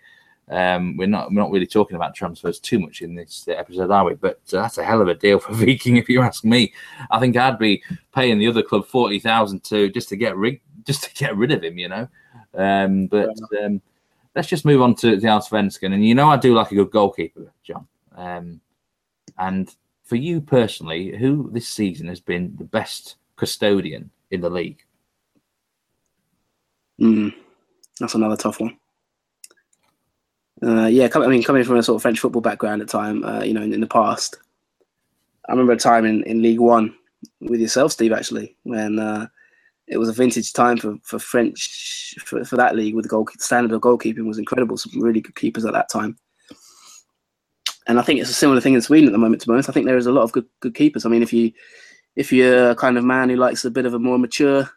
um, 0.50 0.96
we're 0.96 1.06
not 1.06 1.30
we're 1.30 1.40
not 1.40 1.50
really 1.50 1.66
talking 1.66 1.96
about 1.96 2.14
transfers 2.14 2.58
too 2.58 2.78
much 2.78 3.00
in 3.00 3.14
this 3.14 3.48
episode, 3.48 3.90
are 3.90 4.04
we? 4.04 4.14
But 4.14 4.40
uh, 4.52 4.62
that's 4.62 4.78
a 4.78 4.84
hell 4.84 5.00
of 5.00 5.08
a 5.08 5.14
deal 5.14 5.38
for 5.38 5.52
Viking, 5.54 5.96
if 5.96 6.08
you 6.08 6.20
ask 6.22 6.44
me. 6.44 6.72
I 7.10 7.18
think 7.18 7.36
I'd 7.36 7.58
be 7.58 7.82
paying 8.14 8.38
the 8.38 8.48
other 8.48 8.62
club 8.62 8.86
forty 8.86 9.18
thousand 9.18 9.64
to 9.64 9.90
just 9.90 10.08
to 10.10 10.16
get 10.16 10.36
rid 10.36 10.60
just 10.84 11.04
to 11.04 11.14
get 11.14 11.36
rid 11.36 11.52
of 11.52 11.62
him, 11.62 11.78
you 11.78 11.88
know. 11.88 12.08
Um, 12.54 13.06
but 13.06 13.30
um, 13.62 13.80
let's 14.34 14.48
just 14.48 14.64
move 14.64 14.82
on 14.82 14.94
to 14.96 15.16
the 15.16 15.26
Allsvenskan, 15.28 15.94
and 15.94 16.04
you 16.04 16.14
know 16.14 16.28
I 16.28 16.36
do 16.36 16.54
like 16.54 16.72
a 16.72 16.74
good 16.74 16.90
goalkeeper, 16.90 17.52
John. 17.62 17.86
Um, 18.14 18.60
and 19.38 19.74
for 20.04 20.16
you 20.16 20.40
personally, 20.40 21.16
who 21.16 21.50
this 21.52 21.68
season 21.68 22.08
has 22.08 22.20
been 22.20 22.54
the 22.56 22.64
best 22.64 23.16
custodian 23.36 24.10
in 24.30 24.40
the 24.40 24.50
league? 24.50 24.84
Mm, 27.00 27.34
that's 27.98 28.14
another 28.14 28.36
tough 28.36 28.60
one. 28.60 28.76
Uh, 30.62 30.86
yeah, 30.86 31.08
I 31.14 31.26
mean, 31.26 31.42
coming 31.42 31.64
from 31.64 31.76
a 31.76 31.82
sort 31.82 31.96
of 31.96 32.02
French 32.02 32.20
football 32.20 32.42
background 32.42 32.80
at 32.80 32.88
the 32.88 32.92
time, 32.92 33.24
uh, 33.24 33.42
you 33.42 33.52
know, 33.52 33.62
in, 33.62 33.72
in, 33.72 33.80
the 33.80 33.86
past, 33.86 34.36
I 35.48 35.52
remember 35.52 35.72
a 35.72 35.76
time 35.76 36.04
in, 36.04 36.22
in 36.24 36.42
League 36.42 36.60
One 36.60 36.94
with 37.40 37.60
yourself, 37.60 37.92
Steve, 37.92 38.12
actually, 38.12 38.56
when 38.62 38.98
uh, 38.98 39.26
it 39.88 39.98
was 39.98 40.08
a 40.08 40.12
vintage 40.12 40.52
time 40.52 40.76
for, 40.76 40.96
for 41.02 41.18
French 41.18 42.14
for, 42.24 42.44
for 42.44 42.56
that 42.56 42.76
league 42.76 42.94
with 42.94 43.04
the 43.04 43.08
goal 43.08 43.28
standard 43.38 43.72
of 43.72 43.80
goalkeeping 43.80 44.26
was 44.26 44.38
incredible. 44.38 44.76
Some 44.76 45.02
really 45.02 45.20
good 45.20 45.34
keepers 45.34 45.64
at 45.64 45.72
that 45.72 45.90
time, 45.90 46.16
and 47.86 47.98
I 47.98 48.02
think 48.02 48.20
it's 48.20 48.30
a 48.30 48.34
similar 48.34 48.60
thing 48.60 48.74
in 48.74 48.82
Sweden 48.82 49.08
at 49.08 49.12
the 49.12 49.18
moment. 49.18 49.42
To 49.42 49.48
be 49.48 49.52
honest, 49.52 49.68
I 49.68 49.72
think 49.72 49.86
there 49.86 49.96
is 49.96 50.06
a 50.06 50.12
lot 50.12 50.22
of 50.22 50.32
good 50.32 50.46
good 50.60 50.74
keepers. 50.74 51.04
I 51.04 51.08
mean, 51.08 51.22
if 51.22 51.32
you 51.32 51.52
if 52.16 52.32
you're 52.32 52.70
a 52.70 52.76
kind 52.76 52.96
of 52.96 53.04
man 53.04 53.28
who 53.28 53.36
likes 53.36 53.64
a 53.64 53.70
bit 53.70 53.86
of 53.86 53.94
a 53.94 53.98
more 53.98 54.18
mature 54.18 54.68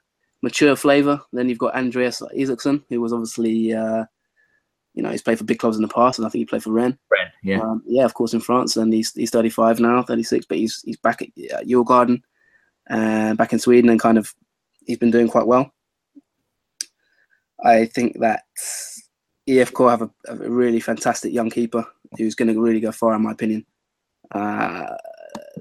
mature 0.41 0.75
flavour, 0.75 1.21
then 1.33 1.49
you've 1.49 1.57
got 1.57 1.75
Andreas 1.75 2.21
Isaksson, 2.35 2.83
who 2.89 3.01
was 3.01 3.13
obviously 3.13 3.73
uh, 3.73 4.05
you 4.97 5.03
know, 5.03 5.11
he's 5.11 5.21
played 5.21 5.37
for 5.37 5.43
big 5.43 5.59
clubs 5.59 5.75
in 5.75 5.83
the 5.83 5.87
past, 5.87 6.17
and 6.17 6.25
I 6.25 6.29
think 6.29 6.39
he 6.39 6.45
played 6.45 6.63
for 6.63 6.71
Rennes. 6.71 6.97
Rennes, 7.11 7.31
yeah, 7.43 7.59
um, 7.59 7.83
yeah, 7.85 8.03
of 8.03 8.15
course, 8.15 8.33
in 8.33 8.39
France, 8.39 8.75
and 8.77 8.91
he's 8.91 9.13
he's 9.13 9.29
35 9.29 9.79
now, 9.79 10.01
36, 10.01 10.47
but 10.47 10.57
he's 10.57 10.81
he's 10.81 10.97
back 10.97 11.21
at 11.21 11.27
uh, 11.53 11.61
Djurgården, 11.61 12.23
uh, 12.89 13.35
back 13.35 13.53
in 13.53 13.59
Sweden, 13.59 13.91
and 13.91 13.99
kind 13.99 14.17
of 14.17 14.33
he's 14.87 14.97
been 14.97 15.11
doing 15.11 15.27
quite 15.27 15.45
well. 15.45 15.71
I 17.63 17.85
think 17.85 18.19
that 18.21 18.41
IFK 19.47 19.89
have 19.91 20.01
a, 20.01 20.09
a 20.29 20.35
really 20.49 20.79
fantastic 20.79 21.31
young 21.31 21.51
keeper 21.51 21.85
who's 22.17 22.35
going 22.35 22.53
to 22.53 22.61
really 22.61 22.79
go 22.79 22.91
far, 22.91 23.13
in 23.15 23.23
my 23.23 23.31
opinion. 23.31 23.65
Uh, 24.31 24.95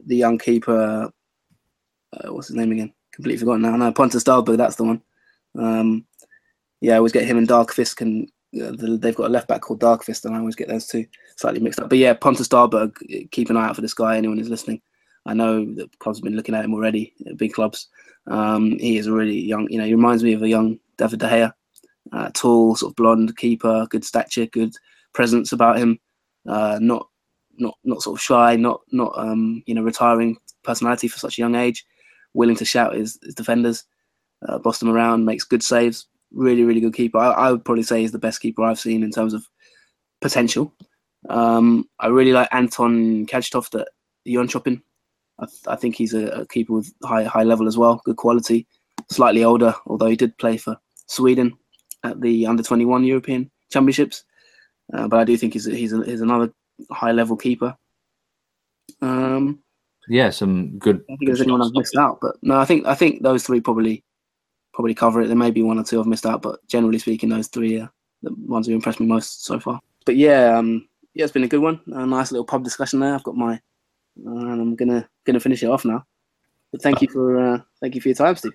the 0.04 0.16
young 0.16 0.38
keeper, 0.38 1.10
uh, 2.12 2.32
what's 2.32 2.48
his 2.48 2.56
name 2.56 2.72
again? 2.72 2.92
Completely 3.12 3.38
forgotten 3.38 3.62
now. 3.62 3.76
No, 3.76 3.92
Pontus 3.92 4.24
Dahlberg, 4.24 4.56
that's 4.56 4.76
the 4.76 4.84
one. 4.84 5.02
Um, 5.58 6.06
yeah, 6.80 6.94
I 6.94 6.96
always 6.98 7.12
get 7.12 7.24
him 7.24 7.38
and 7.38 7.48
Dahlqvist 7.48 7.96
can 7.96 8.28
they've 8.52 9.16
got 9.16 9.26
a 9.26 9.32
left 9.32 9.48
back 9.48 9.62
called 9.62 9.80
Dahlqvist, 9.80 10.24
and 10.24 10.34
I 10.34 10.38
always 10.38 10.56
get 10.56 10.68
those 10.68 10.86
two 10.86 11.06
slightly 11.36 11.60
mixed 11.60 11.80
up. 11.80 11.88
But 11.88 11.98
yeah, 11.98 12.14
Pontus 12.14 12.48
Dahlberg, 12.48 13.30
keep 13.30 13.50
an 13.50 13.56
eye 13.56 13.66
out 13.66 13.76
for 13.76 13.82
this 13.82 13.94
guy. 13.94 14.16
Anyone 14.16 14.38
who's 14.38 14.48
listening, 14.48 14.80
I 15.26 15.34
know 15.34 15.64
that 15.74 15.98
clubs 15.98 16.18
have 16.18 16.24
been 16.24 16.36
looking 16.36 16.54
at 16.54 16.64
him 16.64 16.74
already, 16.74 17.12
big 17.36 17.52
clubs. 17.52 17.88
Um, 18.26 18.78
he 18.78 18.98
is 18.98 19.08
really 19.08 19.38
young, 19.38 19.68
you 19.70 19.78
know, 19.78 19.84
he 19.84 19.94
reminds 19.94 20.22
me 20.22 20.32
of 20.32 20.42
a 20.42 20.48
young 20.48 20.78
David 20.96 21.20
De 21.20 21.28
Gea, 21.28 21.52
uh, 22.12 22.30
tall, 22.34 22.76
sort 22.76 22.92
of 22.92 22.96
blonde 22.96 23.36
keeper, 23.36 23.86
good 23.90 24.04
stature, 24.04 24.46
good 24.46 24.74
presence 25.12 25.52
about 25.52 25.78
him. 25.78 25.98
Uh, 26.48 26.78
not, 26.80 27.08
not, 27.58 27.76
not 27.84 28.02
sort 28.02 28.18
of 28.18 28.22
shy, 28.22 28.56
not, 28.56 28.80
not, 28.92 29.12
um, 29.16 29.62
you 29.66 29.74
know, 29.74 29.82
retiring 29.82 30.36
personality 30.62 31.08
for 31.08 31.18
such 31.18 31.38
a 31.38 31.40
young 31.40 31.54
age. 31.54 31.84
Willing 32.34 32.56
to 32.56 32.64
shout 32.64 32.94
his, 32.94 33.18
his 33.22 33.34
defenders, 33.34 33.84
uh, 34.46 34.58
boss 34.58 34.78
them 34.78 34.90
around, 34.90 35.24
makes 35.24 35.44
good 35.44 35.62
saves 35.62 36.06
really, 36.32 36.64
really 36.64 36.80
good 36.80 36.94
keeper. 36.94 37.18
I, 37.18 37.30
I, 37.30 37.50
would 37.50 37.64
probably 37.64 37.82
say 37.82 38.00
he's 38.00 38.12
the 38.12 38.18
best 38.18 38.40
keeper 38.40 38.62
I've 38.62 38.78
seen 38.78 39.02
in 39.02 39.10
terms 39.10 39.34
of 39.34 39.46
potential. 40.20 40.72
Um, 41.28 41.88
I 41.98 42.08
really 42.08 42.32
like 42.32 42.48
Anton 42.52 43.26
Cajtoft 43.26 43.80
at 43.80 43.88
Jönköping. 44.26 44.80
I, 45.38 45.46
th- 45.46 45.66
I 45.66 45.76
think 45.76 45.96
he's 45.96 46.14
a, 46.14 46.26
a, 46.28 46.46
keeper 46.46 46.74
with 46.74 46.92
high 47.02 47.24
high 47.24 47.42
level 47.42 47.66
as 47.66 47.76
well, 47.76 48.00
good 48.04 48.16
quality. 48.16 48.66
Slightly 49.10 49.44
older, 49.44 49.74
although 49.86 50.06
he 50.06 50.16
did 50.16 50.36
play 50.38 50.56
for 50.56 50.76
Sweden 51.06 51.56
at 52.04 52.20
the 52.20 52.46
under 52.46 52.62
twenty 52.62 52.84
one 52.84 53.04
European 53.04 53.50
Championships. 53.70 54.24
Uh, 54.92 55.08
but 55.08 55.18
I 55.18 55.24
do 55.24 55.36
think 55.36 55.52
he's 55.52 55.64
he's, 55.64 55.92
a, 55.92 56.04
he's 56.04 56.20
another 56.20 56.52
high 56.90 57.12
level 57.12 57.36
keeper. 57.36 57.76
Um, 59.02 59.60
yeah, 60.08 60.30
some 60.30 60.78
good. 60.78 61.02
I 61.10 61.16
think 61.16 61.26
there's 61.26 61.40
anyone 61.40 61.62
I've 61.62 61.72
missed 61.72 61.96
out, 61.96 62.18
but 62.20 62.36
no, 62.42 62.58
I 62.58 62.64
think 62.64 62.86
I 62.86 62.94
think 62.94 63.22
those 63.22 63.44
three 63.44 63.60
probably 63.60 64.04
probably 64.72 64.94
cover 64.94 65.22
it. 65.22 65.26
There 65.26 65.36
may 65.36 65.50
be 65.50 65.62
one 65.62 65.78
or 65.78 65.84
two 65.84 65.98
I've 65.98 66.06
missed 66.06 66.26
out, 66.26 66.42
but 66.42 66.66
generally 66.68 66.98
speaking, 66.98 67.28
those 67.28 67.48
three 67.48 67.80
are 67.80 67.90
the 68.22 68.34
ones 68.46 68.66
who 68.66 68.74
impressed 68.74 69.00
me 69.00 69.06
most 69.06 69.44
so 69.44 69.58
far. 69.58 69.80
But 70.04 70.16
yeah, 70.16 70.56
um, 70.56 70.88
yeah, 71.14 71.24
it's 71.24 71.32
been 71.32 71.44
a 71.44 71.48
good 71.48 71.62
one. 71.62 71.80
A 71.88 72.06
nice 72.06 72.30
little 72.30 72.44
pub 72.44 72.62
discussion 72.62 73.00
there. 73.00 73.14
I've 73.14 73.24
got 73.24 73.36
my, 73.36 73.60
and 74.24 74.60
I'm 74.60 74.76
gonna 74.76 75.08
gonna 75.24 75.40
finish 75.40 75.62
it 75.62 75.70
off 75.70 75.84
now. 75.84 76.04
But 76.70 76.82
thank 76.82 77.02
you 77.02 77.08
for 77.08 77.38
uh, 77.38 77.58
thank 77.80 77.94
you 77.94 78.00
for 78.00 78.08
your 78.08 78.16
time, 78.16 78.36
Steve. 78.36 78.52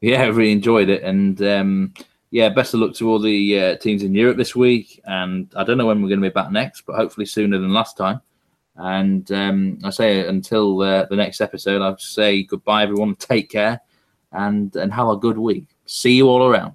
Yeah, 0.00 0.22
I 0.22 0.26
really 0.26 0.52
enjoyed 0.52 0.90
it, 0.90 1.02
and 1.02 1.40
um, 1.42 1.94
yeah, 2.34 2.48
best 2.48 2.74
of 2.74 2.80
luck 2.80 2.92
to 2.94 3.08
all 3.08 3.20
the 3.20 3.60
uh, 3.60 3.76
teams 3.76 4.02
in 4.02 4.12
Europe 4.12 4.36
this 4.36 4.56
week. 4.56 5.00
And 5.04 5.48
I 5.54 5.62
don't 5.62 5.78
know 5.78 5.86
when 5.86 6.02
we're 6.02 6.08
going 6.08 6.20
to 6.20 6.28
be 6.28 6.32
back 6.32 6.50
next, 6.50 6.80
but 6.80 6.96
hopefully 6.96 7.26
sooner 7.26 7.60
than 7.60 7.72
last 7.72 7.96
time. 7.96 8.20
And 8.74 9.30
um, 9.30 9.78
I 9.84 9.90
say 9.90 10.26
until 10.26 10.82
uh, 10.82 11.06
the 11.08 11.14
next 11.14 11.40
episode, 11.40 11.80
I'll 11.80 11.96
say 11.96 12.42
goodbye, 12.42 12.82
everyone. 12.82 13.14
Take 13.14 13.50
care 13.50 13.80
and 14.32 14.74
and 14.74 14.92
have 14.92 15.06
a 15.06 15.16
good 15.16 15.38
week. 15.38 15.68
See 15.86 16.14
you 16.14 16.28
all 16.28 16.44
around. 16.44 16.74